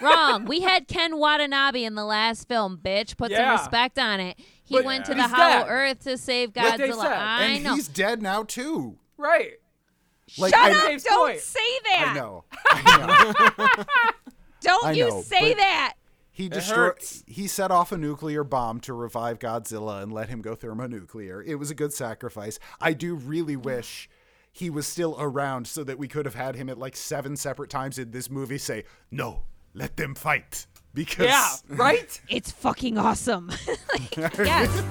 Wrong. 0.00 0.44
We 0.44 0.60
had 0.60 0.88
Ken 0.88 1.18
Watanabe 1.18 1.84
in 1.84 1.94
the 1.94 2.04
last 2.04 2.48
film, 2.48 2.78
bitch. 2.82 3.16
Put 3.16 3.30
Yeah. 3.30 3.56
some 3.56 3.64
respect 3.64 3.98
on 3.98 4.20
it. 4.20 4.38
He 4.64 4.76
But 4.76 4.84
went 4.84 5.04
to 5.06 5.14
he's 5.14 5.22
the 5.22 5.28
Hollow 5.34 5.64
dead. 5.64 5.66
Earth 5.68 6.00
to 6.04 6.16
save 6.16 6.54
Like 6.56 6.78
they 6.78 6.88
Godzilla. 6.90 7.02
said. 7.02 7.12
I 7.12 7.44
and 7.46 7.64
know. 7.64 7.74
he's 7.74 7.88
dead 7.88 8.22
now 8.22 8.42
too. 8.44 8.98
Right. 9.16 9.54
Like 10.38 10.54
Shut 10.54 10.62
I, 10.62 10.78
up! 10.78 10.86
Dave's 10.86 11.02
Don't 11.04 11.26
point. 11.28 11.40
say 11.40 11.58
that. 11.84 12.08
I 12.08 12.14
know. 12.14 12.44
I 12.70 13.64
know. 13.66 13.84
Don't 14.60 14.84
I 14.86 14.92
you 14.92 15.08
know, 15.08 15.22
say 15.22 15.50
but- 15.54 15.58
that. 15.58 15.94
He 16.32 16.48
destroyed. 16.48 16.76
hurts. 16.78 17.22
He 17.26 17.46
set 17.48 17.70
off 17.70 17.92
a 17.92 17.98
nuclear 17.98 18.44
bomb 18.44 18.80
to 18.80 18.94
revive 18.94 19.38
Godzilla 19.38 20.02
and 20.02 20.10
let 20.10 20.30
him 20.30 20.40
go 20.40 20.54
thermonuclear. 20.54 21.42
It 21.42 21.56
was 21.56 21.70
a 21.70 21.74
good 21.74 21.92
sacrifice. 21.92 22.58
I 22.80 22.94
do 22.94 23.14
really 23.14 23.56
wish 23.56 24.08
he 24.50 24.70
was 24.70 24.86
still 24.86 25.16
around 25.18 25.66
so 25.66 25.84
that 25.84 25.98
we 25.98 26.08
could 26.08 26.24
have 26.24 26.36
had 26.36 26.54
him 26.56 26.70
at 26.70 26.78
like 26.78 26.96
seven 26.96 27.36
separate 27.36 27.68
times 27.68 27.98
in 27.98 28.12
this 28.12 28.30
movie 28.30 28.56
say, 28.56 28.84
"No, 29.10 29.42
let 29.74 29.96
them 29.96 30.14
fight." 30.14 30.66
Because 30.92 31.26
Yeah. 31.26 31.54
Right. 31.68 32.20
It's 32.28 32.50
fucking 32.50 32.98
awesome. 32.98 33.50
yes. 34.16 34.82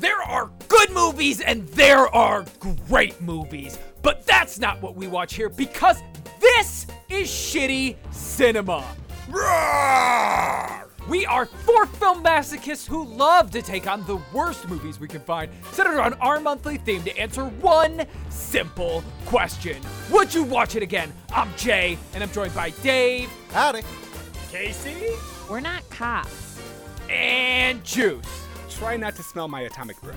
There 0.00 0.20
are 0.22 0.50
good 0.68 0.90
movies 0.90 1.40
and 1.40 1.66
there 1.68 2.14
are 2.14 2.44
great 2.88 3.20
movies, 3.22 3.78
but 4.02 4.26
that's 4.26 4.58
not 4.58 4.82
what 4.82 4.94
we 4.96 5.06
watch 5.06 5.34
here 5.34 5.48
because 5.48 6.02
this 6.40 6.86
is 7.08 7.28
shitty 7.28 7.96
cinema. 8.12 8.84
We 11.08 11.26
are 11.26 11.44
four 11.44 11.84
film 11.86 12.24
masochists 12.24 12.86
who 12.86 13.04
love 13.04 13.50
to 13.50 13.60
take 13.60 13.86
on 13.86 14.06
the 14.06 14.18
worst 14.32 14.68
movies 14.68 14.98
we 14.98 15.06
can 15.06 15.20
find, 15.20 15.50
centered 15.72 15.96
around 15.98 16.14
our 16.14 16.40
monthly 16.40 16.78
theme 16.78 17.02
to 17.02 17.16
answer 17.18 17.44
one 17.44 18.06
simple 18.30 19.04
question 19.26 19.76
Would 20.10 20.32
you 20.32 20.42
watch 20.44 20.76
it 20.76 20.82
again? 20.82 21.12
I'm 21.30 21.54
Jay, 21.56 21.98
and 22.14 22.22
I'm 22.22 22.30
joined 22.32 22.54
by 22.54 22.70
Dave, 22.82 23.30
Howdy. 23.50 23.82
Casey, 24.50 25.10
We're 25.50 25.60
not 25.60 25.88
cops. 25.90 26.58
and 27.10 27.84
Juice. 27.84 28.46
Try 28.70 28.96
not 28.96 29.14
to 29.16 29.22
smell 29.22 29.46
my 29.46 29.60
atomic 29.62 30.00
breath. 30.00 30.16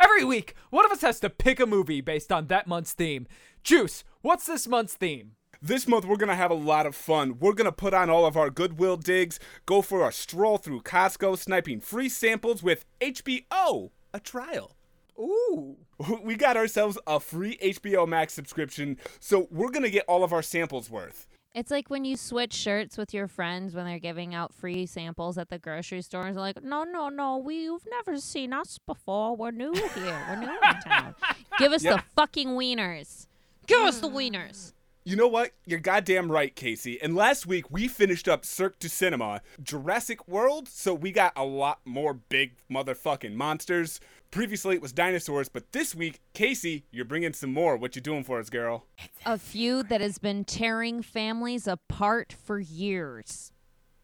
Every 0.00 0.24
week, 0.24 0.54
one 0.70 0.84
of 0.84 0.90
us 0.90 1.02
has 1.02 1.20
to 1.20 1.30
pick 1.30 1.60
a 1.60 1.66
movie 1.66 2.00
based 2.00 2.32
on 2.32 2.48
that 2.48 2.66
month's 2.66 2.92
theme. 2.92 3.26
Juice, 3.62 4.02
what's 4.22 4.44
this 4.46 4.66
month's 4.66 4.94
theme? 4.94 5.35
This 5.62 5.88
month 5.88 6.04
we're 6.04 6.16
gonna 6.16 6.34
have 6.34 6.50
a 6.50 6.54
lot 6.54 6.86
of 6.86 6.94
fun. 6.94 7.38
We're 7.38 7.52
gonna 7.54 7.72
put 7.72 7.94
on 7.94 8.10
all 8.10 8.26
of 8.26 8.36
our 8.36 8.50
Goodwill 8.50 8.96
digs, 8.96 9.40
go 9.64 9.82
for 9.82 10.06
a 10.06 10.12
stroll 10.12 10.58
through 10.58 10.82
Costco, 10.82 11.38
sniping 11.38 11.80
free 11.80 12.08
samples 12.08 12.62
with 12.62 12.84
HBO, 13.00 13.90
a 14.12 14.20
trial. 14.20 14.76
Ooh. 15.18 15.76
We 16.22 16.36
got 16.36 16.58
ourselves 16.58 16.98
a 17.06 17.18
free 17.20 17.56
HBO 17.62 18.06
Max 18.06 18.34
subscription, 18.34 18.98
so 19.18 19.48
we're 19.50 19.70
gonna 19.70 19.88
get 19.88 20.04
all 20.06 20.22
of 20.22 20.32
our 20.32 20.42
samples 20.42 20.90
worth. 20.90 21.26
It's 21.54 21.70
like 21.70 21.88
when 21.88 22.04
you 22.04 22.18
switch 22.18 22.52
shirts 22.52 22.98
with 22.98 23.14
your 23.14 23.26
friends 23.26 23.74
when 23.74 23.86
they're 23.86 23.98
giving 23.98 24.34
out 24.34 24.52
free 24.52 24.84
samples 24.84 25.38
at 25.38 25.48
the 25.48 25.58
grocery 25.58 26.02
stores. 26.02 26.34
They're 26.34 26.42
like, 26.42 26.62
no, 26.62 26.84
no, 26.84 27.08
no, 27.08 27.38
we've 27.38 27.80
never 27.88 28.18
seen 28.18 28.52
us 28.52 28.78
before. 28.86 29.34
We're 29.34 29.52
new 29.52 29.72
here. 29.72 30.22
We're 30.28 30.36
new 30.36 30.50
in 30.50 30.80
town. 30.86 31.14
Give 31.58 31.72
us 31.72 31.82
the 31.82 32.02
fucking 32.14 32.48
wieners. 32.48 33.26
Give 33.66 33.80
us 33.80 34.00
the 34.00 34.08
wieners. 34.08 34.74
You 35.06 35.14
know 35.14 35.28
what? 35.28 35.52
You're 35.64 35.78
goddamn 35.78 36.32
right, 36.32 36.52
Casey. 36.52 37.00
And 37.00 37.14
last 37.14 37.46
week 37.46 37.70
we 37.70 37.86
finished 37.86 38.26
up 38.26 38.44
Cirque 38.44 38.80
du 38.80 38.88
Cinema, 38.88 39.40
Jurassic 39.62 40.26
World, 40.26 40.66
so 40.66 40.94
we 40.94 41.12
got 41.12 41.32
a 41.36 41.44
lot 41.44 41.78
more 41.84 42.12
big 42.12 42.56
motherfucking 42.68 43.34
monsters. 43.34 44.00
Previously 44.32 44.74
it 44.74 44.82
was 44.82 44.90
dinosaurs, 44.92 45.48
but 45.48 45.70
this 45.70 45.94
week, 45.94 46.18
Casey, 46.34 46.86
you're 46.90 47.04
bringing 47.04 47.34
some 47.34 47.52
more. 47.52 47.76
What 47.76 47.94
you 47.94 48.02
doing 48.02 48.24
for 48.24 48.40
us, 48.40 48.50
girl? 48.50 48.86
A 49.24 49.38
feud 49.38 49.90
that 49.90 50.00
has 50.00 50.18
been 50.18 50.44
tearing 50.44 51.02
families 51.02 51.68
apart 51.68 52.34
for 52.44 52.58
years. 52.58 53.52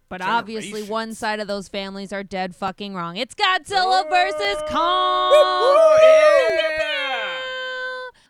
But 0.08 0.20
obviously, 0.20 0.84
one 0.84 1.14
side 1.14 1.40
of 1.40 1.48
those 1.48 1.66
families 1.66 2.12
are 2.12 2.22
dead 2.22 2.54
fucking 2.54 2.94
wrong. 2.94 3.16
It's 3.16 3.34
Godzilla 3.34 4.08
versus 4.08 4.62
Kong. 4.70 5.32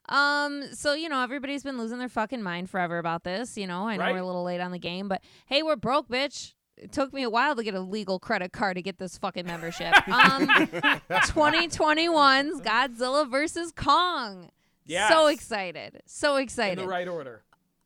Um, 0.09 0.65
so 0.75 0.95
you 0.95 1.09
know, 1.09 1.23
everybody's 1.23 1.63
been 1.63 1.79
losing 1.79 1.99
their 1.99 2.09
fucking 2.09 2.43
mind 2.43 2.69
forever 2.71 2.99
about 2.99 3.25
this. 3.25 3.57
You 3.57 3.67
know, 3.67 3.87
I 3.89 3.97
know 3.97 4.03
Right. 4.03 4.13
we're 4.15 4.21
a 4.21 4.27
little 4.27 4.43
late 4.45 4.61
on 4.61 4.73
the 4.73 4.79
game, 4.79 5.09
but 5.09 5.23
hey, 5.47 5.63
we're 5.63 5.77
broke, 5.77 6.09
bitch. 6.09 6.55
It 6.77 6.91
took 6.91 7.13
me 7.13 7.23
a 7.23 7.31
while 7.31 7.55
to 7.55 7.63
get 7.63 7.75
a 7.75 7.81
legal 7.81 8.19
credit 8.19 8.53
card 8.53 8.77
to 8.77 8.83
get 8.83 8.99
this 8.99 9.17
fucking 9.19 9.47
membership. 9.47 9.95
Um, 10.09 10.49
2021's 11.11 12.61
Godzilla 12.63 13.31
versus 13.31 13.73
Kong. 13.73 14.51
Yes. 14.85 15.11
So 15.13 15.27
excited. 15.29 16.03
So 16.07 16.37
excited. 16.37 16.79
In 16.79 16.85
the 16.85 16.91
right 16.91 17.07
order. 17.09 17.43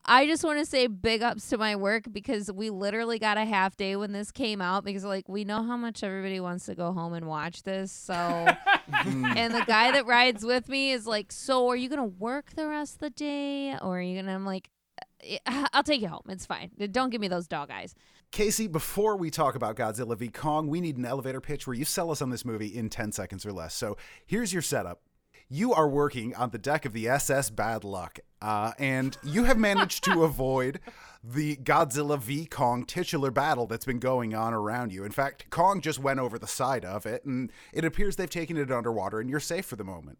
I 0.06 0.26
just 0.26 0.44
want 0.44 0.60
to 0.60 0.64
say 0.64 0.86
big 0.86 1.22
ups 1.22 1.48
to 1.48 1.58
my 1.58 1.74
work 1.74 2.04
because 2.10 2.50
we 2.50 2.70
literally 2.70 3.18
got 3.18 3.38
a 3.38 3.44
half 3.44 3.76
day 3.76 3.96
when 3.96 4.12
this 4.12 4.30
came 4.30 4.62
out 4.62 4.84
because 4.84 5.04
like 5.04 5.28
we 5.28 5.44
know 5.44 5.64
how 5.64 5.76
much 5.76 6.04
everybody 6.04 6.38
wants 6.38 6.66
to 6.66 6.74
go 6.76 6.92
home 6.92 7.12
and 7.12 7.26
watch 7.26 7.64
this. 7.64 7.90
So 7.90 8.14
and 8.92 9.52
the 9.52 9.64
guy 9.66 9.90
that 9.90 10.06
rides 10.06 10.44
with 10.44 10.68
me 10.68 10.92
is 10.92 11.06
like, 11.06 11.32
"So 11.32 11.68
are 11.68 11.76
you 11.76 11.88
going 11.88 12.00
to 12.00 12.16
work 12.18 12.52
the 12.52 12.68
rest 12.68 12.94
of 12.94 13.00
the 13.00 13.10
day 13.10 13.76
or 13.82 13.98
are 13.98 14.00
you 14.00 14.14
going 14.14 14.26
to 14.26 14.32
I'm 14.32 14.46
like 14.46 14.70
"Uh, 15.46 15.66
I'll 15.72 15.82
take 15.82 16.00
you 16.00 16.08
home. 16.08 16.22
It's 16.28 16.46
fine. 16.46 16.70
Don't 16.92 17.10
give 17.10 17.20
me 17.20 17.28
those 17.28 17.48
dog 17.48 17.70
eyes. 17.70 17.94
Casey, 18.30 18.68
before 18.68 19.16
we 19.16 19.30
talk 19.30 19.54
about 19.54 19.76
Godzilla 19.76 20.16
v 20.16 20.28
Kong, 20.28 20.68
we 20.68 20.80
need 20.80 20.96
an 20.96 21.04
elevator 21.04 21.40
pitch 21.40 21.66
where 21.66 21.74
you 21.74 21.84
sell 21.84 22.10
us 22.10 22.20
on 22.20 22.30
this 22.30 22.44
movie 22.44 22.66
in 22.66 22.90
10 22.90 23.12
seconds 23.12 23.46
or 23.46 23.52
less. 23.52 23.74
So 23.74 23.96
here's 24.26 24.52
your 24.52 24.62
setup. 24.62 25.00
You 25.48 25.72
are 25.72 25.88
working 25.88 26.34
on 26.34 26.50
the 26.50 26.58
deck 26.58 26.84
of 26.84 26.92
the 26.92 27.08
SS 27.08 27.50
Bad 27.50 27.84
Luck, 27.84 28.18
uh, 28.42 28.72
and 28.80 29.16
you 29.22 29.44
have 29.44 29.56
managed 29.56 30.02
to 30.04 30.22
avoid 30.24 30.80
the 31.22 31.56
Godzilla 31.56 32.18
v 32.18 32.46
Kong 32.46 32.84
titular 32.84 33.30
battle 33.30 33.66
that's 33.66 33.84
been 33.84 34.00
going 34.00 34.34
on 34.34 34.52
around 34.52 34.92
you. 34.92 35.04
In 35.04 35.12
fact, 35.12 35.48
Kong 35.50 35.80
just 35.80 36.00
went 36.00 36.18
over 36.18 36.36
the 36.36 36.48
side 36.48 36.84
of 36.84 37.06
it, 37.06 37.24
and 37.24 37.52
it 37.72 37.84
appears 37.84 38.16
they've 38.16 38.28
taken 38.28 38.56
it 38.56 38.72
underwater, 38.72 39.20
and 39.20 39.30
you're 39.30 39.38
safe 39.38 39.66
for 39.66 39.76
the 39.76 39.84
moment. 39.84 40.18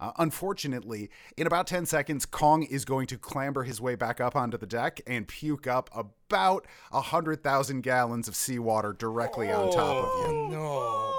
Uh, 0.00 0.10
unfortunately, 0.18 1.08
in 1.36 1.46
about 1.46 1.68
10 1.68 1.86
seconds, 1.86 2.26
Kong 2.26 2.64
is 2.64 2.84
going 2.84 3.06
to 3.06 3.16
clamber 3.16 3.62
his 3.62 3.80
way 3.80 3.94
back 3.94 4.20
up 4.20 4.34
onto 4.34 4.58
the 4.58 4.66
deck 4.66 5.00
and 5.06 5.28
puke 5.28 5.68
up 5.68 5.88
about 5.94 6.66
100,000 6.90 7.80
gallons 7.82 8.26
of 8.26 8.34
seawater 8.34 8.92
directly 8.92 9.52
on 9.52 9.70
top 9.70 10.04
of 10.04 10.26
you. 10.26 10.48
No. 10.50 11.13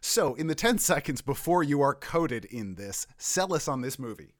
So, 0.00 0.34
in 0.34 0.46
the 0.46 0.54
10 0.54 0.78
seconds 0.78 1.20
before 1.20 1.62
you 1.62 1.80
are 1.82 1.94
coated 1.94 2.46
in 2.46 2.76
this, 2.76 3.06
sell 3.18 3.52
us 3.52 3.68
on 3.68 3.82
this 3.82 3.98
movie. 3.98 4.34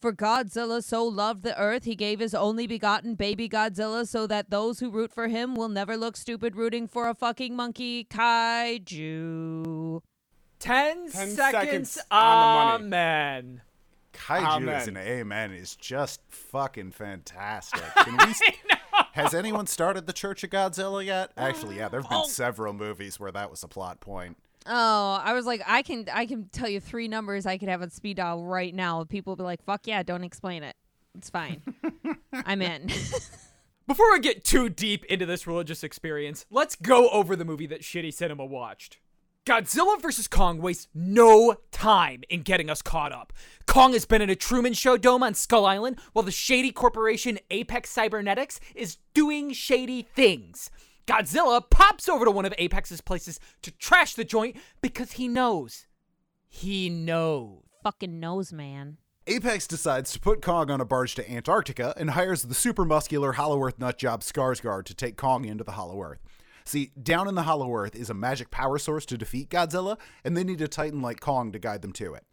For 0.00 0.12
Godzilla 0.12 0.82
so 0.84 1.04
loved 1.04 1.42
the 1.42 1.58
earth, 1.58 1.82
he 1.84 1.96
gave 1.96 2.20
his 2.20 2.34
only 2.34 2.68
begotten 2.68 3.14
baby 3.16 3.48
Godzilla 3.48 4.06
so 4.06 4.28
that 4.28 4.50
those 4.50 4.78
who 4.78 4.90
root 4.90 5.12
for 5.12 5.26
him 5.26 5.56
will 5.56 5.68
never 5.68 5.96
look 5.96 6.16
stupid 6.16 6.54
rooting 6.54 6.86
for 6.86 7.08
a 7.08 7.14
fucking 7.14 7.56
monkey 7.56 8.04
kaiju. 8.04 10.00
Ten, 10.60 11.10
10 11.10 11.10
seconds, 11.10 11.36
seconds 11.36 11.98
on 12.10 12.72
the 12.72 12.78
money. 12.78 12.84
amen. 12.84 13.62
Kaiju 14.12 14.68
as 14.68 14.88
Amen. 14.88 14.88
an 14.88 15.08
amen 15.08 15.52
is 15.52 15.76
just 15.76 16.20
fucking 16.28 16.92
fantastic. 16.92 17.82
Can 17.96 18.16
we 18.26 18.32
st- 18.32 18.56
Has 19.12 19.34
anyone 19.34 19.66
started 19.66 20.06
the 20.06 20.12
Church 20.12 20.44
of 20.44 20.50
Godzilla 20.50 21.04
yet? 21.04 21.32
Actually, 21.36 21.76
yeah, 21.76 21.88
there 21.88 22.00
have 22.00 22.10
been 22.10 22.22
oh. 22.24 22.28
several 22.28 22.72
movies 22.72 23.18
where 23.20 23.32
that 23.32 23.50
was 23.50 23.62
a 23.62 23.68
plot 23.68 24.00
point. 24.00 24.36
Oh, 24.68 25.20
I 25.24 25.32
was 25.32 25.46
like, 25.46 25.62
I 25.66 25.82
can, 25.82 26.06
I 26.12 26.26
can 26.26 26.48
tell 26.52 26.68
you 26.68 26.78
three 26.78 27.08
numbers 27.08 27.46
I 27.46 27.56
could 27.56 27.68
have 27.68 27.80
on 27.80 27.90
speed 27.90 28.18
dial 28.18 28.44
right 28.44 28.74
now. 28.74 29.02
People 29.04 29.32
will 29.32 29.36
be 29.36 29.42
like, 29.44 29.64
"Fuck 29.64 29.86
yeah, 29.86 30.02
don't 30.02 30.24
explain 30.24 30.62
it. 30.62 30.76
It's 31.16 31.30
fine. 31.30 31.62
I'm 32.32 32.60
in." 32.60 32.90
Before 33.88 34.12
we 34.12 34.20
get 34.20 34.44
too 34.44 34.68
deep 34.68 35.06
into 35.06 35.24
this 35.24 35.46
religious 35.46 35.82
experience, 35.82 36.44
let's 36.50 36.76
go 36.76 37.08
over 37.08 37.34
the 37.34 37.46
movie 37.46 37.66
that 37.68 37.80
Shitty 37.80 38.12
Cinema 38.12 38.44
watched. 38.44 38.98
Godzilla 39.46 39.98
vs. 39.98 40.28
Kong 40.28 40.60
wastes 40.60 40.88
no 40.92 41.56
time 41.72 42.22
in 42.28 42.42
getting 42.42 42.68
us 42.68 42.82
caught 42.82 43.12
up. 43.12 43.32
Kong 43.66 43.94
has 43.94 44.04
been 44.04 44.20
in 44.20 44.28
a 44.28 44.36
Truman 44.36 44.74
Show 44.74 44.98
dome 44.98 45.22
on 45.22 45.32
Skull 45.32 45.64
Island 45.64 45.98
while 46.12 46.22
the 46.22 46.30
shady 46.30 46.70
corporation 46.70 47.38
Apex 47.50 47.88
Cybernetics 47.88 48.60
is 48.74 48.98
doing 49.14 49.54
shady 49.54 50.02
things. 50.02 50.70
Godzilla 51.08 51.62
pops 51.70 52.06
over 52.06 52.26
to 52.26 52.30
one 52.30 52.44
of 52.44 52.52
Apex's 52.58 53.00
places 53.00 53.40
to 53.62 53.70
trash 53.70 54.14
the 54.14 54.24
joint 54.24 54.56
because 54.82 55.12
he 55.12 55.26
knows. 55.26 55.86
He 56.46 56.90
knows. 56.90 57.62
Fucking 57.82 58.20
knows, 58.20 58.52
man. 58.52 58.98
Apex 59.26 59.66
decides 59.66 60.12
to 60.12 60.20
put 60.20 60.42
Kong 60.42 60.70
on 60.70 60.82
a 60.82 60.84
barge 60.84 61.14
to 61.14 61.30
Antarctica 61.30 61.94
and 61.96 62.10
hires 62.10 62.42
the 62.42 62.54
super 62.54 62.84
muscular 62.84 63.32
Hollow 63.32 63.62
Earth 63.62 63.78
nutjob 63.78 64.20
Skarsgård 64.20 64.84
to 64.84 64.94
take 64.94 65.16
Kong 65.16 65.46
into 65.46 65.64
the 65.64 65.72
Hollow 65.72 66.02
Earth. 66.02 66.20
See, 66.66 66.92
down 67.02 67.26
in 67.26 67.34
the 67.34 67.44
Hollow 67.44 67.74
Earth 67.74 67.96
is 67.96 68.10
a 68.10 68.14
magic 68.14 68.50
power 68.50 68.78
source 68.78 69.06
to 69.06 69.16
defeat 69.16 69.48
Godzilla, 69.48 69.98
and 70.24 70.36
they 70.36 70.44
need 70.44 70.60
a 70.60 70.68
titan 70.68 71.00
like 71.00 71.20
Kong 71.20 71.52
to 71.52 71.58
guide 71.58 71.80
them 71.80 71.92
to 71.92 72.12
it. 72.12 72.24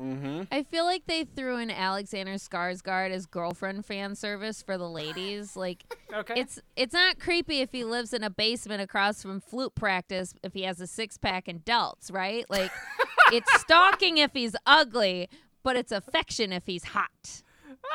Mm-hmm. 0.00 0.42
I 0.50 0.64
feel 0.64 0.84
like 0.84 1.04
they 1.06 1.22
threw 1.24 1.56
in 1.58 1.70
Alexander 1.70 2.34
Skarsgård 2.34 3.10
as 3.10 3.26
girlfriend 3.26 3.86
fan 3.86 4.14
service 4.16 4.60
for 4.62 4.76
the 4.76 4.88
ladies. 4.88 5.56
Like, 5.64 5.84
Okay. 6.12 6.34
it's 6.40 6.58
it's 6.76 6.92
not 6.92 7.18
creepy 7.20 7.60
if 7.60 7.70
he 7.72 7.84
lives 7.84 8.12
in 8.12 8.22
a 8.24 8.30
basement 8.30 8.82
across 8.82 9.22
from 9.22 9.40
flute 9.40 9.74
practice 9.74 10.34
if 10.42 10.52
he 10.52 10.62
has 10.62 10.80
a 10.80 10.86
six 10.86 11.16
pack 11.16 11.46
and 11.48 11.64
delts, 11.64 12.12
right? 12.12 12.44
Like, 12.50 12.72
it's 13.32 13.60
stalking 13.60 14.18
if 14.18 14.32
he's 14.32 14.56
ugly, 14.66 15.28
but 15.62 15.76
it's 15.76 15.92
affection 15.92 16.52
if 16.52 16.66
he's 16.66 16.84
hot. 16.84 17.42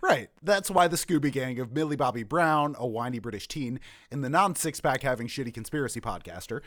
Right. 0.00 0.28
That's 0.44 0.70
why 0.70 0.86
the 0.86 0.94
Scooby 0.96 1.32
Gang 1.32 1.58
of 1.58 1.72
Millie 1.72 1.96
Bobby 1.96 2.22
Brown, 2.22 2.76
a 2.78 2.86
whiny 2.86 3.18
British 3.18 3.48
teen, 3.48 3.80
and 4.12 4.22
the 4.22 4.28
non 4.28 4.54
six 4.54 4.80
pack 4.80 5.02
having 5.02 5.26
shitty 5.26 5.52
conspiracy 5.52 6.00
podcaster. 6.00 6.60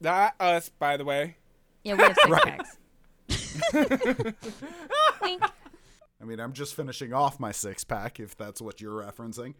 Not 0.00 0.34
us, 0.38 0.68
by 0.68 0.96
the 0.96 1.04
way. 1.04 1.36
Yeah, 1.82 1.94
we 1.94 2.04
have 2.04 2.14
six 2.14 2.28
Right. 2.30 2.42
packs. 2.58 2.78
I 3.72 4.34
mean, 6.24 6.40
I'm 6.40 6.52
just 6.52 6.74
finishing 6.74 7.12
off 7.12 7.40
my 7.40 7.52
six 7.52 7.84
pack, 7.84 8.20
if 8.20 8.36
that's 8.36 8.60
what 8.60 8.80
you're 8.80 9.02
referencing. 9.02 9.54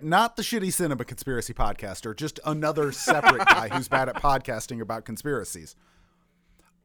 Not 0.00 0.36
the 0.36 0.42
shitty 0.42 0.72
cinema 0.72 1.04
conspiracy 1.04 1.54
podcaster, 1.54 2.16
just 2.16 2.40
another 2.44 2.92
separate 2.92 3.46
guy 3.46 3.68
who's 3.68 3.88
bad 3.88 4.08
at 4.08 4.16
podcasting 4.16 4.80
about 4.80 5.04
conspiracies. 5.04 5.76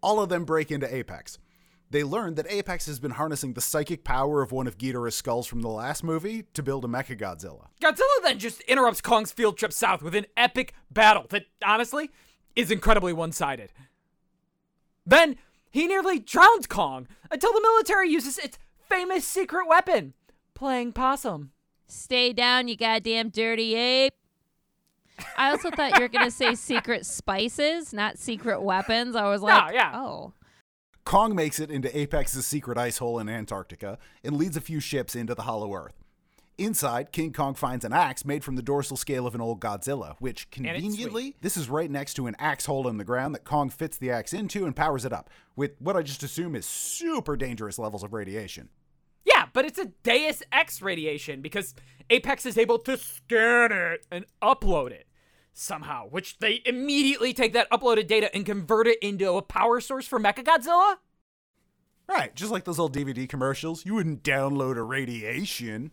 All 0.04 0.22
of 0.22 0.30
them 0.30 0.46
break 0.46 0.72
into 0.72 0.94
Apex. 0.94 1.40
They 1.90 2.04
learn 2.04 2.36
that 2.36 2.46
Apex 2.50 2.86
has 2.88 3.00
been 3.00 3.12
harnessing 3.12 3.54
the 3.54 3.62
psychic 3.62 4.04
power 4.04 4.42
of 4.42 4.52
one 4.52 4.68
of 4.68 4.78
Ghidorah's 4.78 5.16
skulls 5.16 5.48
from 5.48 5.62
the 5.62 5.70
last 5.70 6.04
movie 6.04 6.44
to 6.54 6.62
build 6.62 6.84
a 6.84 6.88
Mechagodzilla. 6.88 7.68
Godzilla 7.82 8.24
then 8.24 8.40
just 8.40 8.60
interrupts 8.62 9.00
Kong's 9.00 9.32
field 9.32 9.58
trip 9.58 9.72
south 9.72 10.04
with 10.04 10.14
an 10.14 10.26
epic 10.36 10.74
battle 10.92 11.26
that, 11.30 11.46
honestly, 11.66 12.12
is 12.56 12.72
incredibly 12.72 13.14
one 13.14 13.32
sided. 13.32 13.72
Then, 15.06 15.38
he 15.72 15.88
nearly 15.88 16.20
drowns 16.20 16.68
Kong 16.68 17.08
until 17.32 17.54
the 17.54 17.62
military 17.62 18.10
uses 18.10 18.38
its 18.38 18.58
famous 18.90 19.26
secret 19.26 19.68
weapon, 19.68 20.14
playing 20.54 20.94
possum. 20.94 21.52
Stay 21.88 22.34
down, 22.34 22.68
you 22.68 22.76
goddamn 22.76 23.30
dirty 23.30 23.76
ape. 23.76 24.14
I 25.38 25.52
also 25.52 25.72
thought 25.72 25.96
you 25.96 26.02
were 26.02 26.10
gonna 26.10 26.32
say 26.32 26.56
secret 26.56 27.06
spices, 27.06 27.94
not 27.94 28.18
secret 28.18 28.62
weapons. 28.62 29.16
I 29.16 29.30
was 29.30 29.42
like, 29.42 29.74
yeah. 29.74 29.92
oh, 29.96 30.34
Kong 31.06 31.36
makes 31.36 31.60
it 31.60 31.72
into 31.72 31.98
Apex's 31.98 32.46
secret 32.46 32.78
ice 32.78 32.98
hole 32.98 33.18
in 33.20 33.30
Antarctica 33.30 33.98
and 34.24 34.36
leads 34.36 34.58
a 34.58 34.62
few 34.62 34.82
ships 34.82 35.16
into 35.16 35.34
the 35.34 35.44
Hollow 35.44 35.74
Earth. 35.74 36.04
Inside, 36.58 37.12
King 37.12 37.34
Kong 37.34 37.54
finds 37.54 37.86
an 37.86 37.94
axe 37.94 38.26
made 38.26 38.44
from 38.44 38.56
the 38.56 38.64
dorsal 38.64 38.98
scale 38.98 39.28
of 39.28 39.36
an 39.36 39.42
old 39.42 39.60
Godzilla, 39.60 40.16
which 40.18 40.50
conveniently, 40.50 41.36
this 41.42 41.56
is 41.56 41.70
right 41.70 41.90
next 41.90 42.16
to 42.16 42.26
an 42.26 42.36
axe 42.40 42.66
hole 42.66 42.88
in 42.88 42.98
the 42.98 43.04
ground 43.04 43.36
that 43.36 43.44
Kong 43.44 43.70
fits 43.70 43.98
the 43.98 44.10
axe 44.10 44.34
into 44.34 44.66
and 44.66 44.76
powers 44.76 45.06
it 45.06 45.14
up 45.14 45.30
with 45.56 45.74
what 45.80 45.96
I 45.96 46.02
just 46.02 46.24
assume 46.24 46.56
is 46.56 46.66
super 46.66 47.38
dangerous 47.38 47.78
levels 47.78 48.04
of 48.04 48.12
radiation. 48.12 48.70
Yeah, 49.24 49.46
but 49.54 49.66
it's 49.66 49.78
a 49.78 49.92
Deus 50.02 50.42
Ex 50.52 50.82
radiation 50.82 51.42
because 51.42 51.76
Apex 52.10 52.46
is 52.48 52.58
able 52.58 52.80
to 52.80 52.98
scan 52.98 53.72
it 53.72 54.08
and 54.10 54.26
upload 54.42 54.92
it 54.92 55.06
somehow, 55.54 56.08
which 56.10 56.40
they 56.40 56.62
immediately 56.66 57.34
take 57.34 57.54
that 57.54 57.70
uploaded 57.70 58.08
data 58.08 58.34
and 58.34 58.48
convert 58.48 58.88
it 58.88 58.98
into 59.04 59.32
a 59.34 59.44
power 59.44 59.80
source 59.80 60.08
for 60.08 60.20
Mechagodzilla. 60.20 60.96
Right, 62.08 62.34
just 62.34 62.52
like 62.52 62.64
those 62.64 62.80
old 62.80 62.96
DVD 62.96 63.30
commercials, 63.30 63.86
you 63.86 63.94
wouldn't 63.94 64.24
download 64.24 64.78
a 64.78 64.84
radiation. 64.84 65.92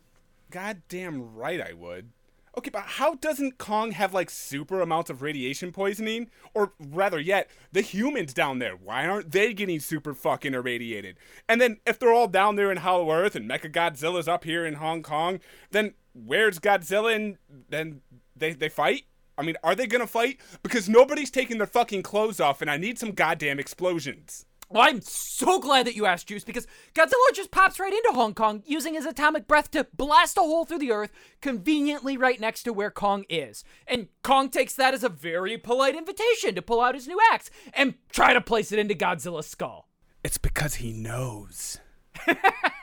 Goddamn 0.55 1.35
right 1.35 1.61
I 1.61 1.73
would. 1.73 2.13
Okay, 2.57 2.71
but 2.71 2.83
how 2.83 3.17
doesn't 3.17 3.59
Kong 3.59 3.91
have 3.91 4.15
like 4.15 4.31
super 4.31 4.81
amounts 4.81 5.11
of 5.11 5.21
radiation 5.21 5.73
poisoning? 5.73 6.31
Or 6.55 6.75
rather 6.79 7.19
yet, 7.19 7.51
the 7.73 7.81
humans 7.81 8.33
down 8.33 8.61
there, 8.61 8.77
why 8.77 9.05
aren't 9.05 9.33
they 9.33 9.53
getting 9.53 9.81
super 9.81 10.15
fucking 10.15 10.55
irradiated? 10.55 11.17
And 11.49 11.61
then 11.61 11.79
if 11.85 11.99
they're 11.99 12.13
all 12.13 12.29
down 12.29 12.55
there 12.55 12.71
in 12.71 12.77
Hollow 12.77 13.11
Earth 13.11 13.35
and 13.35 13.51
Mechagodzilla's 13.51 14.29
up 14.29 14.45
here 14.45 14.65
in 14.65 14.75
Hong 14.75 15.03
Kong, 15.03 15.41
then 15.73 15.95
where's 16.13 16.61
Godzilla 16.61 17.17
and 17.17 17.37
then 17.69 18.03
they, 18.37 18.53
they 18.53 18.69
fight? 18.69 19.07
I 19.37 19.43
mean, 19.43 19.57
are 19.65 19.75
they 19.75 19.89
gonna 19.89 20.07
fight? 20.07 20.39
Because 20.63 20.89
nobody's 20.89 21.33
taking 21.33 21.59
their 21.59 21.67
fucking 21.67 22.05
clothes 22.05 22.39
off 22.39 22.63
and 22.63 22.71
I 22.71 22.77
need 22.77 22.97
some 22.97 23.11
goddamn 23.11 23.59
explosions. 23.59 24.47
Well, 24.71 24.83
I'm 24.83 25.01
so 25.03 25.61
glad 25.61 25.87
that 25.87 25.95
you 25.95 26.07
asked, 26.07 26.29
Juice, 26.29 26.45
because 26.45 26.67
Godzilla 26.95 27.35
just 27.35 27.51
pops 27.51 27.79
right 27.79 27.93
into 27.93 28.13
Hong 28.15 28.35
Kong 28.35 28.63
using 28.67 28.95
his 28.95 29.07
atomic 29.07 29.47
breath 29.47 29.71
to 29.73 29.87
blast 29.95 30.37
a 30.39 30.41
hole 30.41 30.65
through 30.65 30.79
the 30.79 30.93
earth 30.93 31.13
conveniently 31.41 32.17
right 32.17 32.41
next 32.41 32.63
to 32.65 32.73
where 32.73 32.91
Kong 32.91 33.25
is. 33.29 33.65
And 33.87 34.09
Kong 34.23 34.49
takes 34.49 34.75
that 34.75 34.95
as 34.95 35.05
a 35.05 35.09
very 35.09 35.59
polite 35.59 35.95
invitation 35.95 36.55
to 36.55 36.63
pull 36.63 36.81
out 36.81 36.95
his 36.95 37.07
new 37.07 37.19
axe 37.33 37.51
and 37.73 37.95
try 38.11 38.33
to 38.33 38.41
place 38.41 38.73
it 38.73 38.79
into 38.79 38.95
Godzilla's 38.95 39.47
skull. 39.47 39.89
It's 40.23 40.39
because 40.39 40.77
he 40.77 40.93
knows. 40.93 41.79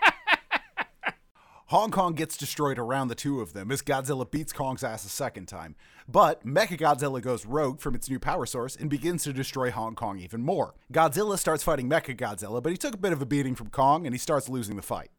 Hong 1.72 1.90
Kong 1.90 2.16
gets 2.16 2.36
destroyed 2.36 2.78
around 2.78 3.08
the 3.08 3.16
two 3.16 3.40
of 3.40 3.54
them 3.54 3.72
as 3.72 3.82
Godzilla 3.82 4.30
beats 4.30 4.52
Kong's 4.52 4.84
ass 4.84 5.06
a 5.06 5.10
second 5.10 5.46
time. 5.46 5.78
But 6.06 6.46
Mechagodzilla 6.46 7.22
goes 7.22 7.46
rogue 7.46 7.80
from 7.80 7.96
its 7.96 8.10
new 8.10 8.20
power 8.20 8.46
source 8.46 8.76
and 8.76 8.90
begins 8.90 9.24
to 9.24 9.32
destroy 9.32 9.72
Hong 9.72 9.96
Kong 9.96 10.20
even 10.20 10.42
more. 10.42 10.74
Godzilla 10.92 11.40
starts 11.40 11.64
fighting 11.64 11.90
Mechagodzilla, 11.90 12.62
but 12.62 12.74
he 12.74 12.78
took 12.78 12.96
a 12.96 12.98
bit 12.98 13.14
of 13.14 13.22
a 13.22 13.26
beating 13.26 13.56
from 13.56 13.70
Kong 13.70 14.06
and 14.06 14.14
he 14.14 14.20
starts 14.20 14.50
losing 14.50 14.76
the 14.76 14.82
fight. 14.82 15.12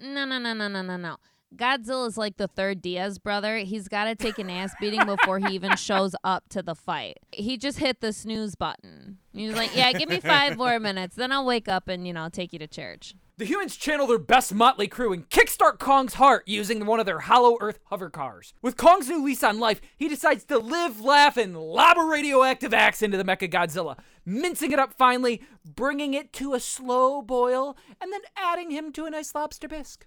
no, 0.00 0.24
no, 0.24 0.40
no, 0.40 0.52
no, 0.52 0.66
no, 0.66 0.82
no, 0.82 0.96
no. 0.96 1.16
Godzilla's 1.54 2.18
like 2.18 2.38
the 2.38 2.48
third 2.48 2.82
Diaz 2.82 3.20
brother. 3.20 3.58
He's 3.58 3.86
got 3.86 4.06
to 4.06 4.16
take 4.16 4.40
an 4.40 4.50
ass 4.50 4.74
beating 4.80 5.06
before 5.06 5.38
he 5.38 5.54
even 5.54 5.76
shows 5.76 6.16
up 6.24 6.48
to 6.48 6.60
the 6.60 6.74
fight. 6.74 7.18
He 7.30 7.56
just 7.56 7.78
hit 7.78 8.00
the 8.00 8.12
snooze 8.12 8.56
button. 8.56 9.18
He's 9.32 9.54
like, 9.54 9.76
yeah, 9.76 9.92
give 9.92 10.08
me 10.08 10.18
five 10.18 10.56
more 10.56 10.80
minutes, 10.80 11.14
then 11.14 11.30
I'll 11.30 11.46
wake 11.46 11.68
up 11.68 11.86
and 11.86 12.04
you 12.04 12.12
know 12.12 12.22
I'll 12.22 12.30
take 12.30 12.52
you 12.52 12.58
to 12.58 12.66
church. 12.66 13.14
The 13.36 13.44
humans 13.44 13.74
channel 13.74 14.06
their 14.06 14.18
best 14.18 14.54
motley 14.54 14.86
crew 14.86 15.12
and 15.12 15.28
kickstart 15.28 15.80
Kong's 15.80 16.14
heart 16.14 16.44
using 16.46 16.86
one 16.86 17.00
of 17.00 17.06
their 17.06 17.18
Hollow 17.18 17.58
Earth 17.60 17.80
hover 17.86 18.08
cars. 18.08 18.54
With 18.62 18.76
Kong's 18.76 19.08
new 19.08 19.24
lease 19.24 19.42
on 19.42 19.58
life, 19.58 19.80
he 19.96 20.08
decides 20.08 20.44
to 20.44 20.58
live, 20.58 21.00
laugh, 21.00 21.36
and 21.36 21.56
lob 21.56 21.98
a 21.98 22.04
radioactive 22.04 22.72
axe 22.72 23.02
into 23.02 23.16
the 23.16 23.24
Mecha 23.24 23.50
Godzilla, 23.50 23.98
mincing 24.24 24.70
it 24.70 24.78
up 24.78 24.92
finely, 24.92 25.42
bringing 25.64 26.14
it 26.14 26.32
to 26.34 26.54
a 26.54 26.60
slow 26.60 27.22
boil, 27.22 27.76
and 28.00 28.12
then 28.12 28.20
adding 28.36 28.70
him 28.70 28.92
to 28.92 29.04
a 29.04 29.10
nice 29.10 29.34
lobster 29.34 29.66
bisque. 29.66 30.06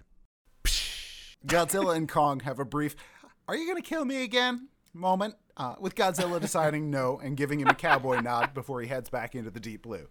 Godzilla 1.46 1.94
and 1.96 2.08
Kong 2.08 2.40
have 2.40 2.58
a 2.58 2.64
brief, 2.64 2.96
are 3.46 3.56
you 3.56 3.66
going 3.66 3.80
to 3.82 3.86
kill 3.86 4.06
me 4.06 4.22
again? 4.22 4.68
moment, 4.94 5.34
uh, 5.58 5.74
with 5.78 5.94
Godzilla 5.94 6.40
deciding 6.40 6.90
no 6.90 7.20
and 7.22 7.36
giving 7.36 7.60
him 7.60 7.68
a 7.68 7.74
cowboy 7.74 8.20
nod 8.20 8.54
before 8.54 8.80
he 8.80 8.88
heads 8.88 9.10
back 9.10 9.34
into 9.34 9.50
the 9.50 9.60
deep 9.60 9.82
blue. 9.82 10.08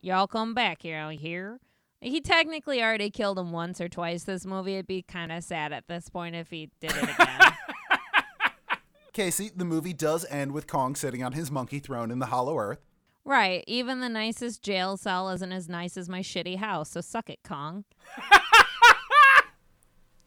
Y'all 0.00 0.26
come 0.26 0.54
back 0.54 0.82
here 0.82 0.96
out 0.96 1.12
here. 1.12 1.60
He 2.00 2.20
technically 2.20 2.82
already 2.82 3.10
killed 3.10 3.38
him 3.38 3.50
once 3.50 3.80
or 3.80 3.88
twice 3.88 4.22
this 4.24 4.46
movie. 4.46 4.74
It'd 4.74 4.86
be 4.86 5.02
kind 5.02 5.32
of 5.32 5.42
sad 5.42 5.72
at 5.72 5.88
this 5.88 6.08
point 6.08 6.36
if 6.36 6.48
he 6.50 6.70
did 6.80 6.92
it 6.94 7.02
again. 7.02 7.40
Casey, 9.12 9.50
the 9.54 9.64
movie 9.64 9.92
does 9.92 10.24
end 10.30 10.52
with 10.52 10.68
Kong 10.68 10.94
sitting 10.94 11.24
on 11.24 11.32
his 11.32 11.50
monkey 11.50 11.80
throne 11.80 12.12
in 12.12 12.20
the 12.20 12.26
Hollow 12.26 12.56
Earth. 12.56 12.78
right. 13.24 13.64
Even 13.66 13.98
the 14.00 14.08
nicest 14.08 14.62
jail 14.62 14.96
cell 14.96 15.28
isn't 15.30 15.50
as 15.50 15.68
nice 15.68 15.96
as 15.96 16.08
my 16.08 16.20
shitty 16.20 16.58
house, 16.58 16.90
so 16.90 17.00
suck 17.00 17.28
it, 17.28 17.40
Kong. 17.42 17.84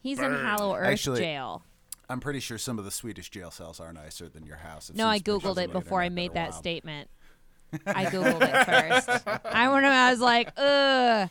He's 0.00 0.18
in 0.18 0.32
Hollow 0.32 0.74
Earth 0.74 0.86
Actually- 0.88 1.20
jail. 1.20 1.62
I'm 2.10 2.20
pretty 2.20 2.40
sure 2.40 2.58
some 2.58 2.78
of 2.78 2.84
the 2.84 2.90
Swedish 2.90 3.30
jail 3.30 3.50
cells 3.50 3.80
are 3.80 3.90
nicer 3.92 4.28
than 4.28 4.44
your 4.44 4.56
house. 4.56 4.90
I've 4.90 4.96
No, 4.96 5.06
I 5.06 5.18
googled 5.18 5.56
it 5.56 5.72
before 5.72 6.02
I 6.02 6.10
made 6.10 6.34
that 6.34 6.50
wild. 6.50 6.54
statement. 6.56 7.08
I 7.86 8.04
googled 8.04 8.42
it 8.42 8.66
first. 8.66 9.26
I 9.46 9.68
want 9.70 9.84
to. 9.84 9.88
I 9.88 10.10
was 10.10 10.20
like, 10.20 10.52
ugh. 10.58 11.30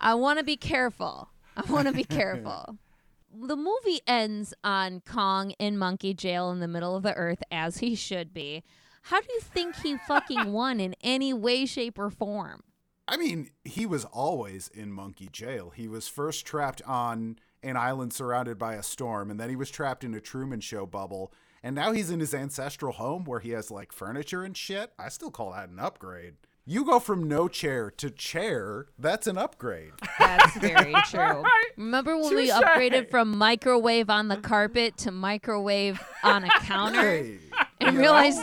I 0.00 0.14
want 0.14 0.38
to 0.38 0.44
be 0.44 0.56
careful. 0.56 1.28
I 1.56 1.70
want 1.70 1.88
to 1.88 1.94
be 1.94 2.04
careful. 2.04 2.78
The 3.30 3.56
movie 3.56 4.00
ends 4.06 4.54
on 4.64 5.02
Kong 5.02 5.50
in 5.58 5.76
monkey 5.76 6.14
jail 6.14 6.50
in 6.50 6.60
the 6.60 6.66
middle 6.66 6.96
of 6.96 7.02
the 7.02 7.14
earth, 7.14 7.42
as 7.52 7.76
he 7.78 7.94
should 7.94 8.32
be. 8.32 8.64
How 9.02 9.20
do 9.20 9.26
you 9.32 9.40
think 9.40 9.76
he 9.76 9.98
fucking 9.98 10.50
won 10.52 10.80
in 10.80 10.96
any 11.02 11.34
way, 11.34 11.66
shape, 11.66 11.98
or 11.98 12.08
form? 12.08 12.62
I 13.06 13.18
mean, 13.18 13.50
he 13.64 13.84
was 13.84 14.06
always 14.06 14.68
in 14.68 14.92
monkey 14.92 15.28
jail. 15.30 15.70
He 15.70 15.88
was 15.88 16.08
first 16.08 16.46
trapped 16.46 16.80
on 16.86 17.38
an 17.62 17.76
island 17.76 18.12
surrounded 18.12 18.58
by 18.58 18.74
a 18.74 18.82
storm, 18.82 19.30
and 19.30 19.38
then 19.38 19.50
he 19.50 19.56
was 19.56 19.70
trapped 19.70 20.04
in 20.04 20.14
a 20.14 20.20
Truman 20.20 20.60
Show 20.60 20.86
bubble. 20.86 21.32
And 21.62 21.74
now 21.74 21.92
he's 21.92 22.10
in 22.10 22.20
his 22.20 22.34
ancestral 22.34 22.92
home 22.92 23.24
where 23.24 23.40
he 23.40 23.50
has 23.50 23.70
like 23.70 23.92
furniture 23.92 24.42
and 24.42 24.56
shit. 24.56 24.92
I 24.98 25.10
still 25.10 25.30
call 25.30 25.52
that 25.52 25.68
an 25.68 25.78
upgrade. 25.78 26.36
You 26.70 26.84
go 26.84 27.00
from 27.00 27.26
no 27.26 27.48
chair 27.48 27.90
to 27.96 28.10
chair, 28.10 28.88
that's 28.98 29.26
an 29.26 29.38
upgrade. 29.38 29.92
That's 30.18 30.54
very 30.58 30.92
true. 31.06 31.42
Remember 31.78 32.14
when 32.18 32.36
we 32.36 32.48
Touche. 32.48 32.56
upgraded 32.60 33.10
from 33.10 33.38
microwave 33.38 34.10
on 34.10 34.28
the 34.28 34.36
carpet 34.36 34.98
to 34.98 35.10
microwave 35.10 35.98
on 36.22 36.44
a 36.44 36.48
counter? 36.60 37.00
Hey, 37.00 37.38
and 37.80 37.94
you 37.94 38.00
realized 38.00 38.42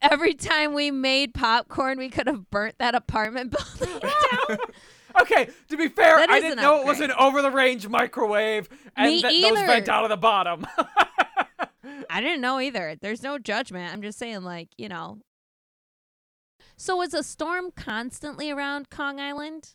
every 0.00 0.32
time 0.32 0.72
we 0.72 0.90
made 0.90 1.34
popcorn, 1.34 1.98
we 1.98 2.08
could 2.08 2.26
have 2.26 2.48
burnt 2.48 2.76
that 2.78 2.94
apartment 2.94 3.50
building 3.78 3.98
down. 4.48 4.58
Okay, 5.20 5.50
to 5.68 5.76
be 5.76 5.88
fair, 5.88 6.16
That 6.16 6.30
I 6.30 6.36
is 6.38 6.42
didn't 6.44 6.60
an 6.60 6.62
know 6.64 6.80
it 6.80 6.86
was 6.86 7.00
upgrade. 7.02 7.10
an 7.10 7.16
over 7.18 7.42
the 7.42 7.50
range 7.50 7.86
microwave 7.86 8.70
and 8.96 9.10
Me 9.10 9.20
that 9.20 9.28
those 9.28 9.58
either. 9.58 9.66
vent 9.66 9.90
out 9.90 10.04
of 10.04 10.08
the 10.10 10.16
bottom. 10.16 10.66
I 12.08 12.20
didn't 12.22 12.40
know 12.40 12.60
either. 12.60 12.96
There's 12.98 13.22
no 13.22 13.36
judgment. 13.38 13.92
I'm 13.92 14.00
just 14.00 14.18
saying, 14.18 14.42
like, 14.42 14.68
you 14.78 14.88
know. 14.88 15.18
So 16.78 17.02
is 17.02 17.12
a 17.12 17.22
storm 17.24 17.72
constantly 17.72 18.50
around 18.52 18.88
Kong 18.88 19.18
Island? 19.20 19.70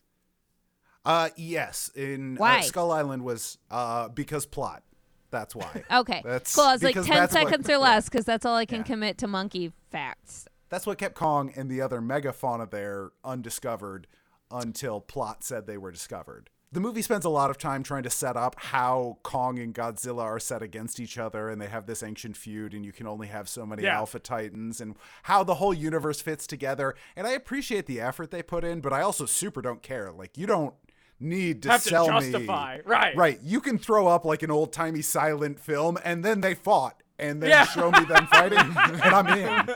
Uh, 1.06 1.30
yes. 1.36 1.92
In 1.96 2.38
Why? 2.38 2.60
Uh, 2.60 2.62
Skull 2.62 2.92
Island 2.92 3.24
was 3.24 3.58
uh 3.70 4.08
because 4.08 4.46
plot. 4.46 4.84
That's 5.30 5.54
why. 5.56 5.84
Okay. 5.92 6.22
That's 6.24 6.56
cool. 6.56 6.64
I 6.64 6.74
was 6.74 6.82
like 6.84 6.96
10 6.96 7.04
that's 7.06 7.34
what- 7.36 7.44
seconds 7.50 7.70
or 7.70 7.78
less 7.90 8.08
because 8.10 8.24
that's 8.26 8.46
all 8.46 8.56
I 8.56 8.66
can 8.66 8.78
Yeah. 8.80 8.84
commit 8.84 9.18
to 9.20 9.28
monkey 9.28 9.74
facts. 9.92 10.48
That's 10.70 10.88
what 10.88 10.98
kept 10.98 11.16
Kong 11.16 11.52
and 11.56 11.70
the 11.70 11.82
other 11.82 12.00
megafauna 12.02 12.72
there 12.72 13.12
undiscovered 13.24 14.08
until 14.50 15.02
plot 15.02 15.44
said 15.44 15.68
they 15.68 15.78
were 15.78 15.92
discovered. 15.92 16.50
The 16.74 16.80
movie 16.80 17.02
spends 17.02 17.24
a 17.26 17.30
lot 17.30 17.50
of 17.50 17.58
time 17.58 17.84
trying 17.84 18.04
to 18.04 18.10
set 18.10 18.36
up 18.36 18.56
how 18.58 19.18
Kong 19.24 19.60
and 19.60 19.74
Godzilla 19.74 20.24
are 20.24 20.40
set 20.40 20.62
against 20.62 21.00
each 21.00 21.18
other 21.18 21.50
and 21.50 21.62
they 21.62 21.68
have 21.68 21.86
this 21.86 22.04
ancient 22.04 22.36
feud 22.36 22.74
and 22.74 22.84
you 22.86 22.92
can 22.92 23.08
only 23.08 23.28
have 23.28 23.48
so 23.48 23.66
many 23.66 23.84
Yeah. 23.84 23.98
alpha 23.98 24.20
titans 24.20 24.82
and 24.82 24.96
how 25.24 25.44
the 25.44 25.56
whole 25.56 25.74
universe 25.74 26.22
fits 26.22 26.46
together. 26.48 26.96
And 27.16 27.26
I 27.28 27.32
appreciate 27.32 27.86
the 27.86 28.02
effort 28.02 28.32
they 28.32 28.44
put 28.44 28.64
in, 28.64 28.82
but 28.82 28.92
I 28.92 29.02
also 29.02 29.26
super 29.26 29.62
don't 29.62 29.82
care. 29.82 30.12
Like 30.12 30.38
you 30.38 30.48
don't 30.48 30.74
need 31.20 31.62
to 31.64 31.70
Have 31.70 31.84
to 31.84 31.90
sell 31.90 32.08
justify, 32.08 32.78
me. 32.78 32.82
right. 32.86 33.16
Right. 33.16 33.40
You 33.42 33.62
can 33.62 33.78
throw 33.78 34.08
up 34.08 34.26
like 34.26 34.44
an 34.44 34.52
old-timey 34.52 35.02
silent 35.04 35.60
film 35.60 35.98
and 36.04 36.26
then 36.26 36.42
they 36.42 36.54
fought 36.56 37.02
and 37.20 37.42
then 37.42 37.50
Yeah. 37.52 37.66
show 37.66 37.92
me 37.92 38.04
them 38.06 38.28
fighting 38.28 38.58
and 38.78 39.02
I'm 39.02 39.28
in. 39.28 39.76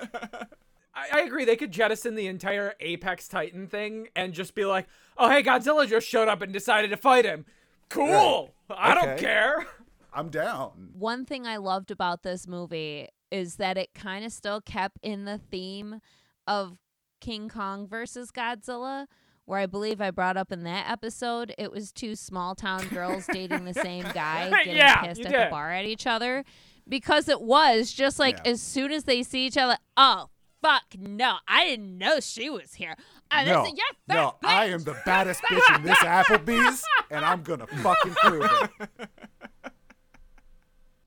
I, 1.18 1.22
I 1.22 1.26
agree. 1.26 1.46
They 1.46 1.56
could 1.56 1.72
jettison 1.72 2.16
the 2.16 2.28
entire 2.28 2.74
Apex 2.80 3.28
Titan 3.28 3.68
thing 3.68 4.08
and 4.16 4.34
just 4.34 4.56
be 4.56 4.66
like, 4.66 4.88
"Oh, 5.18 5.30
hey, 5.30 5.44
Godzilla 5.44 5.88
just 5.88 6.08
showed 6.08 6.28
up 6.28 6.42
and 6.42 6.54
decided 6.54 6.90
to 6.92 6.98
fight 6.98 7.26
him. 7.26 7.46
Cool. 7.90 8.54
I 8.70 8.94
don't 8.94 9.18
care." 9.18 9.66
I'm 10.14 10.30
down. 10.30 10.90
One 10.94 11.26
thing 11.26 11.46
I 11.46 11.58
loved 11.58 11.92
about 11.92 12.24
this 12.24 12.48
movie 12.48 13.08
is 13.30 13.58
that 13.58 13.78
it 13.78 13.94
kind 13.94 14.26
of 14.26 14.32
still 14.32 14.62
kept 14.62 14.98
in 15.04 15.26
the 15.26 15.38
theme 15.38 16.00
of 16.48 16.78
King 17.22 17.50
Kong 17.50 17.88
versus 17.88 18.32
Godzilla, 18.32 19.06
where 19.46 19.60
I 19.60 19.66
believe 19.68 20.02
I 20.02 20.12
brought 20.12 20.38
up 20.38 20.52
in 20.52 20.64
that 20.64 20.90
episode 20.90 21.54
it 21.58 21.72
was 21.72 21.92
two 21.92 22.16
small 22.16 22.56
town 22.56 22.88
girls 22.88 23.28
dating 23.32 23.66
the 23.66 23.74
same 23.74 24.06
guy, 24.14 24.50
getting 24.50 24.76
Yeah, 24.78 25.02
pissed 25.02 25.22
at 25.22 25.32
did. 25.32 25.42
the 25.42 25.50
bar 25.52 25.72
at 25.72 25.86
each 25.86 26.08
other. 26.08 26.44
Because 26.90 27.28
it 27.28 27.42
was 27.42 27.92
just 27.92 28.18
like 28.18 28.38
Yeah. 28.46 28.52
as 28.52 28.62
soon 28.62 28.92
as 28.92 29.04
they 29.04 29.22
see 29.24 29.46
each 29.46 29.58
other, 29.58 29.78
oh 29.98 30.30
fuck 30.62 30.84
no, 30.98 31.38
I 31.48 31.66
didn't 31.66 31.98
know 31.98 32.20
she 32.20 32.50
was 32.50 32.74
here. 32.76 32.96
Uh, 33.32 33.44
No, 33.44 33.62
listen, 33.62 33.76
you're 33.78 33.86
fat 34.08 34.16
no, 34.16 34.36
I 34.44 34.66
am 34.66 34.84
the 34.84 34.98
baddest 35.06 35.42
bitch 35.44 35.76
in 35.76 35.84
this 35.84 35.98
Applebee's, 36.00 36.84
and 37.12 37.24
I'm 37.26 37.44
gonna 37.44 37.68
fucking 37.68 38.14
prove 38.16 38.50
it. 38.80 39.10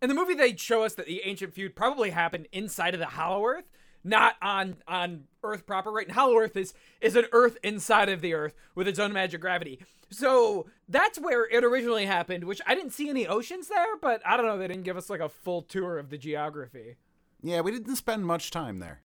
In 0.02 0.09
the 0.09 0.14
movie, 0.14 0.35
they 0.35 0.57
show 0.57 0.83
us 0.83 0.95
that 0.95 1.07
the 1.07 1.21
ancient 1.25 1.52
feud 1.52 1.76
probably 1.76 2.11
happened 2.11 2.49
inside 2.52 2.95
of 2.95 3.00
the 3.00 3.07
Hollow 3.07 3.45
Earth, 3.45 3.64
not 4.02 4.37
on 4.40 4.76
on 4.88 5.25
Earth 5.45 5.66
proper. 5.66 5.92
Right? 5.92 6.07
And 6.07 6.14
Hollow 6.14 6.37
Earth 6.38 6.57
is 6.57 6.73
is 7.02 7.16
an 7.16 7.26
Earth 7.33 7.59
inside 7.62 8.09
of 8.09 8.23
the 8.23 8.33
Earth 8.33 8.54
with 8.75 8.88
its 8.88 8.99
own 8.99 9.12
magic 9.12 9.40
gravity. 9.42 9.78
So 10.11 10.66
that's 10.88 11.19
where 11.21 11.47
it 11.47 11.64
originally 11.64 12.07
happened. 12.07 12.45
Which 12.45 12.62
I 12.66 12.75
didn't 12.75 12.92
see 12.92 13.11
any 13.11 13.26
oceans 13.26 13.69
there, 13.69 13.97
but 14.00 14.23
I 14.26 14.37
don't 14.38 14.47
know. 14.47 14.57
They 14.57 14.69
didn't 14.69 14.85
give 14.85 14.97
us 14.97 15.11
like 15.11 15.21
a 15.21 15.28
full 15.28 15.62
tour 15.62 15.99
of 15.99 16.09
the 16.09 16.16
geography. 16.16 16.97
Yeah, 17.42 17.61
we 17.61 17.71
didn't 17.71 17.97
spend 17.97 18.25
much 18.26 18.50
time 18.50 18.78
there. 18.78 19.02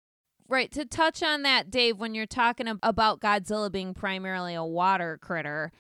Right. 0.50 0.72
To 0.72 0.86
touch 0.86 1.24
on 1.24 1.44
that, 1.44 1.72
Dave, 1.72 1.98
when 1.98 2.14
you're 2.14 2.26
talking 2.26 2.68
about 2.84 3.22
Godzilla 3.22 3.72
being 3.72 3.94
primarily 3.94 4.54
a 4.54 4.64
water 4.64 5.18
critter, 5.22 5.72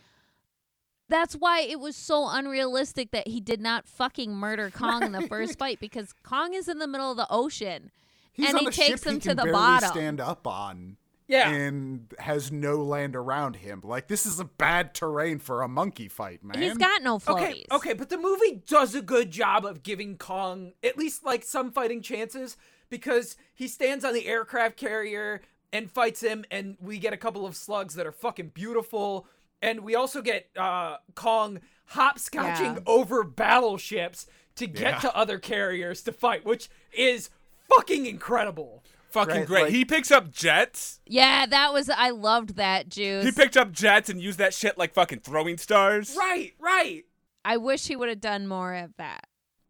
that's 1.09 1.35
why 1.35 1.61
it 1.61 1.79
was 1.79 1.95
so 1.95 2.27
unrealistic 2.29 3.11
that 3.11 3.27
he 3.27 3.39
did 3.41 3.61
not 3.61 3.87
fucking 3.87 4.33
murder 4.33 4.69
Kong 4.71 5.03
in 5.03 5.11
the 5.11 5.27
first 5.27 5.59
fight 5.59 5.79
because 5.79 6.13
Kong 6.23 6.53
is 6.53 6.67
in 6.67 6.79
the 6.79 6.87
middle 6.87 7.11
of 7.11 7.17
the 7.17 7.27
ocean 7.29 7.91
He's 8.31 8.49
and 8.49 8.55
on 8.57 8.61
he 8.61 8.67
a 8.67 8.71
takes 8.71 9.01
ship 9.01 9.03
he 9.03 9.09
him 9.11 9.19
to 9.21 9.35
the 9.35 9.51
bottom. 9.51 9.89
stand 9.89 10.19
up 10.19 10.47
on. 10.47 10.97
Yeah. 11.27 11.49
And 11.49 12.11
has 12.19 12.51
no 12.51 12.77
land 12.83 13.15
around 13.15 13.55
him. 13.55 13.81
Like 13.83 14.07
this 14.07 14.25
is 14.25 14.39
a 14.39 14.45
bad 14.45 14.93
terrain 14.93 15.39
for 15.39 15.61
a 15.61 15.67
monkey 15.67 16.09
fight, 16.09 16.43
man. 16.43 16.61
He's 16.61 16.77
got 16.77 17.01
no 17.01 17.17
floaties. 17.17 17.41
Okay, 17.41 17.65
okay, 17.71 17.93
but 17.93 18.09
the 18.09 18.17
movie 18.17 18.61
does 18.67 18.93
a 18.93 19.01
good 19.01 19.31
job 19.31 19.65
of 19.65 19.83
giving 19.83 20.17
Kong 20.17 20.73
at 20.83 20.97
least 20.97 21.23
like 21.23 21.43
some 21.43 21.71
fighting 21.71 22.01
chances 22.01 22.57
because 22.93 23.35
he 23.55 23.67
stands 23.67 24.05
on 24.05 24.13
the 24.13 24.27
aircraft 24.27 24.77
carrier 24.77 25.41
and 25.71 25.89
fights 25.91 26.21
him, 26.21 26.45
and 26.51 26.77
we 26.79 26.99
get 26.99 27.11
a 27.11 27.17
couple 27.17 27.43
of 27.47 27.55
slugs 27.55 27.95
that 27.95 28.05
are 28.05 28.11
fucking 28.11 28.49
beautiful, 28.49 29.25
and 29.63 29.79
we 29.81 29.95
also 29.95 30.21
get 30.21 30.47
uh, 30.55 30.97
Kong 31.15 31.59
hopscotching 31.93 32.75
Yeah. 32.75 32.79
over 32.85 33.23
battleships 33.23 34.27
to 34.57 34.67
get 34.67 34.93
Yeah. 34.93 34.99
to 34.99 35.15
other 35.15 35.39
carriers 35.39 36.03
to 36.03 36.11
fight, 36.11 36.45
which 36.45 36.69
is 36.91 37.31
fucking 37.67 38.05
incredible. 38.05 38.83
Fucking 39.09 39.35
Right, 39.35 39.47
great. 39.47 39.61
like- 39.63 39.71
he 39.73 39.85
picks 39.85 40.11
up 40.11 40.31
jets. 40.31 40.99
Yeah, 41.07 41.47
that 41.47 41.73
was 41.73 41.89
I 41.89 42.11
loved 42.11 42.55
that 42.57 42.89
juice. 42.89 43.25
He 43.25 43.31
picked 43.31 43.57
up 43.57 43.71
jets 43.71 44.09
and 44.09 44.21
used 44.21 44.37
that 44.37 44.53
shit 44.53 44.77
like 44.77 44.93
fucking 44.93 45.21
throwing 45.21 45.57
stars. 45.57 46.15
Right, 46.17 46.53
right. 46.59 47.03
I 47.45 47.57
wish 47.57 47.87
he 47.87 47.95
would 47.95 48.09
have 48.09 48.21
done 48.21 48.47
more 48.47 48.73
of 48.75 48.95
that. 48.97 49.25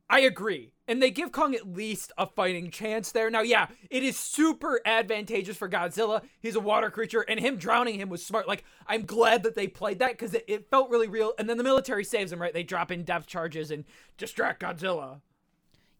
I 0.10 0.19
agree. 0.22 0.74
And 0.88 1.01
they 1.01 1.12
give 1.12 1.31
Kong 1.31 1.55
at 1.55 1.74
least 1.74 2.12
a 2.17 2.27
fighting 2.27 2.69
chance 2.69 3.12
there. 3.12 3.29
Now, 3.29 3.41
yeah, 3.41 3.67
it 3.89 4.03
is 4.03 4.19
super 4.19 4.81
advantageous 4.86 5.55
for 5.55 5.69
Godzilla. 5.69 6.22
He's 6.41 6.55
a 6.55 6.60
water 6.60 6.91
creature, 6.91 7.22
and 7.22 7.39
him 7.39 7.57
drowning 7.57 8.00
him 8.00 8.10
was 8.10 8.25
smart. 8.25 8.48
Like, 8.48 8.65
I'm 8.86 9.05
glad 9.05 9.43
that 9.43 9.55
they 9.55 9.67
played 9.67 10.00
that 10.00 10.12
because 10.12 10.33
it, 10.33 10.43
it 10.48 10.69
felt 10.69 10.89
really 10.89 11.07
real. 11.07 11.33
And 11.39 11.50
then 11.50 11.57
the 11.57 11.63
military 11.63 12.03
saves 12.03 12.31
him, 12.31 12.41
right? 12.41 12.53
They 12.53 12.63
drop 12.63 12.91
in 12.91 13.03
depth 13.03 13.27
charges 13.27 13.72
and 13.72 13.86
distract 14.17 14.62
Godzilla. 14.62 15.22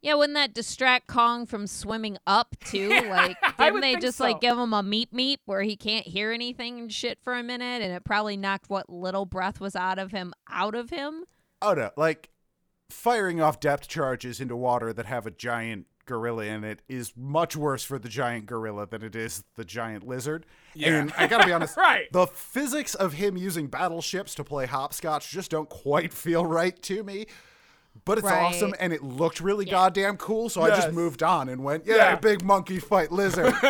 Yeah, 0.04 0.14
wouldn't 0.14 0.34
that 0.34 0.52
distract 0.52 1.06
Kong 1.06 1.46
from 1.46 1.66
swimming 1.66 2.18
up 2.26 2.54
too? 2.62 2.90
Like, 3.08 3.38
I 3.58 3.70
didn't 3.70 3.80
they 3.80 3.96
just 3.96 4.18
so. 4.18 4.24
like 4.24 4.40
give 4.40 4.58
him 4.58 4.74
a 4.74 4.82
meep 4.82 5.12
meep 5.14 5.38
where 5.46 5.62
he 5.62 5.76
can't 5.76 6.06
hear 6.06 6.30
anything 6.30 6.78
and 6.78 6.92
shit 6.92 7.18
for 7.22 7.34
a 7.34 7.42
minute, 7.42 7.80
and 7.80 7.90
it 7.90 8.04
probably 8.04 8.36
knocked 8.36 8.68
what 8.68 8.90
little 8.90 9.24
breath 9.24 9.60
was 9.60 9.74
out 9.74 9.98
of 9.98 10.10
him 10.10 10.34
out 10.50 10.74
of 10.74 10.90
him? 10.90 11.24
Oh 11.62 11.72
no, 11.72 11.90
like 11.96 12.28
firing 12.94 13.40
off 13.40 13.60
depth 13.60 13.88
charges 13.88 14.40
into 14.40 14.56
water 14.56 14.92
that 14.92 15.06
have 15.06 15.26
a 15.26 15.30
giant 15.30 15.86
gorilla 16.06 16.44
in 16.44 16.64
it 16.64 16.80
is 16.88 17.12
much 17.16 17.56
worse 17.56 17.82
for 17.82 17.98
the 17.98 18.08
giant 18.10 18.44
gorilla 18.46 18.86
than 18.86 19.02
it 19.02 19.16
is 19.16 19.42
the 19.56 19.64
giant 19.64 20.06
lizard. 20.06 20.44
Yeah. 20.74 20.88
And 20.98 21.12
I 21.16 21.26
gotta 21.26 21.46
be 21.46 21.52
honest, 21.58 21.76
Right. 21.76 22.12
the 22.12 22.26
physics 22.26 22.94
of 22.94 23.14
him 23.14 23.36
using 23.38 23.68
battleships 23.68 24.34
to 24.36 24.44
play 24.44 24.66
hopscotch 24.66 25.30
just 25.30 25.50
don't 25.50 25.68
quite 25.68 26.12
feel 26.12 26.44
right 26.44 26.80
to 26.82 27.02
me. 27.02 27.26
But 28.04 28.18
it's 28.18 28.26
Right. 28.26 28.42
awesome 28.42 28.74
and 28.80 28.92
it 28.92 29.02
looked 29.02 29.40
really 29.40 29.64
Yeah. 29.64 29.70
goddamn 29.72 30.16
cool, 30.18 30.48
so 30.50 30.60
I 30.62 30.70
just 30.70 30.92
moved 30.92 31.22
on 31.22 31.48
and 31.48 31.64
went, 31.64 31.86
yeah, 31.86 31.94
Yeah. 31.96 32.16
big 32.16 32.44
monkey 32.44 32.80
fight 32.80 33.10
lizard. 33.10 33.54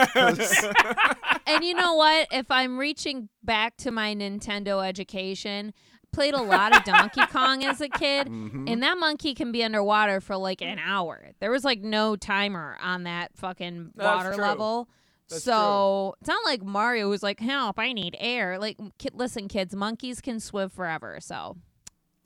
and 1.46 1.62
you 1.62 1.74
know 1.74 1.94
what? 1.94 2.26
If 2.32 2.50
I'm 2.50 2.78
reaching 2.78 3.28
back 3.42 3.76
to 3.78 3.90
my 3.90 4.14
Nintendo 4.14 4.84
education, 4.84 5.72
played 6.14 6.34
a 6.34 6.40
lot 6.42 6.74
of 6.76 6.84
Donkey 6.84 7.26
Kong 7.30 7.64
as 7.64 7.80
a 7.80 7.88
kid, 7.88 8.28
Mm-hmm. 8.28 8.68
and 8.68 8.82
that 8.82 8.96
monkey 8.98 9.34
can 9.34 9.52
be 9.52 9.62
underwater 9.62 10.20
for 10.20 10.36
like 10.36 10.62
an 10.62 10.78
hour. 10.78 11.30
There 11.40 11.50
was 11.50 11.64
like 11.64 11.80
no 11.80 12.16
timer 12.16 12.78
on 12.80 13.02
that 13.04 13.36
fucking 13.36 13.90
That's 13.94 14.06
water 14.16 14.34
true. 14.34 14.42
level. 14.42 14.88
That's 15.28 15.42
so 15.42 16.14
it's 16.20 16.28
not 16.28 16.44
like 16.44 16.62
Mario 16.62 17.08
was 17.08 17.22
like, 17.22 17.40
"Help! 17.40 17.78
I 17.78 17.92
need 17.92 18.16
air." 18.20 18.58
Like, 18.58 18.78
ki- 18.98 19.08
listen, 19.14 19.48
kids, 19.48 19.74
monkeys 19.74 20.20
can 20.20 20.38
swim 20.40 20.68
forever. 20.68 21.18
So 21.20 21.56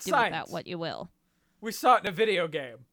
do 0.05 0.13
with 0.13 0.31
that 0.31 0.51
what 0.51 0.67
you 0.67 0.79
will. 0.79 1.09
We 1.61 1.73
saw 1.73 1.97
it 1.97 2.01
in 2.05 2.09
a 2.09 2.13
video 2.13 2.47
game. 2.49 2.87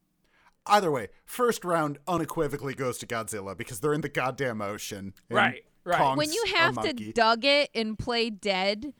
Either 0.66 0.90
way, 0.90 1.08
first 1.24 1.64
round 1.64 1.98
unequivocally 2.08 2.74
goes 2.74 2.98
to 2.98 3.06
Godzilla 3.06 3.56
because 3.56 3.78
they're 3.80 3.92
in 3.94 4.00
the 4.00 4.08
goddamn 4.08 4.60
ocean. 4.60 5.14
Right, 5.30 5.64
right. 5.84 5.98
Kong's 5.98 6.18
when 6.18 6.32
you 6.32 6.44
have 6.56 6.80
to 6.82 6.92
dug 7.12 7.44
it 7.44 7.70
and 7.74 7.96
play 7.98 8.30
dead, 8.30 8.92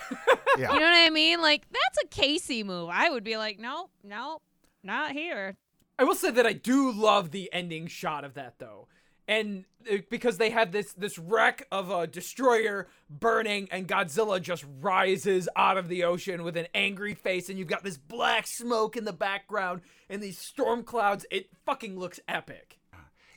yeah. 0.58 0.72
you 0.72 0.80
know 0.80 0.86
what 0.86 1.06
I 1.06 1.10
mean? 1.10 1.40
Like 1.40 1.62
that's 1.70 1.98
a 2.04 2.06
Casey 2.08 2.62
move. 2.62 2.88
I 2.92 3.10
would 3.10 3.24
be 3.24 3.36
like, 3.36 3.58
no, 3.58 3.88
no, 4.02 4.40
not 4.82 5.12
here. 5.12 5.56
I 5.98 6.04
will 6.04 6.14
say 6.14 6.30
that 6.30 6.46
I 6.46 6.52
do 6.52 6.90
love 6.90 7.30
the 7.30 7.48
ending 7.52 7.86
shot 7.86 8.24
of 8.24 8.34
that 8.34 8.58
though. 8.58 8.88
And 9.26 9.64
uh, 9.90 9.98
because 10.10 10.36
they 10.36 10.50
have 10.50 10.70
this 10.72 10.92
this 10.92 11.18
wreck 11.18 11.66
of 11.72 11.90
a 11.90 12.06
destroyer 12.06 12.88
burning 13.08 13.68
and 13.70 13.88
Godzilla 13.88 14.40
just 14.40 14.64
rises 14.80 15.48
out 15.56 15.78
of 15.78 15.88
the 15.88 16.04
ocean 16.04 16.42
with 16.44 16.56
an 16.56 16.66
angry 16.74 17.14
face 17.14 17.48
and 17.48 17.58
you've 17.58 17.68
got 17.68 17.84
this 17.84 17.96
black 17.96 18.46
smoke 18.46 18.96
in 18.96 19.04
the 19.04 19.12
background 19.14 19.80
and 20.10 20.22
these 20.22 20.38
storm 20.38 20.82
clouds. 20.82 21.24
It 21.30 21.48
fucking 21.64 21.98
looks 21.98 22.20
epic. 22.28 22.78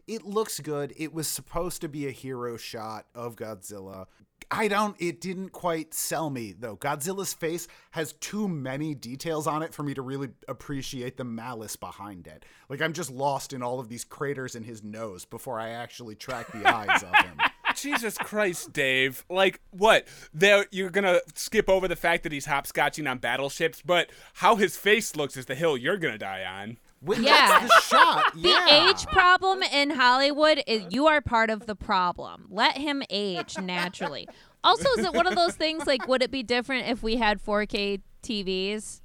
it 0.07 0.25
looks 0.25 0.59
good. 0.59 0.93
It 0.97 1.13
was 1.13 1.27
supposed 1.27 1.79
to 1.81 1.87
be 1.87 2.07
a 2.07 2.11
hero 2.11 2.57
shot 2.57 3.05
of 3.15 3.35
Godzilla. 3.37 4.07
I 4.49 4.69
don't, 4.69 4.95
it 4.99 5.19
didn't 5.19 5.49
quite 5.49 5.93
sell 5.93 6.29
me 6.29 6.53
though. 6.57 6.77
Godzilla's 6.77 7.33
face 7.33 7.67
has 7.91 8.13
too 8.13 8.47
many 8.47 8.95
details 8.95 9.45
on 9.45 9.61
it 9.61 9.73
for 9.73 9.83
me 9.83 9.93
to 9.93 10.01
really 10.01 10.29
appreciate 10.47 11.17
the 11.17 11.25
malice 11.25 11.75
behind 11.75 12.27
it. 12.27 12.45
Like, 12.69 12.81
I'm 12.81 12.93
just 12.93 13.11
lost 13.11 13.51
in 13.51 13.61
all 13.61 13.79
of 13.79 13.89
these 13.89 14.05
craters 14.05 14.55
in 14.55 14.63
his 14.63 14.83
nose 14.83 15.25
before 15.25 15.59
I 15.59 15.69
actually 15.69 16.15
track 16.15 16.51
the 16.51 16.65
eyes 16.65 17.03
of 17.03 17.13
him. 17.25 17.37
Jesus 17.75 18.17
Christ, 18.17 18.71
Dave. 18.73 19.25
Like, 19.29 19.59
what? 19.71 20.07
There, 20.33 20.65
you're 20.71 20.89
gonna 20.89 21.19
skip 21.35 21.69
over 21.69 21.87
the 21.87 21.95
fact 21.95 22.23
that 22.23 22.31
he's 22.31 22.47
hopscotching 22.47 23.09
on 23.09 23.17
battleships, 23.17 23.81
but 23.85 24.09
how 24.35 24.55
his 24.55 24.77
face 24.77 25.15
looks 25.15 25.35
is 25.35 25.45
the 25.45 25.55
hill 25.55 25.77
you're 25.77 25.97
gonna 25.97 26.17
die 26.17 26.43
on. 26.45 26.77
Wait, 27.01 27.19
Yeah. 27.19 27.67
the 27.67 27.81
shot. 27.81 28.33
The 28.41 28.55
age 28.69 29.05
problem 29.07 29.61
in 29.63 29.91
Hollywood 29.91 30.63
is 30.67 30.83
you 30.89 31.07
are 31.07 31.21
part 31.21 31.49
of 31.49 31.65
the 31.67 31.75
problem. 31.75 32.47
Let 32.49 32.77
him 32.77 33.03
age 33.09 33.57
naturally. 33.59 34.27
Also, 34.63 34.89
is 34.97 35.05
it 35.05 35.13
one 35.13 35.27
of 35.27 35.35
those 35.35 35.55
things 35.55 35.85
like 35.85 36.07
would 36.07 36.21
it 36.23 36.31
be 36.31 36.43
different 36.43 36.87
if 36.87 37.01
we 37.03 37.17
had 37.17 37.39
4K 37.43 38.01
TVs? 38.23 39.01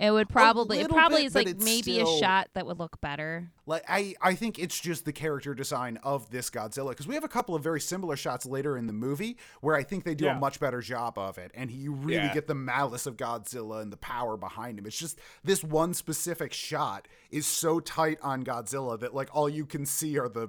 It 0.00 0.12
would 0.12 0.28
probably 0.28 0.78
it 0.78 0.88
probably 0.88 1.22
bit, 1.22 1.26
is 1.26 1.34
like 1.34 1.58
maybe 1.58 1.94
still- 1.94 2.16
a 2.16 2.18
shot 2.20 2.48
that 2.54 2.64
would 2.66 2.78
look 2.78 3.00
better. 3.00 3.50
Like 3.66 3.82
I, 3.88 4.14
I 4.22 4.34
think 4.36 4.58
it's 4.58 4.78
just 4.78 5.04
the 5.04 5.12
character 5.12 5.54
design 5.54 5.98
of 6.04 6.30
this 6.30 6.50
Godzilla 6.50 6.90
because 6.90 7.08
we 7.08 7.14
have 7.14 7.24
a 7.24 7.28
couple 7.28 7.56
of 7.56 7.64
very 7.64 7.80
similar 7.80 8.14
shots 8.16 8.46
later 8.46 8.76
in 8.76 8.86
the 8.86 8.92
movie 8.92 9.36
where 9.60 9.74
I 9.74 9.82
think 9.82 10.04
they 10.04 10.14
do 10.14 10.26
Yeah. 10.26 10.36
a 10.36 10.38
much 10.38 10.60
better 10.60 10.80
job 10.80 11.18
of 11.18 11.36
it, 11.36 11.50
and 11.54 11.70
you 11.70 11.92
really 11.92 12.22
Yeah. 12.26 12.32
get 12.34 12.46
the 12.46 12.54
malice 12.54 13.06
of 13.06 13.16
Godzilla 13.16 13.82
and 13.82 13.92
the 13.92 13.96
power 13.96 14.36
behind 14.36 14.78
him. 14.78 14.86
It's 14.86 14.96
just 14.98 15.18
this 15.42 15.64
one 15.64 15.94
specific 15.94 16.52
shot 16.52 17.08
is 17.30 17.46
so 17.46 17.80
tight 17.80 18.18
on 18.22 18.44
Godzilla 18.44 19.00
that 19.00 19.14
like 19.14 19.30
all 19.32 19.48
you 19.48 19.66
can 19.66 19.84
see 19.84 20.16
are 20.18 20.28
the 20.28 20.48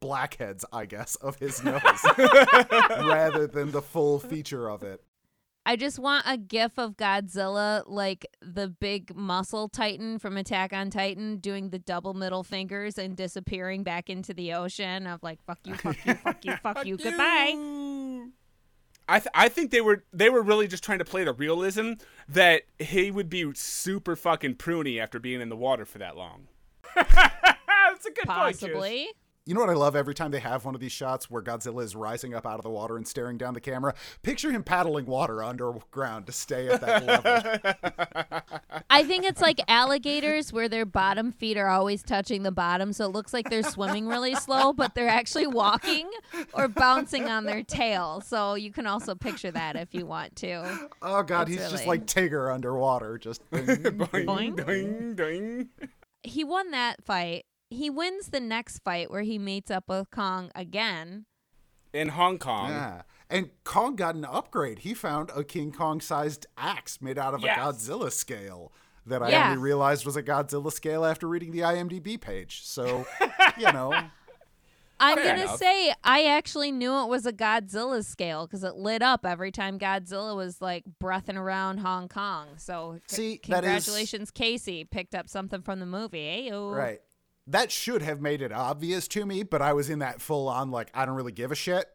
blackheads, 0.00 0.64
I 0.72 0.84
guess, 0.84 1.14
of 1.16 1.36
his 1.38 1.62
nose, 1.64 1.80
rather 2.18 3.46
than 3.46 3.70
the 3.70 3.82
full 3.82 4.18
feature 4.18 4.68
of 4.68 4.82
it. 4.82 5.02
I 5.64 5.76
just 5.76 5.98
want 5.98 6.24
a 6.26 6.36
gif 6.36 6.76
of 6.76 6.96
Godzilla 6.96 7.84
like 7.86 8.26
the 8.40 8.68
big 8.68 9.14
muscle 9.14 9.68
titan 9.68 10.18
from 10.18 10.36
Attack 10.36 10.72
on 10.72 10.90
Titan 10.90 11.36
doing 11.36 11.70
the 11.70 11.78
double 11.78 12.14
middle 12.14 12.42
fingers 12.42 12.98
and 12.98 13.16
disappearing 13.16 13.84
back 13.84 14.10
into 14.10 14.34
the 14.34 14.54
ocean 14.54 15.06
of 15.06 15.22
like 15.22 15.40
fuck 15.44 15.60
you, 15.64 15.74
fuck 15.74 16.04
you, 16.04 16.14
fuck 16.14 16.44
you, 16.44 16.56
fuck 16.56 16.84
you, 16.86 16.96
goodbye. 16.96 17.54
I 19.08 19.18
th- 19.18 19.30
I 19.34 19.48
think 19.48 19.70
they 19.70 19.80
were 19.80 20.04
they 20.12 20.30
were 20.30 20.42
really 20.42 20.66
just 20.66 20.82
trying 20.82 20.98
to 20.98 21.04
play 21.04 21.24
the 21.24 21.32
realism 21.32 21.92
that 22.28 22.62
he 22.78 23.10
would 23.10 23.28
be 23.28 23.52
super 23.54 24.16
fucking 24.16 24.56
pruny 24.56 25.00
after 25.00 25.20
being 25.20 25.40
in 25.40 25.48
the 25.48 25.56
water 25.56 25.84
for 25.84 25.98
that 25.98 26.16
long. 26.16 26.48
That's 26.94 28.06
a 28.06 28.10
good 28.10 28.26
point. 28.26 28.60
Possibly. 28.60 29.08
You 29.44 29.54
know 29.54 29.60
what 29.60 29.70
I 29.70 29.74
love 29.74 29.96
every 29.96 30.14
time 30.14 30.30
they 30.30 30.38
have 30.38 30.64
one 30.64 30.76
of 30.76 30.80
these 30.80 30.92
shots 30.92 31.28
where 31.28 31.42
Godzilla 31.42 31.82
is 31.82 31.96
rising 31.96 32.32
up 32.32 32.46
out 32.46 32.60
of 32.60 32.62
the 32.62 32.70
water 32.70 32.96
and 32.96 33.08
staring 33.08 33.38
down 33.38 33.54
the 33.54 33.60
camera? 33.60 33.92
Picture 34.22 34.52
him 34.52 34.62
paddling 34.62 35.04
water 35.04 35.42
underground 35.42 36.26
to 36.26 36.32
stay 36.32 36.68
at 36.68 36.80
that 36.80 37.04
level. 37.04 38.82
I 38.90 39.02
think 39.02 39.24
it's 39.24 39.40
like 39.40 39.60
alligators 39.66 40.52
where 40.52 40.68
their 40.68 40.86
bottom 40.86 41.32
feet 41.32 41.56
are 41.56 41.66
always 41.66 42.04
touching 42.04 42.44
the 42.44 42.52
bottom, 42.52 42.92
so 42.92 43.06
it 43.06 43.12
looks 43.12 43.32
like 43.32 43.50
they're 43.50 43.64
swimming 43.64 44.06
really 44.06 44.36
slow, 44.36 44.72
but 44.72 44.94
they're 44.94 45.08
actually 45.08 45.48
walking 45.48 46.08
or 46.52 46.68
bouncing 46.68 47.24
on 47.24 47.44
their 47.44 47.64
tail. 47.64 48.20
So 48.20 48.54
you 48.54 48.70
can 48.70 48.86
also 48.86 49.16
picture 49.16 49.50
that 49.50 49.74
if 49.74 49.92
you 49.92 50.06
want 50.06 50.36
to. 50.36 50.88
Oh 51.02 51.24
god, 51.24 51.48
he's 51.48 51.68
just 51.68 51.86
like 51.88 52.06
Tigger 52.06 52.54
underwater, 52.54 53.18
just 53.18 53.42
Boing, 53.50 54.64
doing, 54.64 55.16
doing. 55.16 55.68
He 56.22 56.44
won 56.44 56.70
that 56.70 57.02
fight. 57.02 57.44
He 57.72 57.90
wins 57.90 58.28
the 58.28 58.40
next 58.40 58.78
fight 58.80 59.10
where 59.10 59.22
he 59.22 59.38
meets 59.38 59.70
up 59.70 59.84
with 59.88 60.10
Kong 60.10 60.50
again. 60.54 61.26
In 61.92 62.08
Hong 62.10 62.38
Kong. 62.38 62.70
yeah. 62.70 63.02
And 63.28 63.50
Kong 63.64 63.96
got 63.96 64.14
an 64.14 64.24
upgrade. 64.24 64.80
He 64.80 64.94
found 64.94 65.30
a 65.34 65.42
King 65.44 65.72
Kong 65.72 66.00
sized 66.00 66.46
axe 66.56 67.00
made 67.00 67.18
out 67.18 67.34
of 67.34 67.40
Yes. 67.42 67.56
a 67.56 67.60
Godzilla 67.60 68.12
scale 68.12 68.72
that 69.06 69.22
I 69.22 69.30
Yeah. 69.30 69.50
only 69.50 69.62
realized 69.62 70.04
was 70.06 70.16
a 70.16 70.22
Godzilla 70.22 70.70
scale 70.72 71.04
after 71.04 71.26
reading 71.26 71.50
the 71.50 71.60
IMDb 71.60 72.16
page. 72.20 72.62
So, 72.64 73.06
you 73.58 73.70
know, 73.72 73.92
I'm 75.00 75.16
going 75.16 75.40
to 75.40 75.56
say 75.58 75.92
I 76.04 76.24
actually 76.26 76.70
knew 76.70 76.94
it 77.02 77.08
was 77.08 77.26
a 77.26 77.32
Godzilla 77.32 78.04
scale 78.04 78.46
because 78.46 78.62
it 78.62 78.76
lit 78.76 79.02
up 79.02 79.26
every 79.26 79.50
time 79.50 79.78
Godzilla 79.78 80.36
was 80.36 80.60
like 80.60 80.84
breathing 81.00 81.36
around 81.36 81.78
Hong 81.78 82.08
Kong. 82.08 82.48
So 82.58 82.98
c- 83.08 83.16
See, 83.16 83.40
that 83.48 83.64
is- 83.64 83.84
congratulations, 83.86 84.30
Casey. 84.30 84.84
Picked 84.84 85.14
up 85.14 85.28
something 85.28 85.62
from 85.62 85.80
the 85.80 85.86
movie. 85.86 86.48
Ayo. 86.50 86.74
right. 86.76 87.00
That 87.46 87.72
should 87.72 88.02
have 88.02 88.20
made 88.20 88.40
it 88.40 88.52
obvious 88.52 89.08
to 89.08 89.26
me, 89.26 89.42
but 89.42 89.60
I 89.60 89.72
was 89.72 89.90
in 89.90 89.98
that 89.98 90.20
full 90.20 90.48
on, 90.48 90.70
like, 90.70 90.90
I 90.94 91.04
don't 91.04 91.16
really 91.16 91.32
give 91.32 91.50
a 91.50 91.56
shit. 91.56 91.86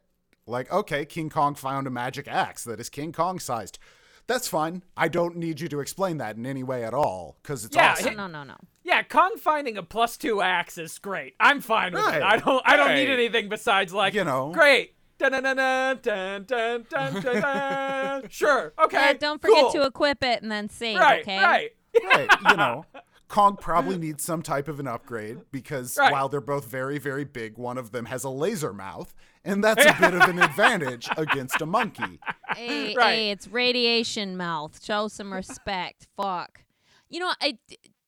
Like, 0.46 0.70
okay, 0.72 1.04
King 1.04 1.30
Kong 1.30 1.54
found 1.54 1.86
a 1.86 1.90
magic 1.90 2.28
axe 2.28 2.64
that 2.64 2.80
is 2.80 2.88
King 2.88 3.12
Kong 3.12 3.38
sized. 3.38 3.78
That's 4.26 4.46
fine. 4.46 4.82
I 4.96 5.08
don't 5.08 5.36
need 5.36 5.58
you 5.60 5.68
to 5.68 5.80
explain 5.80 6.18
that 6.18 6.36
in 6.36 6.44
any 6.44 6.62
way 6.62 6.84
at 6.84 6.92
all 6.92 7.38
because 7.42 7.64
it's 7.64 7.74
Yeah, 7.74 7.92
awesome. 7.92 8.14
No, 8.16 8.26
no, 8.26 8.44
no, 8.44 8.52
no. 8.52 8.56
Yeah, 8.84 9.02
Kong 9.02 9.36
finding 9.38 9.78
a 9.78 9.82
plus 9.82 10.18
two 10.18 10.42
axe 10.42 10.76
is 10.76 10.98
great. 10.98 11.34
I'm 11.40 11.62
fine 11.62 11.92
with 11.94 12.02
Right. 12.02 12.18
it. 12.18 12.22
I 12.22 12.36
don't. 12.38 12.62
I 12.66 12.76
don't 12.76 12.94
need 12.94 13.08
anything 13.08 13.48
besides 13.48 13.92
like 13.94 14.12
You 14.12 14.24
know. 14.24 14.52
Great. 14.52 14.94
Dun 15.18 15.32
dun 15.32 15.42
dun 15.44 15.56
dun 15.56 15.98
dun 16.02 16.44
dun 16.44 16.84
dun 16.90 17.22
dun. 17.22 17.40
dun. 17.42 18.22
Sure. 18.30 18.72
Okay. 18.78 18.96
Yeah, 18.98 19.12
don't 19.14 19.40
forget 19.40 19.62
cool. 19.62 19.72
to 19.72 19.82
equip 19.84 20.22
it 20.22 20.42
and 20.42 20.52
then 20.52 20.68
save, 20.68 20.98
Right. 20.98 21.22
okay? 21.22 21.38
Right. 21.42 21.70
right, 22.04 22.28
you 22.50 22.56
know, 22.56 22.84
Kong 23.28 23.56
probably 23.56 23.98
needs 24.06 24.24
some 24.24 24.42
type 24.42 24.68
of 24.68 24.80
an 24.80 24.86
upgrade 24.88 25.38
because 25.52 25.96
Right. 25.98 26.10
while 26.10 26.28
they're 26.28 26.40
both 26.40 26.66
very, 26.66 26.98
very 26.98 27.24
big, 27.24 27.58
one 27.58 27.78
of 27.78 27.92
them 27.92 28.06
has 28.06 28.24
a 28.24 28.30
laser 28.30 28.72
mouth, 28.72 29.14
and 29.44 29.62
that's 29.62 29.84
a 29.84 29.94
bit 30.00 30.14
of 30.14 30.22
an 30.28 30.38
advantage 30.42 31.08
against 31.16 31.60
a 31.60 31.66
monkey. 31.66 32.18
Hey, 32.56 32.94
Right. 32.96 33.14
hey, 33.14 33.30
it's 33.30 33.46
radiation 33.46 34.36
mouth. 34.36 34.82
Show 34.82 35.08
some 35.08 35.32
respect. 35.32 36.08
Fuck. 36.16 36.64
You 37.08 37.20
know, 37.20 37.32
I 37.40 37.58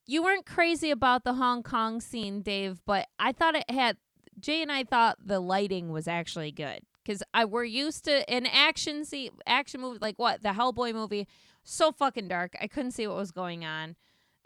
you 0.06 0.22
weren't 0.24 0.44
crazy 0.46 0.90
about 0.90 1.22
the 1.24 1.34
Hong 1.34 1.62
Kong 1.62 2.00
scene, 2.00 2.42
Dave, 2.42 2.80
but 2.84 3.06
I 3.18 3.30
thought 3.32 3.54
it 3.54 3.70
had 3.70 3.96
Jay 4.40 4.60
and 4.62 4.72
I 4.72 4.82
thought 4.84 5.18
the 5.24 5.38
lighting 5.38 5.90
was 5.92 6.08
actually 6.08 6.50
good 6.50 6.80
because 7.04 7.22
I 7.32 7.44
we're 7.44 7.64
used 7.64 8.04
to 8.06 8.28
an 8.28 8.46
action 8.46 9.04
scene, 9.04 9.30
action 9.46 9.80
movie 9.80 9.98
like 10.00 10.18
what 10.18 10.42
the 10.42 10.48
Hellboy 10.50 10.94
movie, 10.94 11.28
so 11.62 11.92
fucking 11.92 12.28
dark. 12.28 12.54
I 12.60 12.66
couldn't 12.66 12.90
see 12.92 13.06
what 13.06 13.16
was 13.16 13.30
going 13.30 13.64
on. 13.64 13.96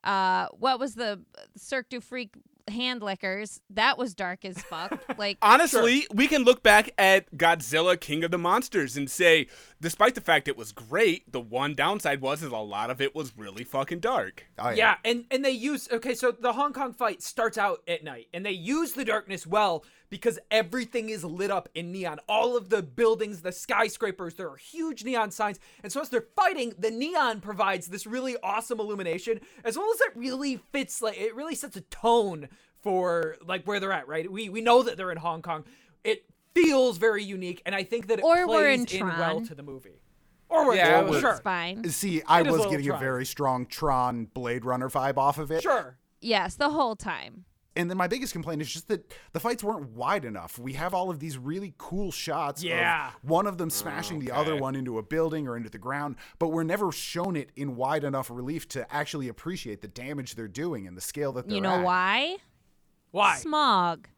Uh, 0.04 0.48
what 0.52 0.78
was 0.78 0.94
the 0.94 1.20
Cirque 1.56 1.88
du 1.88 2.00
Freak 2.00 2.34
hand 2.68 3.02
lickers? 3.02 3.60
That 3.70 3.98
was 3.98 4.14
dark 4.14 4.44
as 4.44 4.60
fuck. 4.62 5.00
Like 5.18 5.38
Honestly, 5.42 6.06
we 6.12 6.26
can 6.26 6.42
look 6.42 6.62
back 6.62 6.90
at 6.98 7.30
Godzilla 7.36 7.98
King 7.98 8.24
of 8.24 8.30
the 8.32 8.38
Monsters 8.38 8.96
and 8.96 9.08
say, 9.08 9.46
despite 9.80 10.14
the 10.16 10.20
fact 10.20 10.48
it 10.48 10.56
was 10.56 10.72
great, 10.72 11.30
the 11.30 11.40
one 11.40 11.74
downside 11.74 12.20
was 12.20 12.42
is 12.42 12.50
a 12.50 12.56
lot 12.56 12.90
of 12.90 13.00
it 13.00 13.14
was 13.14 13.32
really 13.36 13.62
fucking 13.64 14.00
dark. 14.00 14.46
Oh, 14.58 14.70
Yeah, 14.70 14.96
and 15.04 15.24
and 15.30 15.44
they 15.44 15.52
use 15.52 15.88
okay, 15.92 16.14
so 16.14 16.32
the 16.32 16.54
Hong 16.54 16.72
Kong 16.72 16.92
fight 16.92 17.22
starts 17.22 17.56
out 17.56 17.82
at 17.86 18.02
night, 18.02 18.26
and 18.34 18.44
they 18.44 18.52
use 18.52 18.92
the 18.92 19.04
darkness 19.04 19.46
well 19.46 19.84
because 20.10 20.38
everything 20.50 21.08
is 21.10 21.24
lit 21.24 21.50
up 21.50 21.68
in 21.74 21.90
neon. 21.92 22.18
All 22.28 22.56
of 22.56 22.68
the 22.70 22.82
buildings, 22.82 23.42
the 23.42 23.52
skyscrapers, 23.52 24.34
there 24.34 24.48
are 24.50 24.56
huge 24.56 25.04
neon 25.04 25.30
signs, 25.30 25.58
and 25.82 25.90
so 25.92 26.00
as 26.00 26.08
they're 26.08 26.26
fighting, 26.36 26.72
the 26.78 26.90
neon 26.90 27.40
provides 27.40 27.86
this 27.88 28.06
really 28.06 28.36
awesome 28.42 28.80
illumination, 28.80 29.40
as 29.64 29.76
well 29.76 29.90
as 29.94 30.00
it 30.02 30.12
really 30.16 30.56
fits 30.72 31.02
like 31.02 31.18
it 31.18 31.34
really 31.34 31.54
sets 31.54 31.76
a 31.76 31.80
tone 31.82 32.48
for 32.82 33.36
like 33.46 33.64
where 33.64 33.80
they're 33.80 33.92
at. 33.92 34.06
Right, 34.08 34.30
we 34.30 34.48
we 34.48 34.60
know 34.60 34.82
that 34.82 34.96
they're 34.96 35.10
in 35.12 35.18
Hong 35.18 35.42
Kong. 35.42 35.64
It 36.04 36.24
feels 36.54 36.98
very 36.98 37.24
unique, 37.24 37.62
and 37.66 37.74
I 37.74 37.82
think 37.82 38.06
that 38.08 38.18
it 38.20 38.24
Or 38.24 38.46
we're 38.46 38.76
plays 38.76 38.94
in 38.94 39.06
well 39.06 39.16
Tron. 39.16 39.46
to 39.46 39.54
the 39.54 39.62
movie. 39.62 40.00
Or 40.50 40.66
we're 40.66 40.76
Yeah, 40.76 41.00
in 41.00 41.06
Tron, 41.08 41.20
sure, 41.20 41.36
fine. 41.42 41.88
See, 41.88 42.22
I 42.28 42.40
It 42.40 42.46
is 42.46 42.48
a 42.48 42.52
was 42.52 42.58
little 42.60 42.72
getting 42.72 42.90
a 42.90 42.98
very 42.98 43.24
strong 43.26 43.66
Tron 43.66 44.26
Blade 44.26 44.64
Runner 44.64 44.88
vibe 44.88 45.16
off 45.16 45.38
of 45.38 45.50
it. 45.50 45.62
sure. 45.62 45.96
Yes, 46.20 46.54
the 46.54 46.70
whole 46.70 46.94
time. 46.94 47.44
And 47.76 47.90
then 47.90 47.96
my 47.96 48.06
biggest 48.06 48.32
complaint 48.32 48.62
is 48.62 48.72
just 48.72 48.86
that 48.88 49.12
the 49.32 49.40
fights 49.40 49.64
weren't 49.64 49.90
wide 49.90 50.24
enough. 50.24 50.58
We 50.58 50.74
have 50.74 50.94
all 50.94 51.10
of 51.10 51.18
these 51.18 51.36
really 51.36 51.74
cool 51.76 52.12
shots 52.12 52.62
Yeah. 52.62 53.08
of 53.08 53.14
one 53.28 53.46
of 53.48 53.58
them 53.58 53.68
smashing 53.68 54.20
the 54.20 54.30
other 54.30 54.54
one 54.56 54.76
into 54.76 54.96
a 54.98 55.02
building 55.02 55.48
or 55.48 55.56
into 55.56 55.70
the 55.70 55.78
ground, 55.78 56.14
but 56.38 56.48
we're 56.48 56.62
never 56.62 56.92
shown 56.92 57.34
it 57.34 57.50
in 57.56 57.74
wide 57.74 58.04
enough 58.04 58.30
relief 58.30 58.68
to 58.68 58.94
actually 58.94 59.26
appreciate 59.28 59.80
the 59.82 59.88
damage 59.88 60.36
they're 60.36 60.46
doing 60.46 60.86
and 60.86 60.96
the 60.96 61.00
scale 61.00 61.32
that 61.32 61.46
they're 61.48 61.56
You 61.56 61.60
know 61.62 61.78
at. 61.78 61.84
why? 61.84 62.36
Why? 63.10 63.36
Smog. 63.36 64.08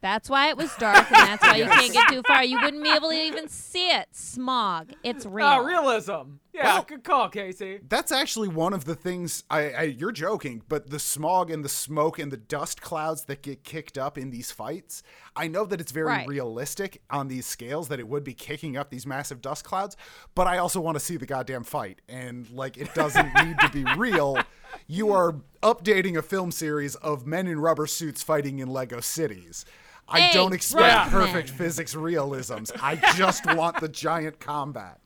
That's 0.00 0.30
why 0.30 0.48
it 0.48 0.56
was 0.56 0.74
dark, 0.76 1.10
and 1.12 1.28
that's 1.28 1.42
why 1.42 1.56
you 1.56 1.64
can't 1.66 1.92
get 1.92 2.08
too 2.08 2.22
far. 2.26 2.42
You 2.42 2.58
wouldn't 2.60 2.82
be 2.82 2.90
able 2.90 3.10
to 3.10 3.22
even 3.22 3.48
see 3.48 3.90
it. 3.90 4.08
Smog. 4.12 4.92
It's 5.02 5.26
oh, 5.26 5.30
real. 5.30 5.46
Oh, 5.46 5.64
realism. 5.64 6.12
Yeah, 6.52 6.64
Well- 6.64 6.82
good 6.88 7.04
call, 7.04 7.28
Casey. 7.28 7.80
That's 7.88 8.10
actually 8.10 8.48
one 8.48 8.72
of 8.72 8.84
the 8.84 8.94
things. 8.94 9.44
I, 9.50 9.70
I 9.70 9.82
you're 9.82 10.10
joking, 10.12 10.62
but 10.68 10.90
the 10.90 10.98
smog 10.98 11.50
and 11.50 11.64
the 11.64 11.68
smoke 11.68 12.18
and 12.18 12.32
the 12.32 12.36
dust 12.36 12.80
clouds 12.80 13.24
that 13.26 13.42
get 13.42 13.62
kicked 13.62 13.96
up 13.98 14.16
in 14.18 14.30
these 14.30 14.50
fights. 14.50 15.02
I 15.36 15.46
know 15.48 15.64
that 15.66 15.80
it's 15.80 15.92
very 15.92 16.06
Right. 16.06 16.26
realistic 16.26 17.02
on 17.10 17.28
these 17.28 17.46
scales 17.46 17.88
that 17.88 18.00
it 18.00 18.08
would 18.08 18.24
be 18.24 18.34
kicking 18.34 18.76
up 18.76 18.90
these 18.90 19.06
massive 19.06 19.40
dust 19.40 19.64
clouds, 19.64 19.96
but 20.34 20.46
I 20.46 20.58
also 20.58 20.80
want 20.80 20.96
to 20.96 21.00
see 21.00 21.16
the 21.16 21.26
goddamn 21.26 21.62
fight, 21.64 22.00
and 22.08 22.50
like 22.50 22.76
it 22.78 22.92
doesn't 22.94 23.32
need 23.44 23.58
to 23.60 23.68
be 23.68 23.84
real. 23.96 24.38
You 24.86 25.12
are 25.12 25.36
updating 25.62 26.16
a 26.16 26.22
film 26.22 26.50
series 26.50 26.94
of 26.96 27.26
men 27.26 27.46
in 27.46 27.60
rubber 27.60 27.86
suits 27.86 28.22
fighting 28.22 28.58
in 28.58 28.68
Lego 28.68 29.00
cities. 29.00 29.64
I 30.10 30.20
Hey, 30.20 30.32
don't 30.32 30.52
expect 30.52 30.82
Yeah. 30.82 31.08
perfect 31.08 31.50
physics 31.50 31.94
realisms. 31.94 32.72
I 32.82 32.96
just 33.16 33.46
want 33.54 33.80
the 33.80 33.88
giant 33.88 34.40
combat. 34.40 34.98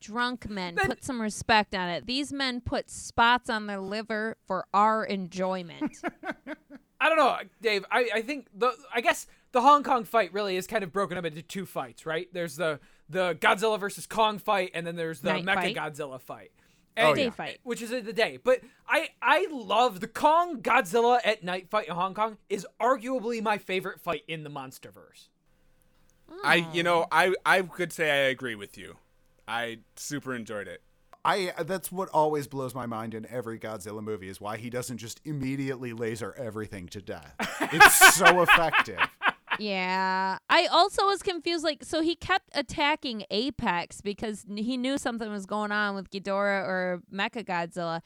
Drunk 0.00 0.48
men. 0.48 0.76
Put 0.76 1.02
some 1.02 1.20
respect 1.20 1.74
on 1.74 1.88
it. 1.88 2.06
These 2.06 2.32
men 2.32 2.60
put 2.60 2.90
spots 2.90 3.48
on 3.48 3.66
their 3.66 3.80
liver 3.80 4.36
for 4.46 4.66
our 4.74 5.04
enjoyment. 5.04 5.96
I 7.00 7.08
don't 7.08 7.16
know, 7.18 7.36
Dave. 7.62 7.84
I, 7.90 8.08
I 8.16 8.22
think 8.22 8.46
the 8.54 8.72
I 8.94 9.00
guess 9.00 9.26
the 9.52 9.60
Hong 9.62 9.82
Kong 9.82 10.04
fight 10.04 10.32
really 10.32 10.56
is 10.56 10.66
kind 10.66 10.84
of 10.84 10.92
broken 10.92 11.16
up 11.18 11.24
into 11.24 11.42
two 11.42 11.64
fights, 11.66 12.04
right? 12.06 12.28
There's 12.32 12.56
the 12.56 12.80
the 13.08 13.34
Godzilla 13.40 13.78
versus 13.80 14.06
Kong 14.06 14.38
fight, 14.38 14.70
and 14.74 14.86
then 14.86 14.96
there's 14.96 15.20
the 15.20 15.32
Night 15.32 15.44
Mecha 15.44 15.54
fight. 15.54 15.76
Godzilla 15.76 16.20
fight. 16.20 16.50
Oh, 16.96 17.08
And- 17.08 17.16
Day 17.16 17.30
fight. 17.30 17.58
which 17.64 17.82
is 17.82 17.90
the 17.90 18.12
day. 18.12 18.38
But 18.42 18.60
I 18.88 19.08
I 19.20 19.46
love 19.50 20.00
the 20.00 20.06
Kong 20.08 20.60
Godzilla 20.62 21.20
at 21.24 21.42
night 21.42 21.68
fight 21.70 21.88
in 21.88 21.94
Hong 21.94 22.14
Kong 22.14 22.38
is 22.48 22.66
arguably 22.80 23.42
my 23.42 23.58
favorite 23.58 24.00
fight 24.00 24.22
in 24.28 24.44
the 24.44 24.50
MonsterVerse. 24.50 25.28
I, 26.42 26.66
you 26.72 26.82
know, 26.82 27.06
I, 27.12 27.34
I 27.44 27.62
could 27.62 27.92
say 27.92 28.10
I 28.10 28.28
agree 28.30 28.54
with 28.54 28.78
you. 28.78 28.96
I 29.46 29.78
super 29.96 30.34
enjoyed 30.34 30.66
it. 30.68 30.82
I 31.24 31.52
that's 31.64 31.90
what 31.90 32.08
always 32.10 32.46
blows 32.46 32.74
my 32.74 32.86
mind 32.86 33.14
in 33.14 33.26
every 33.30 33.58
Godzilla 33.58 34.02
movie 34.02 34.28
is 34.28 34.40
why 34.40 34.56
he 34.58 34.68
doesn't 34.70 34.98
just 34.98 35.20
immediately 35.24 35.92
laser 35.92 36.34
everything 36.38 36.86
to 36.88 37.00
death. 37.00 37.34
It's 37.72 38.14
so 38.14 38.42
effective. 38.42 38.98
Yeah. 39.58 40.38
I 40.48 40.66
also 40.66 41.06
was 41.06 41.22
confused. 41.22 41.64
Like, 41.64 41.84
so 41.84 42.00
he 42.00 42.14
kept 42.16 42.50
attacking 42.54 43.24
Apex 43.30 44.00
because 44.00 44.44
he 44.54 44.76
knew 44.76 44.98
something 44.98 45.30
was 45.30 45.46
going 45.46 45.72
on 45.72 45.94
with 45.94 46.10
Ghidorah 46.10 46.66
or 46.66 47.02
Mecha 47.12 47.44
Godzilla. 47.44 48.00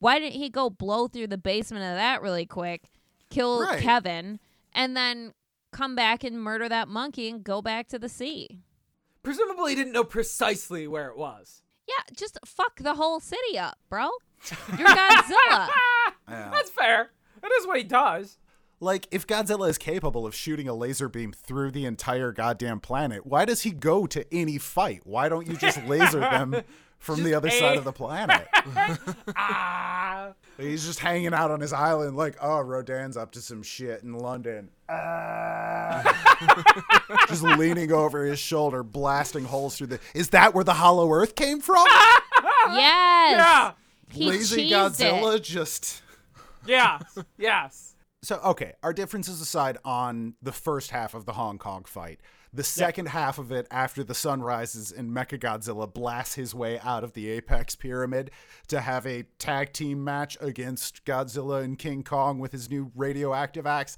Why 0.00 0.18
didn't 0.18 0.34
he 0.34 0.48
go 0.50 0.68
blow 0.70 1.08
through 1.08 1.28
the 1.28 1.38
basement 1.38 1.84
of 1.84 1.96
that 1.96 2.22
really 2.22 2.46
quick, 2.46 2.84
kill 3.30 3.62
Right. 3.62 3.80
Kevin, 3.80 4.38
and 4.72 4.96
then 4.96 5.32
come 5.72 5.94
back 5.94 6.24
and 6.24 6.40
murder 6.42 6.68
that 6.68 6.88
monkey 6.88 7.28
and 7.28 7.42
go 7.42 7.62
back 7.62 7.88
to 7.88 7.98
the 7.98 8.08
sea? 8.08 8.60
Presumably, 9.22 9.72
he 9.72 9.76
didn't 9.76 9.92
know 9.92 10.04
precisely 10.04 10.86
where 10.86 11.08
it 11.08 11.16
was. 11.16 11.62
Yeah, 11.86 12.14
just 12.14 12.38
fuck 12.44 12.80
the 12.80 12.94
whole 12.94 13.18
city 13.20 13.58
up, 13.58 13.78
bro. 13.88 14.08
You're 14.78 14.88
Godzilla. 14.88 15.68
Yeah. 15.68 15.70
That's 16.52 16.70
fair. 16.70 17.10
That 17.40 17.50
is 17.58 17.66
what 17.66 17.78
he 17.78 17.84
does. 17.84 18.38
Like, 18.80 19.08
if 19.10 19.26
Godzilla 19.26 19.68
is 19.68 19.76
capable 19.76 20.24
of 20.24 20.34
shooting 20.34 20.68
a 20.68 20.74
laser 20.74 21.08
beam 21.08 21.32
through 21.32 21.72
the 21.72 21.84
entire 21.84 22.30
goddamn 22.30 22.78
planet, 22.80 23.26
why 23.26 23.44
does 23.44 23.62
he 23.62 23.70
go 23.72 24.06
to 24.06 24.24
any 24.32 24.56
fight? 24.58 25.00
Why 25.04 25.28
don't 25.28 25.48
you 25.48 25.56
just 25.56 25.82
laser 25.86 26.20
them 26.20 26.62
from 27.00 27.24
the 27.24 27.34
other 27.34 27.48
a- 27.48 27.52
side 27.58 27.76
of 27.78 27.84
the 27.84 27.92
planet? 27.92 28.46
Ah. 29.36 30.32
He's 30.58 30.84
just 30.84 30.98
hanging 30.98 31.32
out 31.32 31.50
on 31.50 31.60
his 31.60 31.72
island, 31.72 32.16
like, 32.16 32.36
oh, 32.40 32.60
Rodan's 32.60 33.16
up 33.16 33.30
to 33.32 33.40
some 33.40 33.62
shit 33.62 34.02
in 34.02 34.12
London. 34.14 34.70
Ah. 34.88 36.02
just 37.28 37.42
leaning 37.42 37.92
over 37.92 38.24
his 38.24 38.38
shoulder, 38.38 38.82
blasting 38.82 39.44
holes 39.44 39.76
through 39.76 39.86
the. 39.88 40.00
Is 40.14 40.30
that 40.30 40.54
where 40.54 40.64
the 40.64 40.74
Hollow 40.74 41.10
Earth 41.12 41.34
came 41.36 41.60
from? 41.60 41.86
yes. 41.86 42.72
Yeah. 42.72 43.72
He 44.10 44.26
Lazy 44.26 44.70
Godzilla 44.70 45.36
it. 45.36 45.44
just. 45.44 46.02
Yes. 46.66 47.02
Yes. 47.36 47.94
So, 48.22 48.40
okay, 48.44 48.72
our 48.82 48.92
differences 48.92 49.40
aside 49.40 49.78
on 49.84 50.34
the 50.42 50.50
first 50.52 50.90
half 50.90 51.14
of 51.14 51.24
the 51.24 51.34
Hong 51.34 51.56
Kong 51.58 51.84
fight. 51.84 52.20
The 52.52 52.64
second 52.64 53.06
half 53.06 53.38
of 53.38 53.52
it, 53.52 53.68
after 53.70 54.02
the 54.02 54.14
sun 54.14 54.42
rises 54.42 54.90
and 54.90 55.10
Mechagodzilla 55.10 55.92
blasts 55.92 56.34
his 56.34 56.54
way 56.54 56.80
out 56.80 57.04
of 57.04 57.12
the 57.12 57.28
Apex 57.28 57.76
Pyramid 57.76 58.30
to 58.68 58.80
have 58.80 59.06
a 59.06 59.24
tag 59.38 59.72
team 59.72 60.02
match 60.02 60.36
against 60.40 61.04
Godzilla 61.04 61.62
and 61.62 61.78
King 61.78 62.02
Kong 62.02 62.38
with 62.38 62.50
his 62.52 62.70
new 62.70 62.90
radioactive 62.96 63.66
axe, 63.66 63.96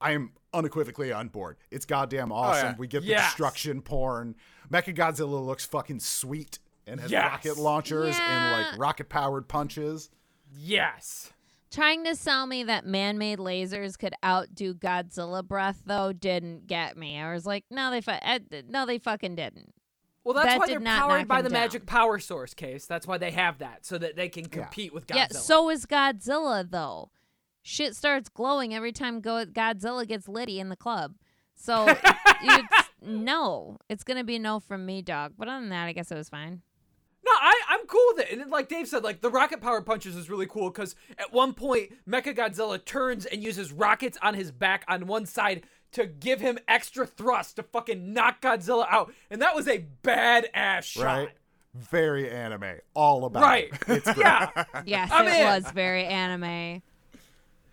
I 0.00 0.12
am 0.12 0.32
unequivocally 0.52 1.12
on 1.12 1.28
board. 1.28 1.58
It's 1.70 1.84
goddamn 1.84 2.32
oh, 2.32 2.36
awesome. 2.36 2.68
yeah. 2.68 2.74
We 2.78 2.86
get 2.88 3.02
the 3.02 3.08
Yes. 3.08 3.26
destruction 3.30 3.82
porn. 3.82 4.34
Mechagodzilla 4.72 5.44
looks 5.44 5.64
fucking 5.66 6.00
sweet 6.00 6.58
and 6.86 6.98
has 7.00 7.10
Yes. 7.10 7.30
rocket 7.30 7.56
launchers 7.58 8.16
and 8.18 8.52
like 8.52 8.78
rocket 8.80 9.08
powered 9.10 9.46
punches. 9.46 10.10
Yes. 10.56 11.32
Trying 11.70 12.04
to 12.04 12.16
sell 12.16 12.46
me 12.46 12.64
that 12.64 12.84
man-made 12.84 13.38
lasers 13.38 13.96
could 13.96 14.14
outdo 14.24 14.74
Godzilla 14.74 15.46
breath, 15.46 15.82
though, 15.86 16.12
didn't 16.12 16.66
get 16.66 16.96
me. 16.96 17.18
I 17.20 17.32
was 17.32 17.46
like, 17.46 17.64
no, 17.70 17.90
they 17.92 18.00
fu- 18.00 18.10
uh, 18.10 18.40
no, 18.68 18.86
they 18.86 18.98
fucking 18.98 19.36
didn't. 19.36 19.72
Well, 20.24 20.34
that's 20.34 20.46
That 20.48 20.58
why 20.58 20.66
they're 20.66 20.80
not 20.80 20.98
powered 21.00 21.28
by 21.28 21.42
the 21.42 21.48
down. 21.48 21.60
magic 21.60 21.86
power 21.86 22.18
source 22.18 22.54
case. 22.54 22.86
That's 22.86 23.06
why 23.06 23.18
they 23.18 23.30
have 23.30 23.58
that, 23.58 23.86
so 23.86 23.98
that 23.98 24.16
they 24.16 24.28
can 24.28 24.46
compete 24.46 24.92
with 24.92 25.06
Godzilla. 25.06 25.16
Yeah, 25.16 25.28
so 25.30 25.70
is 25.70 25.86
Godzilla 25.86 26.68
though. 26.68 27.10
Shit 27.62 27.94
starts 27.94 28.28
glowing 28.28 28.74
every 28.74 28.92
time 28.92 29.20
Go- 29.20 29.46
Godzilla 29.46 30.06
gets 30.06 30.28
litty 30.28 30.58
in 30.60 30.68
the 30.70 30.76
club. 30.76 31.14
So 31.54 31.86
it's 32.42 32.88
no, 33.00 33.78
it's 33.88 34.02
gonna 34.04 34.24
be 34.24 34.38
no 34.38 34.60
from 34.60 34.84
me, 34.84 35.02
dog. 35.02 35.34
But 35.38 35.48
other 35.48 35.60
than 35.60 35.70
that, 35.70 35.86
I 35.86 35.92
guess 35.92 36.10
it 36.10 36.16
was 36.16 36.28
fine. 36.28 36.62
No, 37.24 37.32
I, 37.32 37.60
I'm 37.68 37.86
cool 37.86 38.04
with 38.14 38.26
it. 38.26 38.38
And 38.38 38.50
like 38.50 38.68
Dave 38.68 38.88
said, 38.88 39.04
like 39.04 39.20
the 39.20 39.30
rocket 39.30 39.60
powered 39.60 39.84
punches 39.86 40.16
is 40.16 40.30
really 40.30 40.46
cool 40.46 40.70
because 40.70 40.94
at 41.18 41.32
one 41.32 41.52
point, 41.52 41.92
Mecha 42.08 42.34
Godzilla 42.36 42.82
turns 42.84 43.26
and 43.26 43.42
uses 43.42 43.72
rockets 43.72 44.16
on 44.22 44.34
his 44.34 44.50
back 44.50 44.84
on 44.88 45.06
one 45.06 45.26
side 45.26 45.64
to 45.92 46.06
give 46.06 46.40
him 46.40 46.58
extra 46.68 47.06
thrust 47.06 47.56
to 47.56 47.62
fucking 47.62 48.12
knock 48.14 48.40
Godzilla 48.40 48.86
out. 48.90 49.12
And 49.30 49.42
that 49.42 49.54
was 49.54 49.68
a 49.68 49.84
badass 50.02 50.84
shot. 50.84 51.04
Right? 51.04 51.28
Very 51.74 52.30
anime. 52.30 52.76
All 52.94 53.24
about 53.26 53.42
Right. 53.42 53.70
it. 53.72 53.78
It's 53.88 54.04
great. 54.14 54.18
Yeah. 54.18 54.64
Yes, 54.86 55.10
I'm 55.12 55.26
it 55.26 55.40
in. 55.40 55.46
was 55.46 55.70
very 55.72 56.04
anime. 56.06 56.82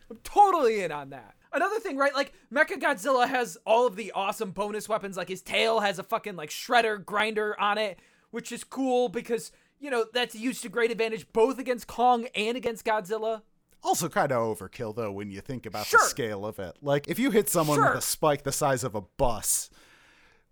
I'm 0.10 0.18
totally 0.24 0.82
in 0.84 0.92
on 0.92 1.10
that. 1.12 1.36
Another 1.54 1.80
thing, 1.80 1.98
right? 1.98 2.14
Like 2.14 2.34
Mecha 2.54 2.80
Godzilla 2.82 3.28
has 3.28 3.58
all 3.66 3.88
of 3.88 3.96
the 3.96 4.12
awesome 4.12 4.52
bonus 4.52 4.88
weapons. 4.90 5.16
Like 5.18 5.30
his 5.30 5.42
tail 5.42 5.80
has 5.80 5.98
a 6.00 6.04
fucking 6.04 6.36
like 6.36 6.50
shredder 6.50 7.04
grinder 7.04 7.60
on 7.60 7.78
it, 7.78 7.98
which 8.38 8.52
is 8.52 8.64
cool 8.64 9.10
because 9.10 9.52
you 9.80 9.90
know 9.90 10.06
that's 10.14 10.36
used 10.36 10.62
to 10.62 10.70
great 10.70 10.92
advantage 10.92 11.26
both 11.34 11.58
against 11.58 11.88
Kong 11.88 12.28
and 12.36 12.56
against 12.56 12.86
Godzilla. 12.86 13.42
Also, 13.84 14.08
kind 14.10 14.32
of 14.32 14.38
overkill 14.58 14.96
though 14.96 15.12
when 15.12 15.32
you 15.32 15.42
think 15.42 15.66
about 15.66 15.88
Sure. 15.88 16.00
the 16.00 16.06
scale 16.06 16.46
of 16.46 16.60
it. 16.60 16.78
Like, 16.84 17.08
if 17.08 17.18
you 17.18 17.32
hit 17.32 17.50
someone 17.50 17.78
Sure. 17.80 17.90
with 17.90 17.98
a 17.98 18.02
spike 18.02 18.44
the 18.44 18.52
size 18.52 18.84
of 18.84 18.94
a 18.94 19.02
bus, 19.02 19.72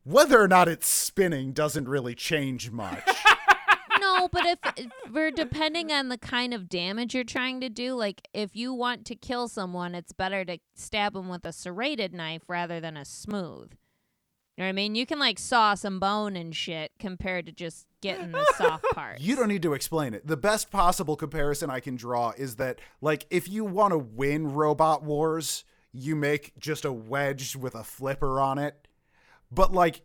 whether 0.04 0.42
or 0.42 0.48
not 0.48 0.68
it's 0.68 0.88
spinning 0.88 1.52
doesn't 1.54 1.88
really 1.88 2.16
change 2.16 2.72
much. 2.72 3.04
No, 4.02 4.28
but 4.32 4.46
if, 4.46 4.60
if 4.78 4.92
we're 5.12 5.32
depending 5.32 5.92
on 5.92 6.10
the 6.10 6.18
kind 6.18 6.54
of 6.54 6.70
damage 6.70 7.16
you're 7.16 7.24
trying 7.24 7.60
to 7.62 7.70
do, 7.70 7.94
like 7.96 8.28
if 8.34 8.56
you 8.56 8.74
want 8.74 9.06
to 9.06 9.16
kill 9.16 9.48
someone, 9.48 9.96
it's 9.96 10.12
better 10.12 10.44
to 10.46 10.58
stab 10.76 11.14
them 11.14 11.28
with 11.30 11.46
a 11.46 11.52
serrated 11.54 12.14
knife 12.14 12.44
rather 12.48 12.80
than 12.80 12.98
a 12.98 13.06
smooth. 13.06 13.72
You 14.58 14.62
know 14.64 14.68
what 14.68 14.70
I 14.70 14.74
mean? 14.74 14.96
You 14.96 15.06
can 15.06 15.20
like 15.20 15.38
saw 15.38 15.74
some 15.74 16.00
bone 16.00 16.38
and 16.38 16.56
shit 16.56 16.92
compared 16.98 17.46
to 17.48 17.52
just 17.52 17.88
getting 18.02 18.32
the 18.32 18.46
soft 18.58 18.86
part. 18.94 19.20
you 19.20 19.36
don't 19.36 19.50
need 19.50 19.64
to 19.64 19.74
explain 19.74 20.14
it. 20.14 20.26
The 20.26 20.38
best 20.38 20.72
possible 20.72 21.18
comparison 21.18 21.70
I 21.70 21.82
can 21.82 21.96
draw 21.98 22.32
is 22.38 22.56
that, 22.56 22.80
like, 23.02 23.26
if 23.30 23.50
you 23.50 23.66
want 23.66 23.92
to 23.92 23.98
win 23.98 24.54
Robot 24.54 25.04
Wars, 25.04 25.66
you 25.92 26.16
make 26.16 26.58
just 26.58 26.86
a 26.86 26.94
wedge 26.94 27.56
with 27.58 27.76
a 27.76 27.84
flipper 27.84 28.40
on 28.40 28.58
it. 28.58 28.88
But, 29.52 29.74
like, 29.74 30.04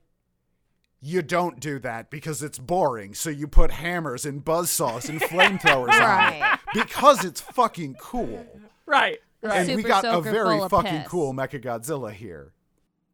you 1.01 1.23
don't 1.23 1.61
do 1.61 1.79
that 1.79 2.11
because 2.11 2.43
it's 2.43 2.59
boring. 2.59 3.15
So 3.15 3.31
you 3.31 3.47
put 3.47 3.71
hammers 3.71 4.27
and 4.27 4.45
buzzsaws 4.45 5.09
and 5.09 5.21
flamethrowers 5.21 5.93
on 6.01 6.33
it 6.35 6.61
because 6.75 7.25
it's 7.25 7.41
fucking 7.41 7.97
cool. 8.01 8.47
Right. 8.85 9.19
Right. 9.43 9.69
and 9.69 9.77
we 9.77 9.83
got 9.83 10.05
a 10.05 10.21
very 10.21 10.59
fucking 10.69 11.03
piss. 11.03 11.09
cool 11.09 11.33
Mechagodzilla 11.33 12.13
here. 12.13 12.53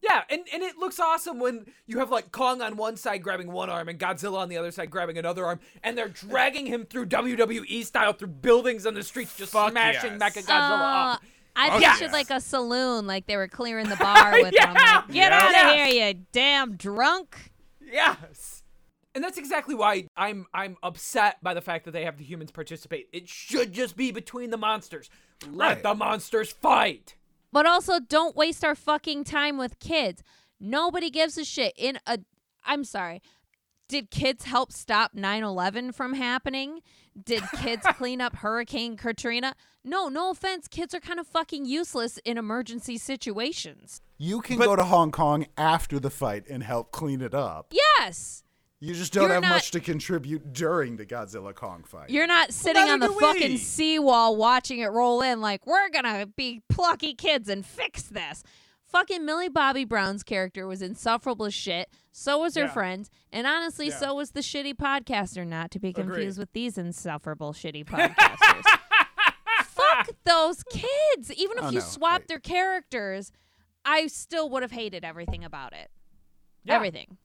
Yeah, 0.08 0.22
and, 0.30 0.42
and 0.52 0.62
it 0.62 0.76
looks 0.78 1.00
awesome 1.00 1.40
when 1.40 1.66
you 1.86 1.98
have 1.98 2.10
like 2.10 2.30
Kong 2.30 2.62
on 2.62 2.76
one 2.76 2.96
side 2.96 3.22
grabbing 3.22 3.50
one 3.50 3.70
arm 3.70 3.88
and 3.88 3.98
Godzilla 3.98 4.38
on 4.38 4.48
the 4.48 4.56
other 4.56 4.70
side 4.70 4.90
grabbing 4.90 5.18
another 5.18 5.44
arm, 5.44 5.58
and 5.82 5.98
they're 5.98 6.08
dragging 6.08 6.66
him 6.66 6.84
through 6.84 7.06
WWE 7.06 7.84
style 7.84 8.12
through 8.12 8.28
buildings 8.28 8.86
on 8.86 8.94
the 8.94 9.02
streets, 9.02 9.36
just 9.36 9.52
Fuck 9.52 9.72
smashing 9.72 10.18
yes. 10.20 10.22
Mechagodzilla 10.36 10.50
Uh, 10.80 11.12
up. 11.14 11.22
I 11.56 11.68
Oh, 11.68 11.78
pictured 11.80 12.02
yes. 12.04 12.12
like 12.12 12.30
a 12.30 12.40
saloon, 12.40 13.06
like 13.06 13.26
they 13.26 13.36
were 13.36 13.48
clearing 13.48 13.88
the 13.88 13.96
bar 14.00 14.32
with 14.42 14.52
Yeah. 14.54 14.66
them. 14.66 14.74
Like, 14.74 15.06
Get 15.08 15.32
Yeah. 15.32 15.38
out 15.64 15.66
of 15.66 15.74
here, 15.92 16.08
you 16.10 16.24
damn 16.32 16.76
drunk! 16.76 17.50
Yes. 17.80 18.62
And 19.14 19.24
that's 19.24 19.38
exactly 19.38 19.74
why 19.74 20.06
I'm 20.16 20.46
I'm 20.52 20.76
upset 20.82 21.42
by 21.42 21.54
the 21.54 21.62
fact 21.62 21.86
that 21.86 21.92
they 21.92 22.04
have 22.04 22.18
the 22.18 22.24
humans 22.24 22.50
participate. 22.52 23.08
It 23.12 23.28
should 23.28 23.72
just 23.72 23.96
be 23.96 24.12
between 24.12 24.50
the 24.50 24.58
monsters. 24.58 25.08
Let 25.50 25.66
Right. 25.76 25.82
the 25.82 25.94
monsters 25.94 26.52
fight. 26.52 27.15
But 27.56 27.64
also, 27.64 28.00
don't 28.00 28.36
waste 28.36 28.66
our 28.66 28.74
fucking 28.74 29.24
time 29.24 29.56
with 29.56 29.78
kids. 29.78 30.22
Nobody 30.60 31.08
gives 31.08 31.38
a 31.38 31.44
shit. 31.46 31.72
In 31.78 31.98
a, 32.06 32.18
I'm 32.66 32.84
sorry. 32.84 33.22
Did 33.88 34.10
kids 34.10 34.44
help 34.44 34.72
stop 34.72 35.14
9/11 35.14 35.94
from 35.94 36.12
happening? 36.12 36.82
Did 37.18 37.42
kids 37.62 37.86
clean 37.94 38.20
up 38.20 38.36
Hurricane 38.36 38.98
Katrina? 38.98 39.54
No, 39.82 40.10
no 40.10 40.28
offense. 40.32 40.68
Kids 40.68 40.94
are 40.94 41.00
kind 41.00 41.18
of 41.18 41.26
fucking 41.26 41.64
useless 41.64 42.18
in 42.26 42.36
emergency 42.36 42.98
situations. 42.98 44.02
You 44.18 44.42
can 44.42 44.58
But- 44.58 44.66
go 44.66 44.76
to 44.76 44.84
Hong 44.84 45.10
Kong 45.10 45.46
after 45.56 45.98
the 45.98 46.10
fight 46.10 46.46
and 46.50 46.62
help 46.62 46.92
clean 46.92 47.22
it 47.22 47.32
up. 47.32 47.72
Yes. 47.72 48.44
You 48.78 48.92
just 48.94 49.12
don't 49.14 49.24
You're 49.24 49.32
have 49.34 49.42
not- 49.42 49.50
much 49.50 49.70
to 49.70 49.80
contribute 49.80 50.52
during 50.52 50.96
the 50.96 51.06
Godzilla 51.06 51.54
Kong 51.54 51.82
fight. 51.82 52.10
You're 52.10 52.26
not 52.26 52.52
sitting 52.52 52.82
neither 52.82 52.92
on 52.92 53.00
the 53.00 53.08
do 53.08 53.18
fucking 53.20 53.56
seawall 53.58 54.36
watching 54.36 54.80
it 54.80 54.88
roll 54.88 55.22
in 55.22 55.40
like, 55.40 55.66
we're 55.66 55.88
gonna 55.88 56.26
be 56.26 56.62
plucky 56.68 57.14
kids 57.14 57.48
and 57.48 57.64
fix 57.64 58.02
this. 58.02 58.42
Fucking 58.88 59.24
Millie 59.24 59.48
Bobby 59.48 59.84
Brown's 59.84 60.22
character 60.22 60.66
was 60.66 60.82
insufferable 60.82 61.46
as 61.46 61.54
shit. 61.54 61.88
So 62.12 62.38
was 62.38 62.54
her 62.54 62.62
Yeah. 62.64 62.72
friend. 62.72 63.08
And 63.32 63.46
honestly, 63.46 63.88
Yeah. 63.88 63.96
so 63.98 64.14
was 64.14 64.30
the 64.32 64.40
shitty 64.40 64.74
podcaster, 64.74 65.46
not 65.46 65.70
to 65.72 65.78
be 65.80 65.88
Agreed. 65.88 66.04
confused 66.06 66.38
with 66.38 66.52
these 66.52 66.76
insufferable 66.78 67.52
shitty 67.54 67.84
podcasters. 67.86 68.62
Fuck 69.64 70.10
those 70.24 70.62
kids. 70.64 71.32
Even 71.32 71.58
if 71.58 71.64
Oh, 71.64 71.70
you 71.70 71.78
no. 71.80 71.84
swapped 71.84 72.24
I- 72.24 72.26
their 72.28 72.38
characters, 72.40 73.32
I 73.84 74.06
still 74.06 74.48
would 74.50 74.62
have 74.62 74.72
hated 74.72 75.04
everything 75.04 75.44
about 75.44 75.72
it. 75.72 75.90
Yeah. 76.64 76.74
Everything. 76.76 77.18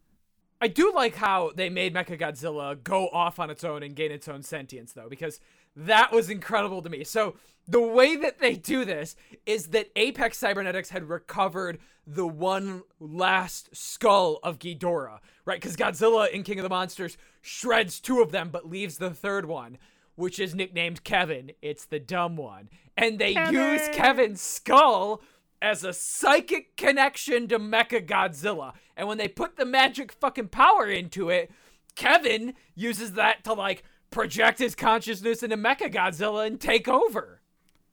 I 0.62 0.68
do 0.68 0.94
like 0.94 1.16
how 1.16 1.52
they 1.56 1.70
made 1.70 1.94
Mechagodzilla 1.94 2.84
go 2.84 3.10
off 3.10 3.40
on 3.40 3.50
its 3.50 3.64
own 3.64 3.82
and 3.82 3.96
gain 3.96 4.12
its 4.12 4.28
own 4.28 4.44
sentience, 4.44 4.94
though, 4.94 5.10
because 5.10 5.40
That 5.76 6.12
was 6.12 6.30
incredible 6.30 6.82
to 6.82 6.90
me. 6.90 7.04
So 7.04 7.36
the 7.68 7.82
way 7.82 8.16
that 8.18 8.40
they 8.40 8.56
do 8.56 8.84
this 8.84 9.16
is 9.46 9.68
that 9.68 9.90
Apex 9.96 10.38
Cybernetics 10.38 10.90
had 10.90 11.10
recovered 11.10 11.80
the 12.06 12.28
one 12.28 12.84
last 13.00 13.76
skull 13.76 14.40
of 14.44 14.60
Ghidorah, 14.60 15.20
right? 15.46 15.62
Because 15.62 15.78
Godzilla 15.78 16.30
in 16.30 16.44
King 16.44 16.60
of 16.60 16.64
the 16.64 16.70
Monsters 16.70 17.18
shreds 17.42 18.00
two 18.00 18.22
of 18.22 18.32
them, 18.32 18.50
but 18.50 18.70
leaves 18.70 18.98
the 18.98 19.12
third 19.12 19.46
one, 19.46 19.78
which 20.16 20.40
is 20.40 20.54
nicknamed 20.54 21.04
Kevin. 21.04 21.52
It's 21.62 21.86
the 21.86 22.00
dumb 22.00 22.36
one, 22.36 22.70
and 22.98 23.18
they 23.18 23.32
use 23.52 23.88
Kevin's 23.94 24.42
skull 24.42 25.22
as 25.62 25.84
a 25.84 25.94
psychic 25.94 26.76
connection 26.76 27.48
to 27.48 27.60
Mecha 27.60 28.06
Godzilla. 28.06 28.74
And 28.98 29.08
when 29.08 29.18
they 29.18 29.28
put 29.28 29.58
the 29.58 29.66
magic 29.66 30.12
fucking 30.12 30.48
power 30.50 30.88
into 30.88 31.30
it, 31.30 31.52
Kevin 31.96 32.54
uses 32.76 33.14
that 33.14 33.44
to 33.44 33.54
like 33.54 33.84
project 34.10 34.60
his 34.60 34.76
consciousness 34.76 35.44
into 35.44 35.58
Mecha 35.58 35.94
Godzilla 35.94 36.48
and 36.48 36.60
take 36.60 36.88
over. 36.88 37.42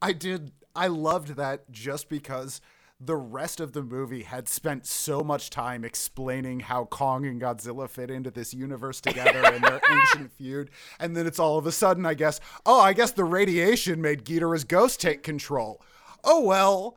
I 0.00 0.12
did. 0.12 0.52
I 0.74 0.86
loved 0.86 1.36
that 1.36 1.70
just 1.70 2.08
because 2.08 2.60
the 3.00 3.16
rest 3.16 3.60
of 3.60 3.72
the 3.72 3.82
movie 3.82 4.24
had 4.24 4.48
spent 4.48 4.84
so 4.84 5.22
much 5.22 5.50
time 5.50 5.84
explaining 5.84 6.60
how 6.60 6.84
Kong 6.86 7.26
and 7.26 7.40
Godzilla 7.40 7.88
fit 7.88 8.10
into 8.10 8.30
this 8.30 8.52
universe 8.52 9.00
together 9.00 9.40
and 9.44 9.62
their 9.62 9.80
ancient 9.90 10.32
feud. 10.32 10.70
And 10.98 11.16
then 11.16 11.26
it's 11.26 11.38
all 11.38 11.58
of 11.58 11.66
a 11.66 11.72
sudden, 11.72 12.04
I 12.04 12.14
guess, 12.14 12.40
oh, 12.66 12.80
I 12.80 12.92
guess 12.92 13.12
the 13.12 13.24
radiation 13.24 14.00
made 14.00 14.24
Ghidorah's 14.24 14.64
ghost 14.64 15.00
take 15.00 15.22
control. 15.22 15.80
Oh, 16.24 16.40
well. 16.42 16.96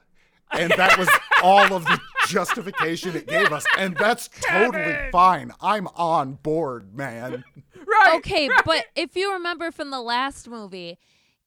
And 0.53 0.71
that 0.71 0.97
was 0.97 1.09
all 1.43 1.73
of 1.73 1.85
the 1.85 1.99
justification 2.27 3.15
it 3.15 3.27
gave 3.27 3.51
us. 3.51 3.65
And 3.77 3.95
that's 3.97 4.29
totally 4.41 4.97
fine. 5.11 5.51
I'm 5.61 5.87
on 5.95 6.33
board, 6.33 6.95
man. 6.95 7.43
Right. 7.75 8.17
Okay, 8.17 8.49
but 8.65 8.85
if 8.95 9.15
you 9.15 9.33
remember 9.33 9.71
from 9.71 9.89
the 9.89 10.01
last 10.01 10.47
movie, 10.47 10.97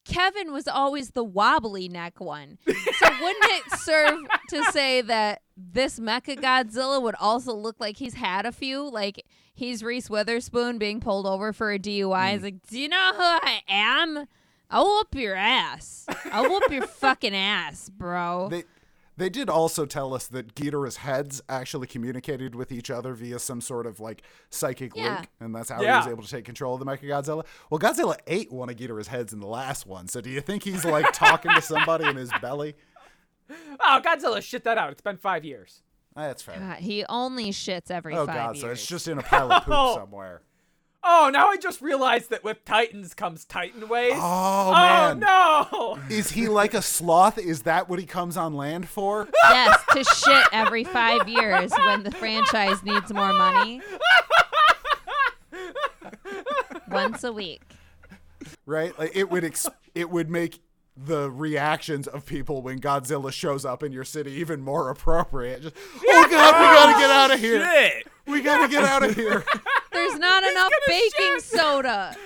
Kevin 0.05 0.53
was 0.53 0.69
always 0.69 1.11
the 1.11 1.25
wobbly 1.25 1.89
neck 1.89 2.21
one. 2.21 2.59
So 2.67 3.09
wouldn't 3.21 3.45
it 3.45 3.73
serve 3.79 4.21
to 4.51 4.65
say 4.65 5.01
that 5.01 5.43
this 5.57 5.99
Mecha 5.99 6.39
Godzilla 6.39 7.01
would 7.01 7.15
also 7.19 7.55
look 7.55 7.77
like 7.81 7.97
he's 7.97 8.15
had 8.15 8.45
a 8.45 8.53
few? 8.53 8.89
Like 8.89 9.25
he's 9.55 9.83
Reese 9.83 10.11
Witherspoon 10.11 10.79
being 10.79 11.01
pulled 11.01 11.27
over 11.27 11.53
for 11.53 11.73
a 11.73 11.79
DUI. 11.79 12.33
He's 12.33 12.41
mm. 12.41 12.45
like, 12.45 12.67
Do 12.67 12.79
you 12.79 12.89
know 12.89 13.13
who 13.15 13.23
I 13.23 13.63
am? 13.69 14.27
I'll 14.71 14.87
whoop 14.87 15.15
your 15.15 15.35
ass. 15.35 16.07
I'll 16.33 16.51
whoop 16.51 16.71
your 16.71 16.87
fucking 16.87 17.35
ass, 17.35 17.89
bro. 17.89 18.49
They 18.51 18.65
they 19.17 19.29
did 19.29 19.49
also 19.49 19.87
tell 19.87 20.13
us 20.15 20.27
that 20.29 20.55
Ghidorah's 20.55 20.97
heads 20.99 21.43
actually 21.49 21.87
communicated 21.87 22.55
with 22.55 22.73
each 22.73 22.91
other 22.91 23.15
via 23.15 23.39
some 23.39 23.61
sort 23.61 23.87
of 23.87 24.01
like 24.01 24.23
psychic 24.51 24.93
Yeah. 24.95 25.17
link, 25.17 25.29
and 25.41 25.55
that's 25.55 25.71
how 25.71 25.81
he 25.81 25.87
was 25.87 26.07
able 26.07 26.23
to 26.23 26.29
take 26.31 26.45
control 26.45 26.75
of 26.75 26.81
the 26.81 26.87
Mecha 26.87 27.05
Godzilla. 27.05 27.45
Well, 27.71 27.79
Godzilla 27.81 28.17
ate 28.27 28.53
one 28.53 28.69
of 28.71 28.77
Ghidorah's 28.77 29.09
heads 29.09 29.33
in 29.33 29.41
the 29.41 29.47
last 29.47 29.87
one, 29.87 30.09
so 30.09 30.21
do 30.21 30.31
you 30.31 30.41
think 30.41 30.63
he's 30.65 30.85
like 30.85 31.13
talking 31.13 31.53
to 31.55 31.61
somebody 31.63 32.07
in 32.07 32.17
his 32.17 32.31
belly? 32.41 32.75
Oh, 33.81 34.01
Godzilla, 34.05 34.43
shit 34.43 34.65
that 34.65 34.79
out. 34.79 34.91
It's 34.93 35.03
been 35.03 35.17
five 35.19 35.45
years. 35.45 35.83
That's 36.17 36.43
fair. 36.43 36.59
God, 36.59 36.79
he 36.79 37.05
only 37.09 37.51
shits 37.51 37.91
every 37.91 38.15
oh 38.15 38.25
five 38.27 38.35
God, 38.35 38.55
years. 38.57 38.61
so 38.63 38.71
it's 38.71 38.87
just 38.87 39.09
in 39.09 39.19
a 39.19 39.23
pile 39.23 39.51
of 39.53 39.65
poop 39.65 39.75
Oh. 39.77 39.95
somewhere. 39.99 40.43
Oh, 41.07 41.31
now 41.31 41.49
I 41.49 41.57
just 41.57 41.83
realized 41.83 42.31
that 42.31 42.43
with 42.43 42.65
Titans 42.65 43.13
comes 43.13 43.45
Titan 43.45 43.89
ways. 43.89 44.15
Oh, 44.17 44.69
oh, 44.69 44.73
man. 44.73 45.21
no! 45.21 45.99
Is 46.09 46.31
he 46.31 46.49
like 46.49 46.73
a 46.73 46.81
sloth? 46.81 47.37
Is 47.37 47.63
that 47.63 47.91
what 47.91 47.99
he 47.99 48.07
comes 48.07 48.39
on 48.39 48.55
land 48.55 48.89
for? 48.89 49.29
yes, 49.45 49.81
to 49.93 50.03
shit 50.03 50.47
every 50.51 50.83
five 50.83 51.29
years 51.29 51.73
when 51.73 52.05
the 52.05 52.11
franchise 52.11 52.83
needs 52.83 53.13
more 53.13 53.35
money. 53.35 53.83
Once 56.91 57.23
a 57.23 57.33
week. 57.33 57.63
right? 58.65 58.99
Like 58.99 59.15
it 59.15 59.31
would 59.31 59.45
ex- 59.45 59.69
it 59.95 60.09
would 60.09 60.31
make 60.31 60.61
the 60.97 61.31
reactions 61.31 62.07
of 62.07 62.25
people 62.25 62.63
when 62.63 62.79
Godzilla 62.81 63.33
shows 63.33 63.65
up 63.65 63.83
in 63.83 63.93
your 63.93 64.05
city 64.05 64.33
even 64.33 64.63
more 64.63 64.91
appropriate. 64.91 65.63
Just, 65.63 65.77
oh 66.07 66.27
God, 66.31 66.55
we 66.61 66.77
gotta 66.77 66.99
get 66.99 67.11
oh, 67.11 67.13
out 67.13 67.31
of 67.33 67.41
here. 67.41 67.61
Shit. 67.63 68.07
We 68.27 68.41
gotta 68.41 68.69
get 68.69 68.85
out 68.85 69.03
of 69.03 69.15
here. 69.15 69.45
There's 69.95 70.19
not 70.19 70.45
enough 70.45 70.73
baking 70.87 71.11
shit. 71.37 71.43
soda. 71.43 72.17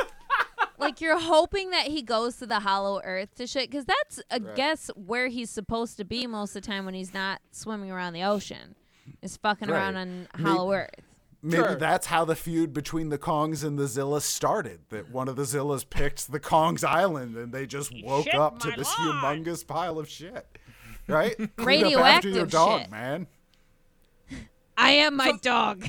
like 0.78 1.00
you're 1.00 1.18
hoping 1.20 1.70
that 1.70 1.88
he 1.88 2.02
goes 2.02 2.36
to 2.36 2.46
the 2.46 2.60
hollow 2.60 3.00
earth 3.04 3.34
to 3.36 3.46
shit 3.46 3.70
because 3.70 3.84
that's 3.84 4.22
I 4.30 4.38
guess 4.38 4.90
where 4.94 5.28
he's 5.28 5.50
supposed 5.50 5.96
to 5.98 6.04
be 6.04 6.26
most 6.26 6.56
of 6.56 6.62
the 6.62 6.66
time 6.68 6.84
when 6.84 6.94
he's 6.94 7.12
not 7.12 7.40
swimming 7.52 7.90
around 7.90 8.14
the 8.14 8.22
ocean. 8.22 8.74
Is 9.22 9.36
fucking 9.36 9.68
around 9.68 9.96
on 9.96 10.28
May- 10.38 10.42
hollow 10.42 10.72
earth. 10.72 10.90
Maybe 11.42 11.62
Sure. 11.62 11.74
that's 11.76 12.06
how 12.06 12.26
the 12.26 12.36
feud 12.36 12.74
between 12.74 13.08
the 13.08 13.16
Kongs 13.18 13.64
and 13.64 13.78
the 13.78 13.84
Zillas 13.84 14.22
started. 14.22 14.80
That 14.90 15.10
one 15.10 15.26
of 15.26 15.36
the 15.36 15.42
Zillas 15.44 15.88
picked 15.88 16.30
the 16.30 16.38
Kongs 16.38 16.84
Island 16.84 17.34
and 17.36 17.50
they 17.50 17.66
just 17.66 17.92
woke 18.04 18.24
shit 18.26 18.34
up 18.34 18.58
to 18.60 18.70
this 18.76 18.92
lawn. 18.98 19.42
humongous 19.44 19.66
pile 19.66 19.98
of 19.98 20.06
shit. 20.08 20.46
Right? 21.08 21.34
Clean 21.56 21.82
up 21.96 22.04
after 22.04 22.28
your 22.28 22.44
Radioactive 22.44 22.50
dog, 22.50 22.80
shit. 22.82 22.90
man. 22.90 23.26
I 24.76 24.90
am 24.92 25.16
my 25.16 25.32
dog. 25.42 25.86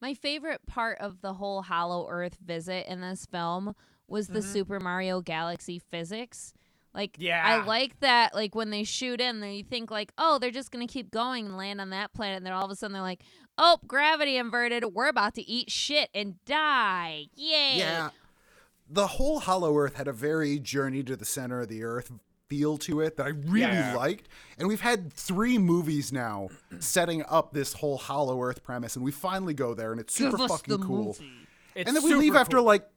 My 0.00 0.14
favorite 0.14 0.64
part 0.66 0.98
of 1.00 1.20
the 1.20 1.34
whole 1.34 1.62
Hollow 1.62 2.08
Earth 2.08 2.38
visit 2.44 2.86
in 2.90 3.00
this 3.00 3.26
film 3.26 3.74
was 4.06 4.28
the 4.28 4.40
mm-hmm. 4.40 4.52
Super 4.52 4.80
Mario 4.80 5.20
Galaxy 5.20 5.78
physics. 5.78 6.54
Like, 6.94 7.16
Yeah. 7.18 7.42
I 7.44 7.64
like 7.64 7.98
that. 8.00 8.34
Like 8.34 8.54
when 8.54 8.70
they 8.70 8.84
shoot 8.84 9.20
in, 9.20 9.40
there 9.40 9.50
you 9.50 9.64
think 9.64 9.90
like, 9.90 10.12
oh, 10.16 10.38
they're 10.38 10.50
just 10.50 10.70
gonna 10.70 10.86
keep 10.86 11.10
going 11.10 11.46
and 11.46 11.56
land 11.56 11.80
on 11.80 11.90
that 11.90 12.12
planet, 12.12 12.38
and 12.38 12.46
then 12.46 12.52
all 12.52 12.64
of 12.64 12.70
a 12.70 12.76
sudden 12.76 12.92
they're 12.92 13.02
like, 13.02 13.22
oh, 13.56 13.78
gravity 13.86 14.36
inverted. 14.36 14.84
We're 14.94 15.08
about 15.08 15.34
to 15.34 15.42
eat 15.42 15.70
shit 15.70 16.10
and 16.14 16.42
die. 16.44 17.26
Yay! 17.34 17.78
Yeah. 17.78 18.10
The 18.88 19.06
whole 19.06 19.40
Hollow 19.40 19.76
Earth 19.76 19.96
had 19.96 20.08
a 20.08 20.12
very 20.12 20.58
journey 20.58 21.02
to 21.02 21.16
the 21.16 21.26
center 21.26 21.60
of 21.60 21.68
the 21.68 21.84
earth 21.84 22.10
feel 22.48 22.78
to 22.78 23.00
it 23.00 23.16
that 23.16 23.26
I 23.26 23.30
really 23.30 23.60
Yeah. 23.72 23.94
liked. 23.96 24.28
And 24.58 24.68
we've 24.68 24.80
had 24.80 25.12
three 25.12 25.58
movies 25.58 26.12
now 26.12 26.48
setting 26.80 27.22
up 27.28 27.52
this 27.52 27.74
whole 27.74 27.98
Hollow 27.98 28.42
Earth 28.42 28.62
premise, 28.62 28.96
and 28.96 29.04
we 29.04 29.12
finally 29.12 29.54
go 29.54 29.74
there, 29.74 29.92
and 29.92 30.00
it's 30.00 30.14
super 30.14 30.38
fucking 30.38 30.82
cool. 30.82 31.10
It's 31.74 31.86
And 31.86 31.96
then 31.96 32.02
we 32.02 32.10
super 32.10 32.20
leave 32.20 32.34
after 32.34 32.60
like 32.60 32.88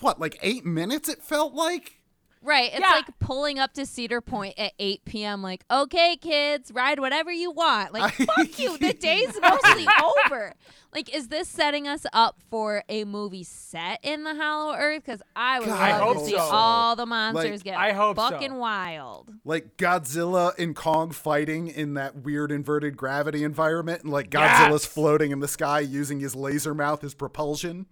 what, 0.00 0.20
like 0.20 0.38
eight 0.42 0.64
minutes? 0.64 1.08
It 1.08 1.22
felt 1.22 1.54
like. 1.54 1.98
Right. 2.44 2.70
It's 2.72 2.80
Yeah. 2.80 2.90
like 2.90 3.18
pulling 3.20 3.58
up 3.60 3.72
to 3.74 3.86
Cedar 3.86 4.20
Point 4.20 4.54
at 4.58 4.72
8 4.78 5.04
p.m. 5.04 5.42
Like, 5.42 5.64
okay, 5.70 6.16
kids, 6.20 6.72
ride 6.72 6.98
whatever 6.98 7.30
you 7.30 7.50
want. 7.52 7.92
Like, 7.94 8.12
fuck 8.14 8.58
you. 8.58 8.76
The 8.78 8.92
day's 8.92 9.32
mostly 9.40 9.86
over. 10.26 10.54
Like, 10.94 11.14
is 11.14 11.28
this 11.28 11.48
setting 11.48 11.86
us 11.88 12.04
up 12.12 12.38
for 12.50 12.82
a 12.88 13.04
movie 13.04 13.44
set 13.44 14.00
in 14.02 14.24
the 14.24 14.34
Hollow 14.34 14.74
Earth? 14.74 15.04
Because 15.06 15.22
I 15.36 15.60
would 15.60 15.68
God, 15.68 15.90
love 16.00 16.00
hope 16.16 16.18
to 16.18 16.24
see 16.30 16.36
so. 16.36 16.42
all 16.42 16.96
the 16.96 17.06
monsters 17.06 17.60
Like, 17.60 17.64
get 17.64 17.76
I 17.78 17.92
hope 17.92 18.18
so. 18.18 18.28
fucking 18.28 18.54
wild. 18.56 19.30
Like 19.44 19.76
Godzilla 19.78 20.52
and 20.58 20.74
Kong 20.76 21.10
fighting 21.12 21.68
in 21.68 21.94
that 21.94 22.16
weird 22.16 22.52
inverted 22.52 22.96
gravity 22.96 23.44
environment, 23.44 24.02
and 24.02 24.12
like 24.12 24.30
Godzilla's 24.30 24.82
Yes. 24.82 24.86
floating 24.86 25.30
in 25.30 25.40
the 25.40 25.48
sky 25.48 25.80
using 25.80 26.20
his 26.20 26.34
laser 26.34 26.74
mouth 26.74 27.02
as 27.04 27.14
propulsion. 27.14 27.86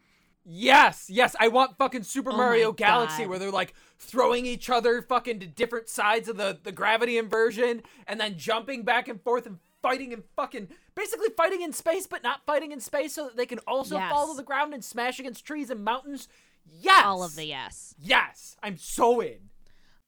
Yes, 0.45 1.07
yes, 1.11 1.37
I 1.39 1.49
want 1.49 1.77
fucking 1.77 2.03
Super 2.05 2.31
Oh 2.33 2.37
Mario 2.37 2.73
Galaxy 2.73 3.23
God. 3.23 3.29
where 3.31 3.39
they're 3.39 3.51
like 3.51 3.75
throwing 3.99 4.47
each 4.47 4.71
other 4.71 5.03
fucking 5.03 5.39
to 5.41 5.47
different 5.47 5.89
sides 5.89 6.29
of 6.29 6.37
the, 6.39 6.59
the 6.63 6.73
gravity 6.73 7.19
inversion 7.19 7.83
and 8.07 8.19
then 8.19 8.39
jumping 8.39 8.83
back 8.83 9.07
and 9.09 9.21
forth 9.23 9.47
and 9.47 9.59
fighting 9.83 10.13
and 10.13 10.23
fucking 10.37 10.69
basically 10.95 11.29
fighting 11.37 11.61
in 11.63 11.73
space 11.73 12.07
but 12.07 12.23
not 12.23 12.45
fighting 12.47 12.73
in 12.73 12.81
space 12.81 13.15
so 13.15 13.25
that 13.25 13.37
they 13.37 13.47
can 13.47 13.59
also 13.61 13.97
Yes. 13.97 14.11
fall 14.11 14.29
to 14.31 14.37
the 14.37 14.43
ground 14.43 14.73
and 14.75 14.85
smash 14.85 15.19
against 15.21 15.45
trees 15.45 15.69
and 15.71 15.85
mountains. 15.85 16.27
Yes. 16.67 17.05
All 17.05 17.23
of 17.23 17.35
the 17.37 17.45
yes. 17.47 17.95
Yes, 17.99 18.57
I'm 18.63 18.77
so 18.77 19.21
in. 19.21 19.51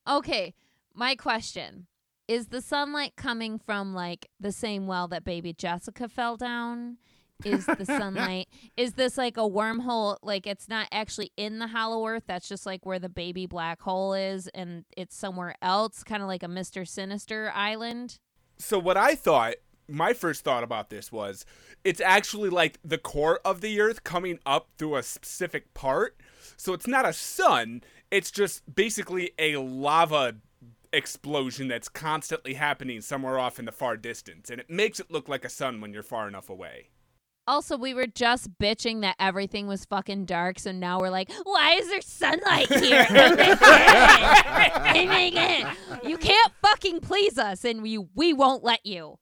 Okay, 0.08 0.54
my 0.94 1.14
question 1.14 1.86
is 2.28 2.46
the 2.48 2.60
sunlight 2.62 3.14
coming 3.16 3.58
from 3.58 3.94
like 3.94 4.28
the 4.40 4.52
same 4.52 4.86
well 4.86 5.08
that 5.08 5.24
baby 5.24 5.52
Jessica 5.52 6.08
fell 6.08 6.36
down? 6.36 6.96
Is 7.44 7.66
the 7.66 7.84
sunlight 7.86 8.48
is 8.76 8.94
this 8.94 9.18
like 9.18 9.36
a 9.36 9.40
wormhole 9.40 10.16
like 10.22 10.46
it's 10.46 10.68
not 10.68 10.88
actually 10.92 11.32
in 11.36 11.58
the 11.58 11.66
hollow 11.66 12.06
earth 12.06 12.24
that's 12.26 12.48
just 12.48 12.66
like 12.66 12.84
where 12.86 12.98
the 12.98 13.08
baby 13.08 13.46
black 13.46 13.80
hole 13.80 14.14
is 14.14 14.48
and 14.48 14.84
it's 14.96 15.16
somewhere 15.16 15.54
else 15.62 16.02
kind 16.04 16.22
of 16.22 16.28
like 16.28 16.42
a 16.42 16.46
Mr. 16.46 16.86
Sinister 16.86 17.52
island? 17.54 18.18
So 18.58 18.78
what 18.78 18.96
I 18.96 19.14
thought, 19.14 19.54
my 19.88 20.12
first 20.12 20.44
thought 20.44 20.62
about 20.62 20.90
this 20.90 21.10
was, 21.10 21.44
it's 21.84 22.00
actually 22.00 22.50
like 22.50 22.78
the 22.84 22.98
core 22.98 23.40
of 23.44 23.60
the 23.60 23.80
Earth 23.80 24.04
coming 24.04 24.38
up 24.46 24.68
through 24.78 24.96
a 24.96 25.02
specific 25.02 25.74
part. 25.74 26.16
So 26.56 26.72
it's 26.72 26.86
not 26.86 27.06
a 27.06 27.12
sun. 27.12 27.82
It's 28.10 28.30
just 28.30 28.62
basically 28.72 29.32
a 29.38 29.56
lava 29.56 30.36
explosion 30.92 31.68
that's 31.68 31.88
constantly 31.88 32.54
happening 32.54 33.00
somewhere 33.00 33.38
off 33.38 33.58
in 33.58 33.64
the 33.64 33.72
far 33.72 33.96
distance, 33.96 34.50
and 34.50 34.60
it 34.60 34.70
makes 34.70 35.00
it 35.00 35.10
look 35.10 35.28
like 35.28 35.44
a 35.44 35.48
sun 35.48 35.80
when 35.80 35.92
you're 35.92 36.02
far 36.02 36.28
enough 36.28 36.50
away. 36.50 36.90
Also, 37.48 37.76
we 37.76 37.92
were 37.92 38.06
just 38.06 38.56
bitching 38.58 39.00
that 39.00 39.16
everything 39.18 39.66
was 39.66 39.84
fucking 39.84 40.26
dark, 40.26 40.60
so 40.60 40.70
now 40.70 41.00
we're 41.00 41.10
like, 41.10 41.30
why 41.42 41.74
is 41.74 41.88
there 41.88 42.00
sunlight 42.00 42.68
here? 42.72 43.04
My 43.10 43.56
God. 43.60 45.08
My 45.08 45.30
God. 45.30 45.76
You 46.08 46.16
can't 46.18 46.52
fucking 46.62 47.00
please 47.00 47.38
us, 47.38 47.64
and 47.64 47.82
we 47.82 47.98
we 48.14 48.32
won't 48.32 48.62
let 48.62 48.84
you. 48.86 49.18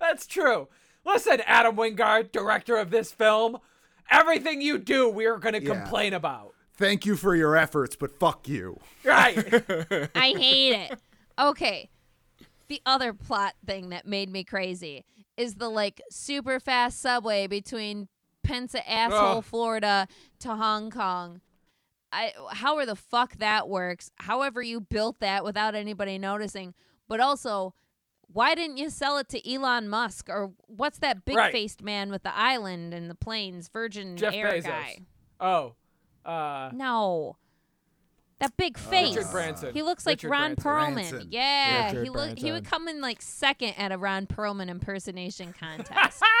That's 0.00 0.26
true. 0.26 0.68
Listen, 1.04 1.40
Adam 1.46 1.76
Wingard, 1.76 2.32
director 2.32 2.76
of 2.76 2.90
this 2.90 3.12
film, 3.12 3.58
everything 4.10 4.62
you 4.62 4.78
do, 4.78 5.08
we 5.08 5.26
are 5.26 5.38
going 5.38 5.54
to 5.54 5.62
Yeah. 5.62 5.74
complain 5.80 6.12
about. 6.14 6.54
thank 6.74 7.04
you 7.06 7.16
for 7.16 7.34
your 7.36 7.56
efforts, 7.56 7.96
but 7.96 8.18
fuck 8.18 8.48
you. 8.48 8.78
Right. 9.04 9.36
I 10.14 10.28
hate 10.36 10.72
it. 10.90 10.98
Okay. 11.38 11.90
The 12.68 12.80
other 12.86 13.12
plot 13.12 13.54
thing 13.66 13.90
that 13.90 14.06
made 14.06 14.30
me 14.30 14.44
crazy 14.44 15.04
is 15.36 15.56
the 15.56 15.68
like 15.68 16.00
super 16.10 16.58
fast 16.60 17.00
subway 17.00 17.46
between 17.46 18.08
Pensa 18.46 18.82
asshole, 18.86 19.38
Ugh. 19.38 19.44
Florida 19.44 20.08
to 20.40 20.54
Hong 20.56 20.90
Kong. 20.90 21.40
I 22.12 22.32
however 22.50 22.84
the 22.86 22.96
fuck 22.96 23.36
that 23.38 23.68
works, 23.68 24.10
however 24.16 24.62
you 24.62 24.80
built 24.80 25.20
that 25.20 25.44
without 25.44 25.74
anybody 25.74 26.18
noticing, 26.18 26.74
but 27.08 27.20
also 27.20 27.74
why 28.26 28.54
didn't 28.54 28.78
you 28.78 28.88
sell 28.90 29.18
it 29.18 29.28
to 29.30 29.50
Elon 29.54 29.88
Musk 29.88 30.28
or 30.30 30.52
what's 30.66 30.98
that 30.98 31.24
big 31.24 31.36
Right. 31.36 31.52
faced 31.52 31.82
man 31.82 32.10
with 32.10 32.22
the 32.22 32.34
island 32.36 32.94
and 32.94 33.08
the 33.10 33.14
planes, 33.14 33.68
Virgin 33.68 34.16
Jeff 34.16 34.32
Air 34.34 34.52
Bezos. 34.52 34.64
guy? 34.64 34.98
Oh. 35.40 35.74
Uh 36.24 36.70
No. 36.74 37.36
That 38.42 38.56
big 38.56 38.76
uh, 38.76 38.80
face. 38.80 39.16
Richard 39.16 39.30
Branson. 39.30 39.72
He 39.72 39.82
looks 39.82 40.04
like 40.04 40.18
Richard 40.18 40.30
Ron 40.30 40.54
Branson. 40.54 40.64
Perlman. 40.72 41.10
Branson. 41.10 41.28
Yeah, 41.30 41.86
Richard 41.86 42.02
he 42.04 42.10
look 42.10 42.38
he 42.38 42.50
would 42.50 42.64
Branson. 42.64 42.64
come 42.64 42.88
in 42.88 43.00
like 43.00 43.22
second 43.22 43.74
at 43.78 43.92
a 43.92 43.98
Ron 43.98 44.26
Perlman 44.26 44.68
impersonation 44.68 45.54
contest. 45.58 46.22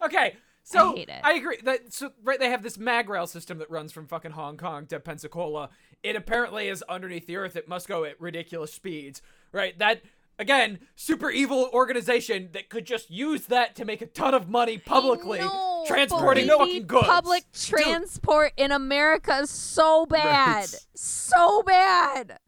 Okay. 0.00 0.36
So 0.62 0.94
hate 0.94 1.08
it. 1.08 1.20
agree 1.24 1.58
that 1.64 1.92
so 1.92 2.12
right 2.22 2.38
they 2.38 2.50
have 2.50 2.62
this 2.62 2.78
mag 2.78 3.08
rail 3.08 3.26
system 3.26 3.58
that 3.58 3.68
runs 3.68 3.90
from 3.90 4.06
fucking 4.06 4.30
Hong 4.30 4.56
Kong 4.56 4.86
to 4.86 5.00
Pensacola. 5.00 5.70
It 6.04 6.14
apparently 6.14 6.68
is 6.68 6.84
underneath 6.88 7.26
the 7.26 7.34
earth. 7.36 7.56
It 7.56 7.66
must 7.68 7.88
go 7.88 8.04
at 8.04 8.20
ridiculous 8.20 8.72
speeds. 8.72 9.22
Right? 9.50 9.76
That 9.78 10.02
again, 10.38 10.78
super 10.96 11.30
evil 11.30 11.68
organization 11.72 12.50
that 12.52 12.68
could 12.68 12.84
just 12.84 13.10
use 13.10 13.46
that 13.46 13.74
to 13.76 13.84
make 13.84 14.02
a 14.02 14.06
ton 14.06 14.34
of 14.34 14.48
money 14.48 14.78
publicly 14.78 15.38
No, 15.40 15.84
transporting 15.86 16.46
but 16.46 16.58
we 16.58 16.58
fucking 16.58 16.74
need 16.74 16.86
goods. 16.86 17.06
Public 17.06 17.44
transport 17.52 18.52
in 18.56 18.72
America 18.72 19.38
is 19.38 19.50
so 19.50 20.06
bad. 20.06 20.60
Right. 20.60 20.86
So 20.94 21.62
bad. 21.62 22.38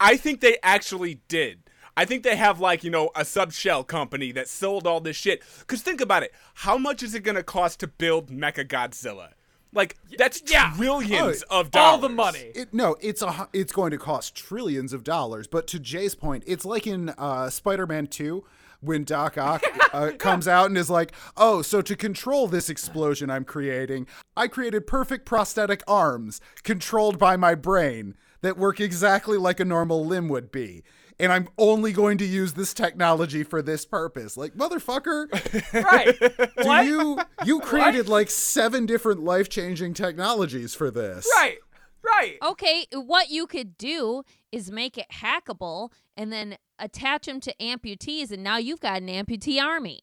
I 0.00 0.16
think 0.16 0.40
they 0.40 0.56
actually 0.62 1.20
did. 1.28 1.60
I 1.96 2.04
think 2.04 2.24
they 2.24 2.36
have 2.36 2.58
like, 2.58 2.82
you 2.82 2.90
know, 2.90 3.10
a 3.14 3.20
subshell 3.20 3.86
company 3.86 4.32
that 4.32 4.48
sold 4.48 4.86
all 4.86 5.00
this 5.00 5.16
shit. 5.16 5.42
Cause 5.66 5.82
think 5.82 6.00
about 6.00 6.22
it. 6.24 6.32
How 6.54 6.76
much 6.76 7.02
is 7.02 7.14
it 7.14 7.20
gonna 7.20 7.42
cost 7.44 7.80
to 7.80 7.86
build 7.86 8.30
Mecha 8.30 8.66
Godzilla? 8.66 9.30
Like 9.74 9.96
that's 10.16 10.42
yeah. 10.46 10.72
trillions 10.76 11.44
Oh, 11.50 11.60
of 11.60 11.70
dollars. 11.70 11.92
all 11.92 11.98
the 11.98 12.08
money. 12.08 12.52
It, 12.54 12.72
no, 12.72 12.96
it's 13.00 13.22
a 13.22 13.48
it's 13.52 13.72
going 13.72 13.90
to 13.90 13.98
cost 13.98 14.34
trillions 14.34 14.92
of 14.92 15.04
dollars. 15.04 15.46
But 15.46 15.66
to 15.68 15.78
Jay's 15.80 16.14
point, 16.14 16.44
it's 16.46 16.64
like 16.64 16.86
in 16.86 17.10
uh, 17.10 17.50
Spider-Man 17.50 18.06
Two 18.06 18.44
when 18.80 19.02
Doc 19.04 19.36
Ock 19.38 19.62
uh, 19.92 20.12
comes 20.18 20.46
out 20.46 20.66
and 20.66 20.78
is 20.78 20.90
like, 20.90 21.12
"Oh, 21.36 21.60
so 21.62 21.82
to 21.82 21.96
control 21.96 22.46
this 22.46 22.68
explosion 22.70 23.30
I'm 23.30 23.44
creating, 23.44 24.06
I 24.36 24.46
created 24.48 24.86
perfect 24.86 25.26
prosthetic 25.26 25.82
arms 25.88 26.40
controlled 26.62 27.18
by 27.18 27.36
my 27.36 27.54
brain 27.54 28.14
that 28.42 28.58
work 28.58 28.78
exactly 28.80 29.38
like 29.38 29.58
a 29.58 29.64
normal 29.64 30.04
limb 30.06 30.28
would 30.28 30.52
be." 30.52 30.84
And 31.20 31.32
I'm 31.32 31.48
only 31.58 31.92
going 31.92 32.18
to 32.18 32.24
use 32.24 32.54
this 32.54 32.74
technology 32.74 33.44
for 33.44 33.62
this 33.62 33.84
purpose. 33.86 34.36
Like, 34.36 34.54
motherfucker, 34.54 35.30
right. 35.84 36.18
do 36.58 36.68
What? 36.68 36.86
you 36.86 37.18
you 37.44 37.60
created 37.60 38.08
like 38.08 38.30
seven 38.30 38.84
different 38.84 39.22
life-changing 39.22 39.94
technologies 39.94 40.74
for 40.74 40.90
this. 40.90 41.28
Right. 41.36 41.58
Right. 42.02 42.36
Okay, 42.44 42.86
what 42.92 43.30
you 43.30 43.46
could 43.46 43.78
do 43.78 44.24
is 44.52 44.70
make 44.70 44.98
it 44.98 45.06
hackable 45.10 45.90
and 46.18 46.30
then 46.30 46.58
attach 46.78 47.24
them 47.24 47.40
to 47.40 47.54
amputees, 47.58 48.30
and 48.30 48.42
now 48.44 48.58
you've 48.58 48.80
got 48.80 49.00
an 49.00 49.08
amputee 49.08 49.58
army. 49.62 50.00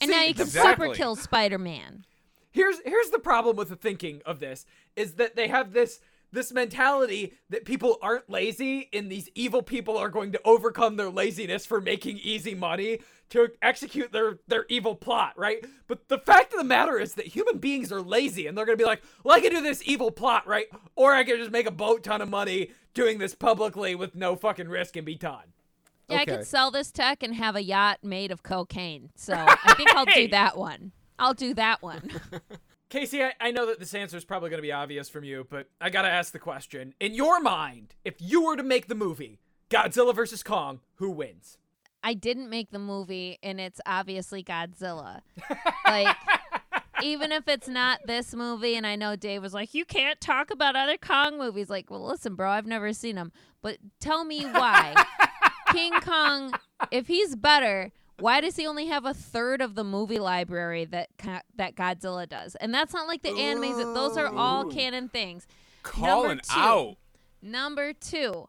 And 0.00 0.10
now 0.12 0.22
you 0.22 0.34
can 0.34 0.42
exactly. 0.42 0.86
super 0.88 0.94
kill 0.94 1.16
Spider 1.16 1.58
Man. 1.58 2.04
here's 2.52 2.76
here's 2.84 3.10
the 3.10 3.18
problem 3.18 3.56
with 3.56 3.68
the 3.70 3.76
thinking 3.76 4.20
of 4.26 4.38
this 4.40 4.64
is 4.94 5.14
that 5.14 5.34
they 5.36 5.48
have 5.48 5.72
this 5.72 6.00
this 6.32 6.52
mentality 6.52 7.34
that 7.50 7.64
people 7.64 7.98
aren't 8.02 8.28
lazy 8.30 8.88
and 8.92 9.10
these 9.12 9.28
evil 9.34 9.62
people 9.62 9.96
are 9.98 10.08
going 10.08 10.32
to 10.32 10.40
overcome 10.44 10.96
their 10.96 11.10
laziness 11.10 11.66
for 11.66 11.80
making 11.80 12.18
easy 12.18 12.54
money 12.54 12.98
to 13.30 13.48
execute 13.62 14.12
their 14.12 14.38
their 14.48 14.66
evil 14.68 14.94
plot 14.94 15.32
right 15.36 15.64
but 15.86 16.08
the 16.08 16.18
fact 16.18 16.52
of 16.52 16.58
the 16.58 16.64
matter 16.64 16.98
is 16.98 17.14
that 17.14 17.26
human 17.26 17.58
beings 17.58 17.90
are 17.92 18.00
lazy 18.02 18.46
and 18.46 18.56
they're 18.58 18.66
going 18.66 18.76
to 18.76 18.82
be 18.82 18.86
like 18.88 19.02
well 19.24 19.34
i 19.36 19.40
can 19.40 19.50
do 19.50 19.62
this 19.62 19.82
evil 19.86 20.10
plot 20.10 20.46
right 20.46 20.66
or 20.96 21.14
i 21.14 21.24
can 21.24 21.36
just 21.38 21.50
make 21.50 21.66
a 21.66 21.70
boat 21.70 22.02
ton 22.02 22.20
of 22.20 22.28
money 22.28 22.70
doing 22.94 23.18
this 23.18 23.34
publicly 23.34 23.94
with 23.94 24.14
no 24.14 24.36
fucking 24.36 24.68
risk 24.68 24.96
and 24.96 25.06
be 25.06 25.14
done 25.14 25.52
Yeah, 26.08 26.18
I 26.18 26.22
Okay. 26.22 26.36
could 26.38 26.46
sell 26.46 26.70
this 26.70 26.90
tech 26.92 27.22
and 27.22 27.34
have 27.36 27.56
a 27.56 27.62
yacht 27.62 27.98
made 28.02 28.30
of 28.32 28.42
cocaine. 28.42 29.08
So 29.16 29.32
I 29.34 29.74
think 29.76 29.94
I'll 29.94 30.04
do 30.04 30.28
that 30.40 30.58
one. 30.58 30.92
I'll 31.18 31.32
do 31.34 31.54
that 31.54 31.80
one. 31.82 32.10
Casey, 32.92 33.24
I, 33.24 33.32
I 33.40 33.50
know 33.52 33.64
that 33.64 33.80
this 33.80 33.94
answer 33.94 34.18
is 34.18 34.24
probably 34.26 34.50
going 34.50 34.58
to 34.58 34.62
be 34.62 34.70
obvious 34.70 35.08
from 35.08 35.24
you, 35.24 35.46
but 35.48 35.66
I 35.80 35.88
got 35.88 36.02
to 36.02 36.08
ask 36.08 36.30
the 36.30 36.38
question. 36.38 36.92
In 37.00 37.14
your 37.14 37.40
mind, 37.40 37.94
if 38.04 38.16
you 38.18 38.44
were 38.44 38.54
to 38.54 38.62
make 38.62 38.86
the 38.86 38.94
movie 38.94 39.40
Godzilla 39.70 40.14
versus 40.14 40.42
Kong, 40.42 40.80
who 40.96 41.10
wins? 41.10 41.56
I 42.04 42.12
didn't 42.12 42.50
make 42.50 42.70
the 42.70 42.78
movie, 42.78 43.38
and 43.42 43.58
it's 43.58 43.80
obviously 43.86 44.44
Godzilla. 44.44 45.22
like, 45.86 46.14
even 47.02 47.32
if 47.32 47.48
it's 47.48 47.66
not 47.66 48.00
this 48.06 48.34
movie, 48.34 48.74
and 48.74 48.86
I 48.86 48.96
know 48.96 49.16
Dave 49.16 49.40
was 49.40 49.54
like, 49.54 49.72
you 49.72 49.86
can't 49.86 50.20
talk 50.20 50.50
about 50.50 50.76
other 50.76 50.98
Kong 50.98 51.38
movies. 51.38 51.70
Like, 51.70 51.90
well, 51.90 52.06
listen, 52.06 52.34
bro, 52.34 52.50
I've 52.50 52.66
never 52.66 52.92
seen 52.92 53.16
them, 53.16 53.32
but 53.62 53.78
tell 54.00 54.26
me 54.26 54.44
why 54.44 54.94
King 55.72 55.94
Kong, 56.02 56.52
if 56.90 57.06
he's 57.06 57.36
better. 57.36 57.90
Why 58.18 58.40
does 58.40 58.56
he 58.56 58.66
only 58.66 58.86
have 58.86 59.04
a 59.04 59.14
third 59.14 59.60
of 59.60 59.74
the 59.74 59.84
movie 59.84 60.18
library 60.18 60.84
that 60.86 61.08
that 61.56 61.74
Godzilla 61.74 62.28
does? 62.28 62.54
And 62.56 62.72
that's 62.72 62.94
not 62.94 63.08
like 63.08 63.22
the 63.22 63.30
animes; 63.30 63.76
those 63.94 64.16
are 64.16 64.28
all 64.28 64.66
oh. 64.66 64.70
canon 64.70 65.08
things. 65.08 65.46
Calling 65.82 66.38
two. 66.38 66.58
out. 66.58 66.96
Number 67.42 67.92
two, 67.92 68.48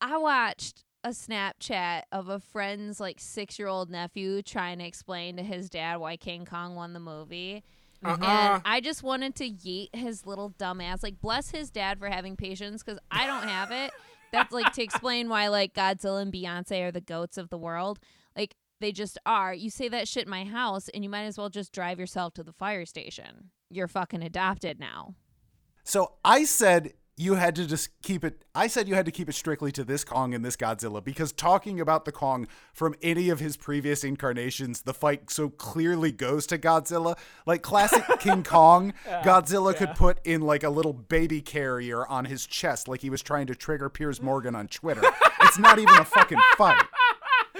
I 0.00 0.16
watched 0.18 0.84
a 1.02 1.10
Snapchat 1.10 2.02
of 2.12 2.28
a 2.28 2.38
friend's 2.38 3.00
like 3.00 3.20
six 3.20 3.58
year 3.58 3.68
old 3.68 3.90
nephew 3.90 4.42
trying 4.42 4.78
to 4.78 4.84
explain 4.84 5.36
to 5.36 5.42
his 5.42 5.68
dad 5.68 5.98
why 5.98 6.16
King 6.16 6.44
Kong 6.44 6.74
won 6.74 6.92
the 6.92 7.00
movie. 7.00 7.62
Uh-uh. 8.04 8.16
And 8.20 8.62
I 8.64 8.80
just 8.80 9.02
wanted 9.02 9.34
to 9.36 9.48
yeet 9.48 9.94
his 9.94 10.26
little 10.26 10.50
dumb 10.50 10.80
ass. 10.80 11.02
Like, 11.02 11.20
bless 11.20 11.50
his 11.50 11.70
dad 11.70 11.98
for 11.98 12.08
having 12.08 12.36
patience 12.36 12.82
because 12.82 12.98
I 13.10 13.26
don't 13.26 13.48
have 13.48 13.70
it. 13.70 13.92
That's 14.30 14.52
like 14.52 14.72
to 14.74 14.82
explain 14.84 15.28
why 15.28 15.48
like 15.48 15.74
Godzilla 15.74 16.22
and 16.22 16.32
Beyonce 16.32 16.82
are 16.82 16.92
the 16.92 17.00
goats 17.00 17.38
of 17.38 17.48
the 17.48 17.58
world. 17.58 17.98
They 18.84 18.92
just 18.92 19.16
are. 19.24 19.54
You 19.54 19.70
say 19.70 19.88
that 19.88 20.06
shit 20.06 20.24
in 20.24 20.30
my 20.30 20.44
house, 20.44 20.90
and 20.90 21.02
you 21.02 21.08
might 21.08 21.22
as 21.22 21.38
well 21.38 21.48
just 21.48 21.72
drive 21.72 21.98
yourself 21.98 22.34
to 22.34 22.42
the 22.42 22.52
fire 22.52 22.84
station. 22.84 23.48
You're 23.70 23.88
fucking 23.88 24.22
adopted 24.22 24.78
now. 24.78 25.14
So 25.84 26.16
I 26.22 26.44
said 26.44 26.92
you 27.16 27.36
had 27.36 27.56
to 27.56 27.66
just 27.66 27.88
keep 28.02 28.24
it. 28.24 28.44
I 28.54 28.66
said 28.66 28.86
you 28.86 28.94
had 28.94 29.06
to 29.06 29.10
keep 29.10 29.30
it 29.30 29.34
strictly 29.34 29.72
to 29.72 29.84
this 29.84 30.04
Kong 30.04 30.34
and 30.34 30.44
this 30.44 30.54
Godzilla 30.54 31.02
because 31.02 31.32
talking 31.32 31.80
about 31.80 32.04
the 32.04 32.12
Kong 32.12 32.46
from 32.74 32.94
any 33.00 33.30
of 33.30 33.40
his 33.40 33.56
previous 33.56 34.04
incarnations, 34.04 34.82
the 34.82 34.92
fight 34.92 35.30
so 35.30 35.48
clearly 35.48 36.12
goes 36.12 36.46
to 36.48 36.58
Godzilla. 36.58 37.16
Like 37.46 37.62
classic 37.62 38.04
King 38.18 38.42
Kong, 38.42 38.92
Godzilla 39.06 39.74
could 39.74 39.94
put 39.94 40.18
in 40.24 40.42
like 40.42 40.62
a 40.62 40.70
little 40.70 40.92
baby 40.92 41.40
carrier 41.40 42.06
on 42.06 42.26
his 42.26 42.44
chest, 42.46 42.86
like 42.86 43.00
he 43.00 43.08
was 43.08 43.22
trying 43.22 43.46
to 43.46 43.54
trigger 43.54 43.88
Piers 43.88 44.20
Morgan 44.20 44.54
on 44.54 44.68
Twitter. 44.68 45.02
it's 45.40 45.58
not 45.58 45.78
even 45.78 45.96
a 45.96 46.04
fucking 46.04 46.40
fight. 46.58 46.82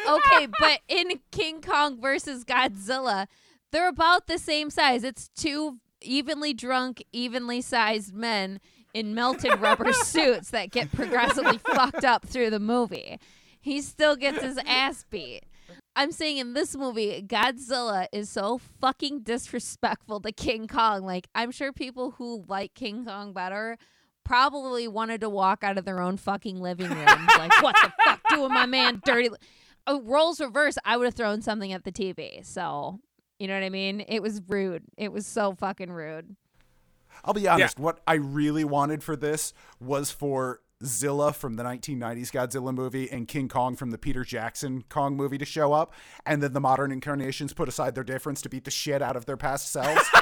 Okay, 0.08 0.46
but 0.58 0.80
in 0.88 1.20
King 1.30 1.60
Kong 1.60 2.00
versus 2.00 2.44
Godzilla, 2.44 3.26
they're 3.72 3.88
about 3.88 4.26
the 4.26 4.38
same 4.38 4.70
size. 4.70 5.04
It's 5.04 5.28
two 5.28 5.78
evenly 6.00 6.54
drunk, 6.54 7.02
evenly 7.12 7.60
sized 7.60 8.14
men 8.14 8.60
in 8.92 9.14
melted 9.14 9.58
rubber 9.60 9.92
suits 9.92 10.50
that 10.50 10.70
get 10.70 10.92
progressively 10.92 11.58
fucked 11.58 12.04
up 12.04 12.26
through 12.26 12.50
the 12.50 12.60
movie. 12.60 13.18
He 13.60 13.80
still 13.80 14.16
gets 14.16 14.42
his 14.42 14.58
ass 14.66 15.04
beat. 15.08 15.44
I'm 15.96 16.12
saying 16.12 16.38
in 16.38 16.54
this 16.54 16.76
movie, 16.76 17.24
Godzilla 17.26 18.06
is 18.12 18.28
so 18.28 18.58
fucking 18.80 19.20
disrespectful 19.20 20.20
to 20.20 20.32
King 20.32 20.66
Kong. 20.66 21.04
Like, 21.04 21.28
I'm 21.34 21.50
sure 21.50 21.72
people 21.72 22.12
who 22.12 22.44
like 22.48 22.74
King 22.74 23.04
Kong 23.04 23.32
better 23.32 23.78
probably 24.24 24.88
wanted 24.88 25.20
to 25.20 25.28
walk 25.28 25.62
out 25.62 25.78
of 25.78 25.84
their 25.84 26.00
own 26.00 26.16
fucking 26.16 26.60
living 26.60 26.90
rooms. 26.90 27.28
like, 27.38 27.62
what 27.62 27.76
the 27.82 27.92
fuck 28.04 28.20
doing 28.28 28.52
my 28.52 28.66
man 28.66 29.00
dirty? 29.04 29.30
Uh, 29.86 30.00
roles 30.02 30.40
reverse, 30.40 30.76
I 30.84 30.96
would 30.96 31.04
have 31.04 31.14
thrown 31.14 31.42
something 31.42 31.72
at 31.72 31.84
the 31.84 31.92
TV. 31.92 32.44
So, 32.44 33.00
you 33.38 33.48
know 33.48 33.54
what 33.54 33.62
I 33.64 33.70
mean? 33.70 34.04
It 34.08 34.22
was 34.22 34.40
rude. 34.48 34.82
It 34.96 35.12
was 35.12 35.26
so 35.26 35.54
fucking 35.54 35.90
rude. 35.92 36.36
I'll 37.24 37.34
be 37.34 37.46
honest, 37.46 37.78
what 37.78 38.00
I 38.06 38.14
really 38.14 38.64
wanted 38.64 39.02
for 39.02 39.14
this 39.16 39.52
was 39.80 40.10
for 40.10 40.60
Zilla 40.84 41.32
from 41.32 41.54
the 41.54 41.62
1990s 41.62 42.30
Godzilla 42.30 42.74
movie 42.74 43.10
and 43.10 43.28
King 43.28 43.48
Kong 43.48 43.76
from 43.76 43.90
the 43.92 43.98
Peter 43.98 44.24
Jackson 44.24 44.82
Kong 44.88 45.16
movie 45.16 45.38
to 45.38 45.44
show 45.44 45.72
up, 45.72 45.94
and 46.26 46.42
then 46.42 46.52
the 46.52 46.60
modern 46.60 46.90
incarnations 46.90 47.52
put 47.52 47.68
aside 47.68 47.94
their 47.94 48.04
difference 48.04 48.42
to 48.42 48.48
beat 48.48 48.64
the 48.64 48.70
shit 48.70 49.00
out 49.00 49.16
of 49.16 49.26
their 49.26 49.36
past 49.36 49.70
selves. 49.70 50.02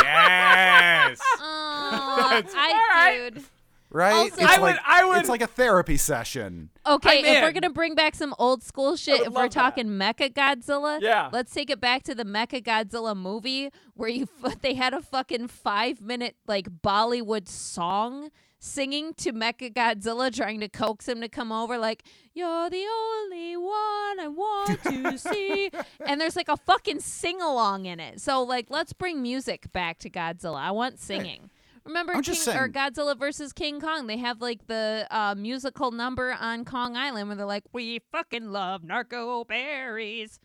Yes. 0.00 1.18
Oh, 1.38 2.42
All 2.44 2.50
I 2.54 2.88
right. 2.90 3.34
dude. 3.34 3.44
Right? 3.90 4.12
Also- 4.12 4.34
it's 4.36 4.42
I 4.42 4.56
like 4.56 4.60
would- 4.60 4.80
I 4.86 5.04
would- 5.04 5.18
it's 5.18 5.28
like 5.28 5.42
a 5.42 5.46
therapy 5.46 5.96
session. 5.96 6.70
Okay, 6.86 7.18
I'm 7.20 7.24
if 7.24 7.42
we're 7.42 7.52
gonna 7.52 7.70
bring 7.72 7.94
back 7.94 8.14
some 8.14 8.34
old 8.38 8.62
school 8.62 8.96
shit, 8.96 9.20
if 9.20 9.28
we're 9.28 9.32
love 9.42 9.42
that. 9.44 9.52
talking 9.52 9.86
Mecha 9.86 10.32
Godzilla, 10.32 11.00
Yeah. 11.00 11.30
let's 11.32 11.52
take 11.52 11.70
it 11.70 11.80
back 11.80 12.02
to 12.04 12.14
the 12.14 12.24
Mecha 12.24 12.62
Godzilla 12.62 13.16
movie 13.16 13.70
where 13.94 14.08
you 14.08 14.28
they 14.62 14.74
had 14.74 14.94
a 14.94 15.00
fucking 15.02 15.48
five 15.48 16.00
minute 16.00 16.36
like 16.46 16.68
Bollywood 16.82 17.48
song 17.48 18.30
singing 18.60 19.14
to 19.14 19.32
Mecha 19.32 19.72
Godzilla, 19.72 20.34
trying 20.34 20.58
to 20.60 20.68
coax 20.68 21.06
him 21.08 21.20
to 21.20 21.28
come 21.28 21.52
over, 21.52 21.78
like 21.78 22.02
"You're 22.34 22.68
the 22.70 22.84
only 22.86 23.56
one 23.56 24.18
I 24.20 24.26
want 24.28 24.82
to 24.82 25.16
see," 25.18 25.70
and 26.04 26.20
there's 26.20 26.34
like 26.36 26.48
a 26.48 26.56
fucking 26.56 26.98
sing 27.00 27.40
along 27.40 27.86
in 27.86 28.00
it. 28.00 28.20
So 28.20 28.42
like, 28.42 28.66
let's 28.68 28.92
bring 28.92 29.22
music 29.22 29.72
back 29.72 29.98
to 30.00 30.10
Godzilla. 30.10 30.56
I 30.58 30.72
want 30.72 30.98
singing. 30.98 31.50
Remember 31.88 32.12
I'm 32.12 32.22
King, 32.22 32.34
just 32.34 32.46
or 32.48 32.68
Godzilla 32.68 33.18
versus 33.18 33.52
King 33.54 33.80
Kong? 33.80 34.06
They 34.06 34.18
have 34.18 34.42
like 34.42 34.66
the 34.66 35.06
uh, 35.10 35.34
musical 35.34 35.90
number 35.90 36.36
on 36.38 36.66
Kong 36.66 36.96
Island 36.96 37.28
where 37.28 37.36
they're 37.36 37.46
like, 37.46 37.64
"We 37.72 38.00
fucking 38.12 38.52
love 38.52 38.84
narco 38.84 39.44
berries." 39.44 40.38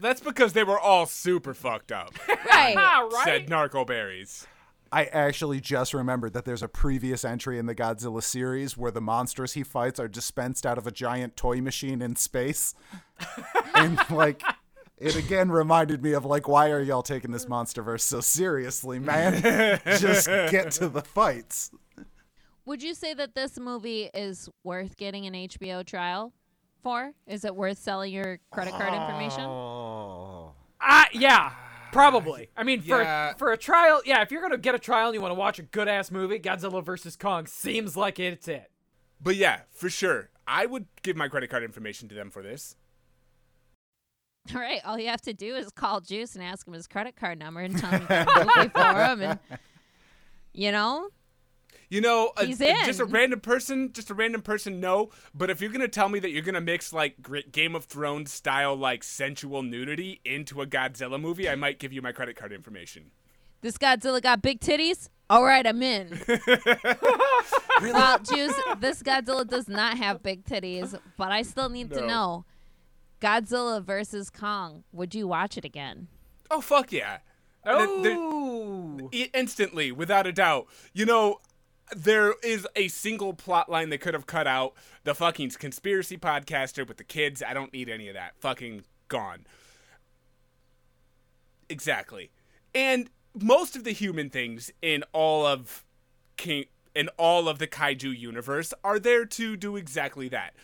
That's 0.00 0.20
because 0.20 0.52
they 0.52 0.64
were 0.64 0.78
all 0.78 1.06
super 1.06 1.54
fucked 1.54 1.92
up. 1.92 2.12
Right. 2.46 2.74
Right. 3.12 3.24
Said 3.24 3.48
narco 3.48 3.84
berries. 3.84 4.46
I 4.90 5.04
actually 5.06 5.60
just 5.60 5.92
remembered 5.92 6.32
that 6.34 6.44
there's 6.44 6.62
a 6.62 6.68
previous 6.68 7.24
entry 7.24 7.58
in 7.58 7.66
the 7.66 7.74
Godzilla 7.74 8.22
series 8.22 8.76
where 8.76 8.90
the 8.90 9.00
monsters 9.00 9.54
he 9.54 9.62
fights 9.62 9.98
are 9.98 10.08
dispensed 10.08 10.64
out 10.64 10.78
of 10.78 10.86
a 10.86 10.90
giant 10.90 11.36
toy 11.36 11.60
machine 11.60 12.00
in 12.00 12.16
space. 12.16 12.74
and 13.74 13.98
like 14.10 14.42
it 14.98 15.16
again 15.16 15.50
reminded 15.50 16.02
me 16.02 16.12
of 16.12 16.24
like 16.24 16.46
why 16.48 16.70
are 16.70 16.80
y'all 16.80 17.02
taking 17.02 17.30
this 17.32 17.46
monsterverse 17.46 18.00
so 18.02 18.20
seriously, 18.20 18.98
man? 18.98 19.80
just 19.98 20.26
get 20.26 20.70
to 20.72 20.88
the 20.88 21.02
fights. 21.02 21.70
Would 22.66 22.82
you 22.82 22.94
say 22.94 23.12
that 23.14 23.34
this 23.34 23.58
movie 23.58 24.10
is 24.14 24.48
worth 24.62 24.96
getting 24.96 25.26
an 25.26 25.34
HBO 25.34 25.84
trial 25.84 26.32
for? 26.82 27.12
Is 27.26 27.44
it 27.44 27.54
worth 27.54 27.78
selling 27.78 28.12
your 28.12 28.38
credit 28.50 28.72
card 28.72 28.94
information? 28.94 29.44
Uh, 30.80 31.04
yeah, 31.12 31.52
probably. 31.92 32.48
I 32.56 32.62
mean, 32.62 32.80
for 32.80 33.02
Yeah. 33.02 33.34
for 33.34 33.52
a 33.52 33.56
trial, 33.58 34.00
yeah. 34.04 34.22
If 34.22 34.30
you're 34.30 34.42
gonna 34.42 34.58
get 34.58 34.74
a 34.74 34.78
trial 34.78 35.08
and 35.08 35.14
you 35.14 35.20
want 35.20 35.32
to 35.32 35.38
watch 35.38 35.58
a 35.58 35.62
good 35.62 35.88
ass 35.88 36.10
movie, 36.10 36.38
Godzilla 36.38 36.84
vs 36.84 37.16
Kong 37.16 37.46
seems 37.46 37.96
like 37.96 38.18
it's 38.18 38.48
it. 38.48 38.70
But 39.20 39.36
yeah, 39.36 39.62
for 39.72 39.88
sure. 39.90 40.30
I 40.46 40.66
would 40.66 40.86
give 41.02 41.16
my 41.16 41.28
credit 41.28 41.48
card 41.48 41.64
information 41.64 42.08
to 42.10 42.14
them 42.14 42.30
for 42.30 42.42
this. 42.42 42.76
All 44.54 44.60
right, 44.60 44.80
all 44.84 44.98
you 44.98 45.08
have 45.08 45.22
to 45.22 45.32
do 45.32 45.54
is 45.56 45.70
call 45.70 46.00
Juice 46.00 46.34
and 46.34 46.44
ask 46.44 46.66
him 46.66 46.74
his 46.74 46.86
credit 46.86 47.16
card 47.16 47.38
number 47.38 47.60
and 47.60 47.78
tell 47.78 47.90
him 47.90 48.02
you 48.02 48.08
got 48.08 48.72
for 48.72 49.04
him, 49.04 49.22
and 49.22 49.38
you 50.52 50.70
know, 50.70 51.08
You 51.88 52.00
know, 52.00 52.32
a, 52.36 52.44
He's 52.44 52.58
just 52.58 53.00
a 53.00 53.04
random 53.06 53.40
person, 53.40 53.92
just 53.92 54.10
a 54.10 54.14
random 54.14 54.42
person, 54.42 54.80
no. 54.80 55.10
But 55.34 55.48
if 55.48 55.60
you're 55.62 55.70
gonna 55.70 55.88
tell 55.88 56.08
me 56.08 56.18
that 56.18 56.30
you're 56.30 56.42
gonna 56.42 56.60
mix 56.60 56.92
like 56.92 57.16
Game 57.52 57.74
of 57.74 57.84
Thrones 57.86 58.32
style 58.32 58.76
like 58.76 59.02
sensual 59.02 59.62
nudity 59.62 60.20
into 60.24 60.60
a 60.60 60.66
Godzilla 60.66 61.18
movie, 61.20 61.48
I 61.48 61.54
might 61.54 61.78
give 61.78 61.92
you 61.92 62.02
my 62.02 62.12
credit 62.12 62.36
card 62.36 62.52
information. 62.52 63.12
this 63.62 63.78
Godzilla 63.78 64.20
got 64.20 64.42
big 64.42 64.60
titties. 64.60 65.08
All 65.30 65.42
right, 65.42 65.66
I'm 65.66 65.82
in. 65.82 66.20
well, 67.80 68.18
Juice, 68.18 68.54
this 68.78 69.02
Godzilla 69.02 69.48
does 69.48 69.68
not 69.68 69.96
have 69.96 70.22
big 70.22 70.44
titties, 70.44 70.98
but 71.16 71.32
I 71.32 71.40
still 71.42 71.70
need 71.70 71.90
to 71.94 72.06
know. 72.06 72.44
Godzilla 73.24 73.82
versus 73.82 74.28
Kong. 74.28 74.84
Would 74.92 75.14
you 75.14 75.26
watch 75.26 75.56
it 75.56 75.64
again? 75.64 76.08
Oh 76.50 76.60
fuck 76.60 76.92
yeah! 76.92 77.18
Th- 77.64 78.02
there- 78.02 78.16
Oh, 78.16 79.08
I- 79.14 79.30
instantly, 79.32 79.90
without 79.90 80.26
a 80.26 80.32
doubt. 80.32 80.66
You 80.92 81.06
know, 81.06 81.40
there 81.96 82.34
is 82.42 82.66
a 82.76 82.88
single 82.88 83.32
plot 83.32 83.70
line 83.70 83.88
they 83.88 83.96
could 83.98 84.12
have 84.14 84.26
cut 84.26 84.46
out. 84.46 84.74
The 85.04 85.14
fucking 85.14 85.50
conspiracy 85.52 86.18
podcaster 86.18 86.86
with 86.86 86.98
the 86.98 87.04
kids. 87.04 87.42
I 87.42 87.54
don't 87.54 87.72
need 87.72 87.88
any 87.88 88.08
of 88.08 88.14
that. 88.14 88.34
Fucking 88.40 88.84
gone. 89.08 89.46
Exactly. 91.70 92.30
And 92.74 93.08
most 93.34 93.74
of 93.74 93.84
the 93.84 93.92
human 93.92 94.28
things 94.28 94.70
in 94.82 95.02
all 95.12 95.46
of 95.46 95.84
King 96.36 96.64
in 96.94 97.08
all 97.16 97.48
of 97.48 97.58
the 97.58 97.66
kaiju 97.66 98.16
universe 98.16 98.74
are 98.84 98.98
there 98.98 99.24
to 99.24 99.56
do 99.56 99.76
exactly 99.76 100.28
that. 100.28 100.54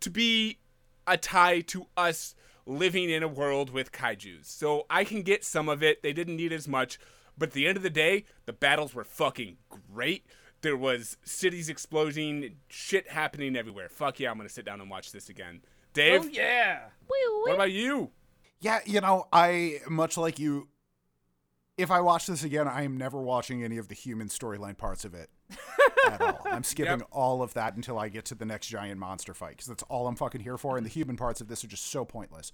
To 0.00 0.10
be 0.10 0.58
a 1.06 1.16
tie 1.16 1.60
to 1.60 1.86
us 1.96 2.34
living 2.66 3.10
in 3.10 3.22
a 3.22 3.28
world 3.28 3.70
with 3.70 3.92
kaijus. 3.92 4.46
So 4.46 4.86
I 4.88 5.04
can 5.04 5.22
get 5.22 5.44
some 5.44 5.68
of 5.68 5.82
it. 5.82 6.02
They 6.02 6.12
didn't 6.12 6.36
need 6.36 6.52
as 6.52 6.68
much, 6.68 6.98
but 7.36 7.50
at 7.50 7.52
the 7.52 7.66
end 7.66 7.76
of 7.76 7.82
the 7.82 7.90
day, 7.90 8.24
the 8.46 8.52
battles 8.52 8.94
were 8.94 9.04
fucking 9.04 9.56
great. 9.68 10.26
There 10.62 10.76
was 10.76 11.16
cities 11.24 11.68
exploding, 11.68 12.56
shit 12.68 13.08
happening 13.08 13.56
everywhere. 13.56 13.88
Fuck 13.88 14.20
yeah, 14.20 14.30
I'm 14.30 14.36
gonna 14.36 14.48
sit 14.48 14.66
down 14.66 14.80
and 14.80 14.90
watch 14.90 15.10
this 15.12 15.28
again. 15.28 15.62
Dave, 15.92 16.22
oh 16.24 16.28
yeah. 16.28 16.80
What 17.06 17.54
about 17.54 17.72
you? 17.72 18.10
Yeah, 18.60 18.80
you 18.84 19.00
know, 19.00 19.26
I 19.32 19.78
much 19.88 20.16
like 20.18 20.38
you. 20.38 20.68
If 21.78 21.90
I 21.90 22.02
watch 22.02 22.26
this 22.26 22.44
again, 22.44 22.68
I 22.68 22.82
am 22.82 22.98
never 22.98 23.18
watching 23.18 23.64
any 23.64 23.78
of 23.78 23.88
the 23.88 23.94
human 23.94 24.28
storyline 24.28 24.76
parts 24.76 25.06
of 25.06 25.14
it 25.14 25.30
at 26.06 26.20
all. 26.20 26.40
I'm 26.46 26.62
skipping 26.64 27.00
Yep. 27.00 27.08
all 27.12 27.42
of 27.42 27.54
that 27.54 27.74
until 27.76 27.98
I 27.98 28.08
get 28.08 28.24
to 28.26 28.34
the 28.34 28.44
next 28.44 28.68
giant 28.68 28.98
monster 28.98 29.34
fight 29.34 29.50
because 29.52 29.66
that's 29.66 29.82
all 29.84 30.06
I'm 30.06 30.16
fucking 30.16 30.40
here 30.42 30.58
for. 30.58 30.76
And 30.76 30.84
the 30.84 30.90
human 30.90 31.16
parts 31.16 31.40
of 31.40 31.48
this 31.48 31.64
are 31.64 31.68
just 31.68 31.86
so 31.90 32.04
pointless. 32.04 32.52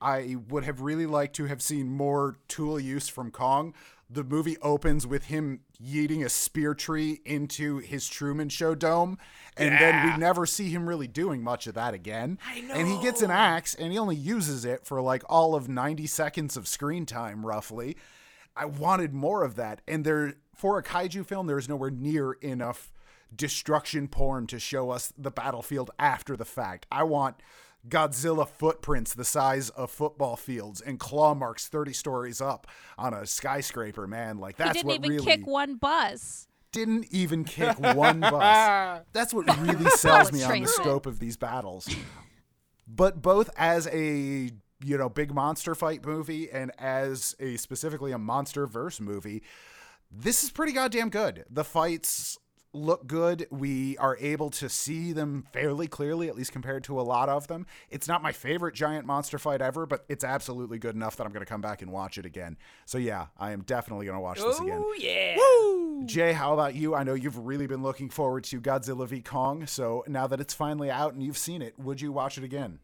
I 0.00 0.36
would 0.48 0.64
have 0.64 0.80
really 0.82 1.06
liked 1.06 1.34
to 1.36 1.46
have 1.46 1.62
seen 1.62 1.88
more 1.88 2.36
tool 2.48 2.78
use 2.78 3.08
from 3.08 3.30
Kong. 3.30 3.72
The 4.10 4.22
movie 4.24 4.58
opens 4.60 5.06
with 5.06 5.24
him 5.26 5.60
yeeting 5.82 6.22
a 6.24 6.28
spear 6.28 6.74
tree 6.74 7.20
into 7.24 7.78
his 7.78 8.06
Truman 8.06 8.50
Show 8.50 8.74
dome, 8.74 9.16
and 9.56 9.72
then 9.80 10.04
we 10.12 10.18
never 10.18 10.44
see 10.44 10.68
him 10.68 10.86
really 10.86 11.06
doing 11.08 11.42
much 11.42 11.66
of 11.66 11.74
that 11.74 11.94
again. 11.94 12.38
I 12.46 12.60
know. 12.60 12.74
And 12.74 12.86
he 12.86 13.00
gets 13.02 13.22
an 13.22 13.30
axe, 13.30 13.74
and 13.74 13.92
he 13.92 13.98
only 13.98 14.14
uses 14.16 14.66
it 14.66 14.84
for 14.84 15.00
like 15.00 15.22
all 15.26 15.54
of 15.54 15.70
90 15.70 16.06
seconds 16.06 16.56
of 16.58 16.68
screen 16.68 17.06
time, 17.06 17.46
roughly. 17.46 17.96
I 18.54 18.66
wanted 18.66 19.14
more 19.14 19.42
of 19.42 19.54
that, 19.56 19.80
and 19.88 20.04
there 20.04 20.34
for 20.64 20.78
a 20.78 20.82
kaiju 20.82 21.26
film, 21.26 21.46
there 21.46 21.58
is 21.58 21.68
nowhere 21.68 21.90
near 21.90 22.32
enough 22.40 22.90
destruction 23.36 24.08
porn 24.08 24.46
to 24.46 24.58
show 24.58 24.88
us 24.88 25.12
the 25.18 25.30
battlefield 25.30 25.90
after 25.98 26.38
the 26.38 26.44
fact. 26.46 26.86
I 26.90 27.02
want 27.02 27.36
Godzilla 27.86 28.48
footprints 28.48 29.12
the 29.12 29.26
size 29.26 29.68
of 29.68 29.90
football 29.90 30.36
fields 30.36 30.80
and 30.80 30.98
claw 30.98 31.34
marks 31.34 31.68
30 31.68 31.92
stories 31.92 32.40
up 32.40 32.66
on 32.96 33.12
a 33.12 33.26
skyscraper, 33.26 34.06
man. 34.06 34.38
Like 34.38 34.56
that's 34.56 34.78
He 34.78 34.82
that's 34.84 34.84
didn't 34.84 35.02
what 35.02 35.12
even 35.12 35.26
really 35.26 35.36
kick 35.36 35.46
one 35.46 35.74
bus. 35.74 36.48
didn't 36.72 37.08
even 37.10 37.44
kick 37.44 37.78
one 37.78 38.20
bus. 38.20 39.02
That's 39.12 39.34
what 39.34 39.44
really 39.60 39.90
sells 39.90 40.32
me 40.32 40.42
on 40.44 40.62
the 40.62 40.66
scope 40.66 41.04
of 41.04 41.18
these 41.18 41.36
battles. 41.36 41.94
But 42.88 43.20
both 43.20 43.50
as 43.58 43.86
a 43.88 44.50
you 44.82 44.96
know 44.96 45.10
big 45.10 45.34
monster 45.34 45.74
fight 45.74 46.06
movie 46.06 46.50
and 46.50 46.72
as 46.78 47.36
a 47.38 47.58
specifically 47.58 48.12
a 48.12 48.18
monster 48.18 48.66
verse 48.66 48.98
movie, 48.98 49.42
this 50.16 50.44
is 50.44 50.50
pretty 50.50 50.72
goddamn 50.72 51.10
good. 51.10 51.44
The 51.50 51.64
fights 51.64 52.38
look 52.72 53.06
good. 53.06 53.46
We 53.50 53.96
are 53.98 54.16
able 54.20 54.50
to 54.50 54.68
see 54.68 55.12
them 55.12 55.46
fairly 55.52 55.86
clearly, 55.86 56.28
at 56.28 56.36
least 56.36 56.52
compared 56.52 56.84
to 56.84 57.00
a 57.00 57.02
lot 57.02 57.28
of 57.28 57.46
them. 57.46 57.66
It's 57.88 58.08
not 58.08 58.22
my 58.22 58.32
favorite 58.32 58.74
giant 58.74 59.06
monster 59.06 59.38
fight 59.38 59.62
ever, 59.62 59.86
but 59.86 60.04
it's 60.08 60.24
absolutely 60.24 60.78
good 60.78 60.94
enough 60.94 61.16
that 61.16 61.26
I'm 61.26 61.32
going 61.32 61.44
to 61.44 61.50
come 61.50 61.60
back 61.60 61.82
and 61.82 61.92
watch 61.92 62.18
it 62.18 62.26
again. 62.26 62.56
So 62.84 62.98
yeah, 62.98 63.26
I 63.38 63.52
am 63.52 63.62
definitely 63.62 64.06
going 64.06 64.16
to 64.16 64.20
watch 64.20 64.40
this 64.40 64.58
again. 64.60 64.82
Oh 64.84 64.94
yeah. 64.98 65.36
Woo! 65.36 66.04
Jay, 66.04 66.32
how 66.32 66.52
about 66.52 66.74
you? 66.74 66.94
I 66.94 67.04
know 67.04 67.14
you've 67.14 67.38
really 67.38 67.66
been 67.66 67.82
looking 67.82 68.10
forward 68.10 68.44
to 68.44 68.60
Godzilla 68.60 69.06
v 69.06 69.20
Kong. 69.20 69.66
So 69.66 70.04
now 70.08 70.26
that 70.26 70.40
it's 70.40 70.54
finally 70.54 70.90
out 70.90 71.14
and 71.14 71.22
you've 71.22 71.38
seen 71.38 71.62
it, 71.62 71.78
would 71.78 72.00
you 72.00 72.12
watch 72.12 72.36
it 72.38 72.44
again? 72.44 72.80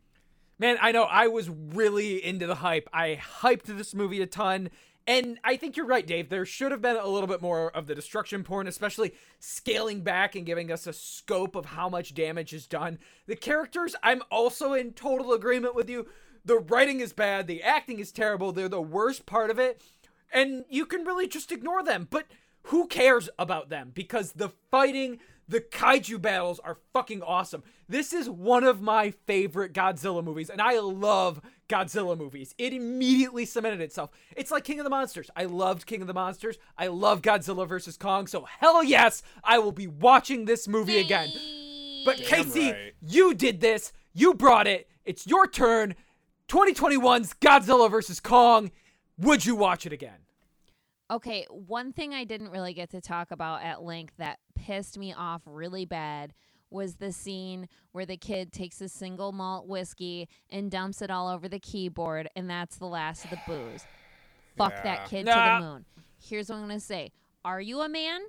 Man, 0.58 0.76
I 0.80 0.92
know 0.92 1.04
I 1.04 1.26
was 1.26 1.48
really 1.48 2.22
into 2.22 2.46
the 2.46 2.56
hype. 2.56 2.86
I 2.92 3.18
hyped 3.40 3.64
this 3.64 3.94
movie 3.94 4.20
a 4.20 4.26
ton. 4.26 4.68
And 5.10 5.40
I 5.42 5.56
think 5.56 5.76
you're 5.76 5.86
right, 5.86 6.06
Dave. 6.06 6.28
There 6.28 6.46
should 6.46 6.70
have 6.70 6.80
been 6.80 6.94
a 6.94 7.08
little 7.08 7.26
bit 7.26 7.42
more 7.42 7.68
of 7.72 7.88
the 7.88 7.96
destruction 7.96 8.44
porn, 8.44 8.68
especially 8.68 9.12
scaling 9.40 10.02
back 10.02 10.36
and 10.36 10.46
giving 10.46 10.70
us 10.70 10.86
a 10.86 10.92
scope 10.92 11.56
of 11.56 11.64
how 11.66 11.88
much 11.88 12.14
damage 12.14 12.52
is 12.52 12.68
done. 12.68 12.96
The 13.26 13.34
characters, 13.34 13.96
I'm 14.04 14.22
also 14.30 14.72
in 14.72 14.92
total 14.92 15.32
agreement 15.32 15.74
with 15.74 15.90
you. 15.90 16.06
The 16.44 16.60
writing 16.60 17.00
is 17.00 17.12
bad, 17.12 17.48
the 17.48 17.60
acting 17.60 17.98
is 17.98 18.12
terrible, 18.12 18.52
they're 18.52 18.68
the 18.68 18.80
worst 18.80 19.26
part 19.26 19.50
of 19.50 19.58
it. 19.58 19.82
And 20.32 20.64
you 20.68 20.86
can 20.86 21.04
really 21.04 21.26
just 21.26 21.50
ignore 21.50 21.82
them. 21.82 22.06
But 22.08 22.26
who 22.64 22.86
cares 22.86 23.28
about 23.36 23.68
them? 23.68 23.90
Because 23.92 24.30
the 24.30 24.50
fighting, 24.70 25.18
the 25.48 25.60
kaiju 25.60 26.22
battles 26.22 26.60
are 26.60 26.78
fucking 26.92 27.20
awesome. 27.20 27.64
This 27.88 28.12
is 28.12 28.30
one 28.30 28.62
of 28.62 28.80
my 28.80 29.10
favorite 29.10 29.72
Godzilla 29.72 30.22
movies, 30.22 30.50
and 30.50 30.62
I 30.62 30.78
love 30.78 31.40
Godzilla 31.70 32.18
movies. 32.18 32.54
It 32.58 32.72
immediately 32.72 33.46
cemented 33.46 33.80
itself. 33.80 34.10
It's 34.36 34.50
like 34.50 34.64
King 34.64 34.80
of 34.80 34.84
the 34.84 34.90
Monsters. 34.90 35.30
I 35.36 35.44
loved 35.44 35.86
King 35.86 36.00
of 36.00 36.08
the 36.08 36.14
Monsters. 36.14 36.58
I 36.76 36.88
love 36.88 37.22
Godzilla 37.22 37.66
vs. 37.66 37.96
Kong, 37.96 38.26
so 38.26 38.44
hell 38.44 38.82
yes, 38.82 39.22
I 39.44 39.60
will 39.60 39.72
be 39.72 39.86
watching 39.86 40.44
this 40.44 40.66
movie 40.66 40.98
again. 40.98 41.30
But 42.04 42.16
Casey, 42.16 42.72
right. 42.72 42.94
you 43.00 43.34
did 43.34 43.60
this. 43.60 43.92
You 44.12 44.34
brought 44.34 44.66
it. 44.66 44.88
It's 45.04 45.26
your 45.26 45.46
turn. 45.46 45.94
2021's 46.48 47.34
Godzilla 47.34 47.90
vs. 47.90 48.18
Kong. 48.18 48.72
Would 49.18 49.46
you 49.46 49.54
watch 49.54 49.86
it 49.86 49.92
again? 49.92 50.18
Okay, 51.10 51.46
one 51.50 51.92
thing 51.92 52.14
I 52.14 52.24
didn't 52.24 52.50
really 52.50 52.72
get 52.72 52.90
to 52.90 53.00
talk 53.00 53.30
about 53.30 53.62
at 53.62 53.82
length 53.82 54.14
that 54.18 54.38
pissed 54.54 54.98
me 54.98 55.12
off 55.12 55.42
really 55.44 55.84
bad 55.84 56.32
was 56.70 56.96
the 56.96 57.12
scene 57.12 57.68
where 57.92 58.06
the 58.06 58.16
kid 58.16 58.52
takes 58.52 58.80
a 58.80 58.88
single 58.88 59.32
malt 59.32 59.66
whiskey 59.66 60.28
and 60.50 60.70
dumps 60.70 61.02
it 61.02 61.10
all 61.10 61.28
over 61.28 61.48
the 61.48 61.58
keyboard, 61.60 62.28
and 62.36 62.48
that's 62.48 62.76
the 62.76 62.86
last 62.86 63.24
of 63.24 63.30
the 63.30 63.40
booze. 63.46 63.84
Fuck 64.56 64.72
Yeah. 64.72 64.82
that 64.82 65.08
kid 65.08 65.26
Nah. 65.26 65.34
to 65.58 65.62
the 65.64 65.66
moon. 65.68 65.84
Here's 66.22 66.48
what 66.48 66.56
I'm 66.56 66.62
gonna 66.62 66.80
say: 66.80 67.12
Are 67.44 67.60
you 67.60 67.80
a 67.80 67.88
man? 67.88 68.20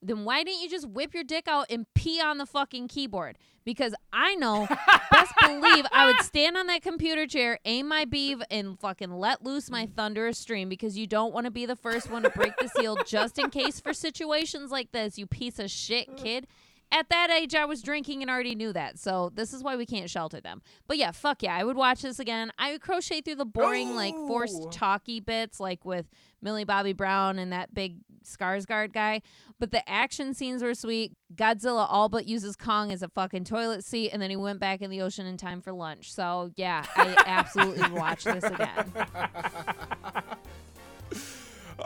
Then 0.00 0.24
why 0.24 0.44
didn't 0.44 0.60
you 0.62 0.68
just 0.70 0.86
whip 0.88 1.12
your 1.12 1.24
dick 1.24 1.48
out 1.48 1.66
and 1.70 1.84
pee 1.94 2.20
on 2.20 2.38
the 2.38 2.46
fucking 2.46 2.86
keyboard? 2.86 3.36
Because 3.64 3.94
I 4.12 4.36
know, 4.36 4.66
best 5.10 5.32
believe 5.40 5.84
I 5.92 6.06
would 6.06 6.20
stand 6.24 6.56
on 6.56 6.68
that 6.68 6.82
computer 6.82 7.26
chair, 7.26 7.58
aim 7.64 7.88
my 7.88 8.04
beeve, 8.04 8.40
and 8.48 8.78
fucking 8.78 9.10
let 9.10 9.42
loose 9.44 9.70
my 9.70 9.86
thunderous 9.86 10.38
stream 10.38 10.68
because 10.68 10.96
you 10.96 11.06
don't 11.08 11.34
want 11.34 11.46
to 11.46 11.50
be 11.50 11.66
the 11.66 11.74
first 11.76 12.10
one 12.10 12.22
to 12.22 12.30
break 12.30 12.56
the 12.58 12.68
seal 12.68 12.96
just 13.06 13.38
in 13.40 13.50
case 13.50 13.80
for 13.80 13.92
situations 13.92 14.70
like 14.70 14.92
this, 14.92 15.18
you 15.18 15.26
piece 15.26 15.58
of 15.58 15.68
shit 15.70 16.16
kid. 16.16 16.46
At 16.90 17.10
that 17.10 17.30
age, 17.30 17.54
I 17.54 17.66
was 17.66 17.82
drinking 17.82 18.22
and 18.22 18.30
already 18.30 18.54
knew 18.54 18.72
that. 18.72 18.98
So 18.98 19.30
this 19.34 19.52
is 19.52 19.62
why 19.62 19.76
we 19.76 19.84
can't 19.84 20.08
shelter 20.08 20.40
them. 20.40 20.62
But 20.86 20.96
yeah, 20.96 21.10
fuck 21.10 21.42
yeah, 21.42 21.54
I 21.54 21.64
would 21.64 21.76
watch 21.76 22.00
this 22.00 22.18
again. 22.18 22.50
I 22.58 22.72
would 22.72 22.80
crochet 22.80 23.20
through 23.20 23.36
the 23.36 23.44
boring, 23.44 23.94
like 23.94 24.14
forced 24.14 24.72
talky 24.72 25.20
bits, 25.20 25.60
like 25.60 25.84
with 25.84 26.06
Millie 26.40 26.64
Bobby 26.64 26.94
Brown 26.94 27.38
and 27.38 27.52
that 27.52 27.74
big 27.74 27.96
Skarsgård 28.24 28.92
guy. 28.92 29.20
But 29.58 29.70
the 29.70 29.86
action 29.88 30.32
scenes 30.34 30.62
were 30.62 30.74
sweet. 30.74 31.12
Godzilla 31.34 31.86
all 31.88 32.08
but 32.08 32.26
uses 32.26 32.56
Kong 32.56 32.90
as 32.90 33.02
a 33.02 33.08
fucking 33.08 33.44
toilet 33.44 33.84
seat, 33.84 34.10
and 34.10 34.22
then 34.22 34.30
he 34.30 34.36
went 34.36 34.60
back 34.60 34.80
in 34.80 34.90
the 34.90 35.02
ocean 35.02 35.26
in 35.26 35.36
time 35.36 35.60
for 35.60 35.72
lunch. 35.72 36.12
So 36.12 36.52
yeah, 36.56 36.84
I 36.96 37.16
absolutely 37.26 37.82
would 37.82 37.92
watch 37.92 38.24
this 38.24 38.44
again. 38.44 38.92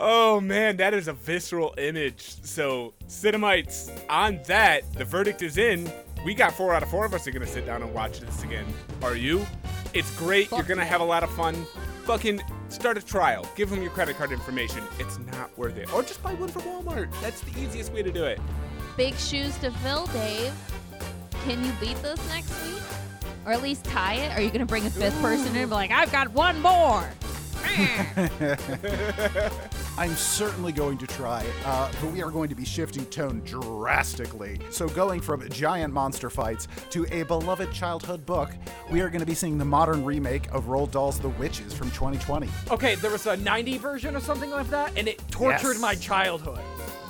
Oh 0.05 0.41
man, 0.41 0.75
that 0.77 0.93
is 0.93 1.07
a 1.07 1.13
visceral 1.13 1.73
image. 1.77 2.35
So, 2.43 2.93
Cinemites, 3.07 3.89
on 4.09 4.41
that, 4.47 4.91
the 4.95 5.05
verdict 5.05 5.41
is 5.41 5.57
in. 5.57 5.89
We 6.25 6.33
got 6.33 6.51
four 6.51 6.73
out 6.73 6.83
of 6.83 6.89
four 6.89 7.05
of 7.05 7.13
us 7.13 7.25
are 7.25 7.31
gonna 7.31 7.47
sit 7.47 7.65
down 7.65 7.81
and 7.81 7.93
watch 7.93 8.19
this 8.19 8.43
again. 8.43 8.65
Are 9.01 9.15
you? 9.15 9.45
It's 9.93 10.13
great. 10.17 10.51
You're 10.51 10.63
gonna 10.63 10.81
yeah. 10.81 10.89
have 10.89 10.99
a 10.99 11.05
lot 11.05 11.23
of 11.23 11.31
fun. 11.31 11.55
Fucking 12.03 12.41
start 12.67 12.97
a 12.97 13.01
trial. 13.01 13.47
Give 13.55 13.69
them 13.69 13.81
your 13.81 13.91
credit 13.91 14.17
card 14.17 14.33
information. 14.33 14.83
It's 14.99 15.19
not 15.19 15.57
worth 15.57 15.77
it. 15.77 15.93
Or 15.93 16.03
just 16.03 16.21
buy 16.21 16.33
one 16.33 16.49
from 16.49 16.63
Walmart. 16.63 17.09
That's 17.21 17.39
the 17.39 17.57
easiest 17.61 17.93
way 17.93 18.03
to 18.03 18.11
do 18.11 18.25
it. 18.25 18.41
Big 18.97 19.15
shoes 19.15 19.57
to 19.59 19.71
fill, 19.71 20.07
Dave. 20.07 20.53
Can 21.45 21.63
you 21.63 21.71
beat 21.79 21.95
this 22.01 22.19
next 22.27 22.51
week? 22.65 22.83
Or 23.45 23.53
at 23.53 23.63
least 23.63 23.85
tie 23.85 24.15
it? 24.15 24.37
Are 24.37 24.41
you 24.41 24.51
gonna 24.51 24.65
bring 24.65 24.85
a 24.85 24.89
fifth 24.89 25.21
person 25.21 25.55
in 25.55 25.61
and 25.61 25.69
be 25.69 25.75
like, 25.75 25.91
I've 25.91 26.11
got 26.11 26.29
one 26.33 26.59
more? 26.61 27.09
I'm 29.95 30.15
certainly 30.15 30.71
going 30.71 30.97
to 30.97 31.05
try, 31.07 31.45
uh, 31.65 31.91
but 32.01 32.11
we 32.11 32.23
are 32.23 32.31
going 32.31 32.49
to 32.49 32.55
be 32.55 32.65
shifting 32.65 33.05
tone 33.05 33.41
drastically. 33.45 34.59
So, 34.71 34.87
going 34.89 35.21
from 35.21 35.47
giant 35.49 35.93
monster 35.93 36.31
fights 36.31 36.67
to 36.89 37.05
a 37.11 37.21
beloved 37.23 37.71
childhood 37.71 38.25
book, 38.25 38.49
we 38.89 39.01
are 39.01 39.09
going 39.09 39.19
to 39.19 39.25
be 39.25 39.35
seeing 39.35 39.59
the 39.59 39.65
modern 39.65 40.03
remake 40.03 40.51
of 40.51 40.65
Roald 40.65 40.89
Dahl's 40.91 41.19
The 41.19 41.29
Witches 41.29 41.73
from 41.75 41.91
2020. 41.91 42.49
Okay, 42.71 42.95
there 42.95 43.11
was 43.11 43.27
a 43.27 43.37
90 43.37 43.77
version 43.77 44.15
or 44.15 44.19
something 44.19 44.49
like 44.49 44.67
that, 44.71 44.93
and 44.97 45.07
it 45.07 45.19
tortured 45.29 45.73
Yes. 45.73 45.79
my 45.81 45.93
childhood. 45.93 46.59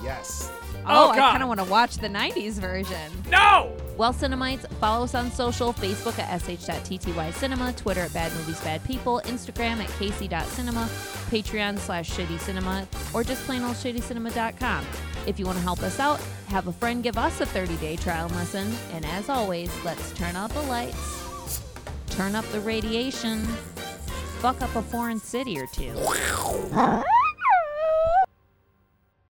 Yes. 0.03 0.51
Oh, 0.85 1.07
Oh, 1.07 1.09
I 1.11 1.17
kind 1.17 1.41
of 1.41 1.47
want 1.47 1.61
to 1.61 1.65
watch 1.67 1.95
the 1.99 2.09
90s 2.09 2.55
version. 2.59 3.11
No! 3.29 3.77
Well, 3.95 4.13
Cinemites, 4.13 4.67
follow 4.75 5.03
us 5.03 5.13
on 5.13 5.31
social 5.31 5.71
Facebook 5.73 6.17
at 6.17 6.41
sh.tty 6.41 7.31
cinema, 7.33 7.73
Twitter 7.73 8.01
at 8.01 8.13
bad 8.13 8.31
movies 8.33 8.59
bad 8.61 8.83
people, 8.83 9.21
Instagram 9.25 9.83
at 9.83 9.89
casey.cinema, 9.99 10.89
Patreon 11.29 11.77
slash 11.77 12.09
shitty 12.09 12.39
cinema, 12.39 12.87
or 13.13 13.23
just 13.23 13.43
plain 13.43 13.61
old 13.61 13.75
shittycinema.com. 13.75 14.85
If 15.27 15.37
you 15.39 15.45
want 15.45 15.59
to 15.59 15.63
help 15.63 15.83
us 15.83 15.99
out, 15.99 16.19
have 16.47 16.67
a 16.67 16.73
friend 16.73 17.03
give 17.03 17.17
us 17.17 17.39
a 17.39 17.45
30 17.45 17.75
day 17.77 17.95
trial 17.95 18.29
lesson. 18.29 18.73
And 18.93 19.05
as 19.05 19.29
always, 19.29 19.71
let's 19.85 20.11
turn 20.13 20.35
out 20.35 20.49
the 20.49 20.63
lights, 20.63 21.61
turn 22.09 22.33
up 22.35 22.45
the 22.45 22.61
radiation, 22.61 23.43
fuck 24.39 24.59
up 24.61 24.75
a 24.75 24.81
foreign 24.81 25.19
city 25.19 25.59
or 25.59 25.67
two. 25.67 25.93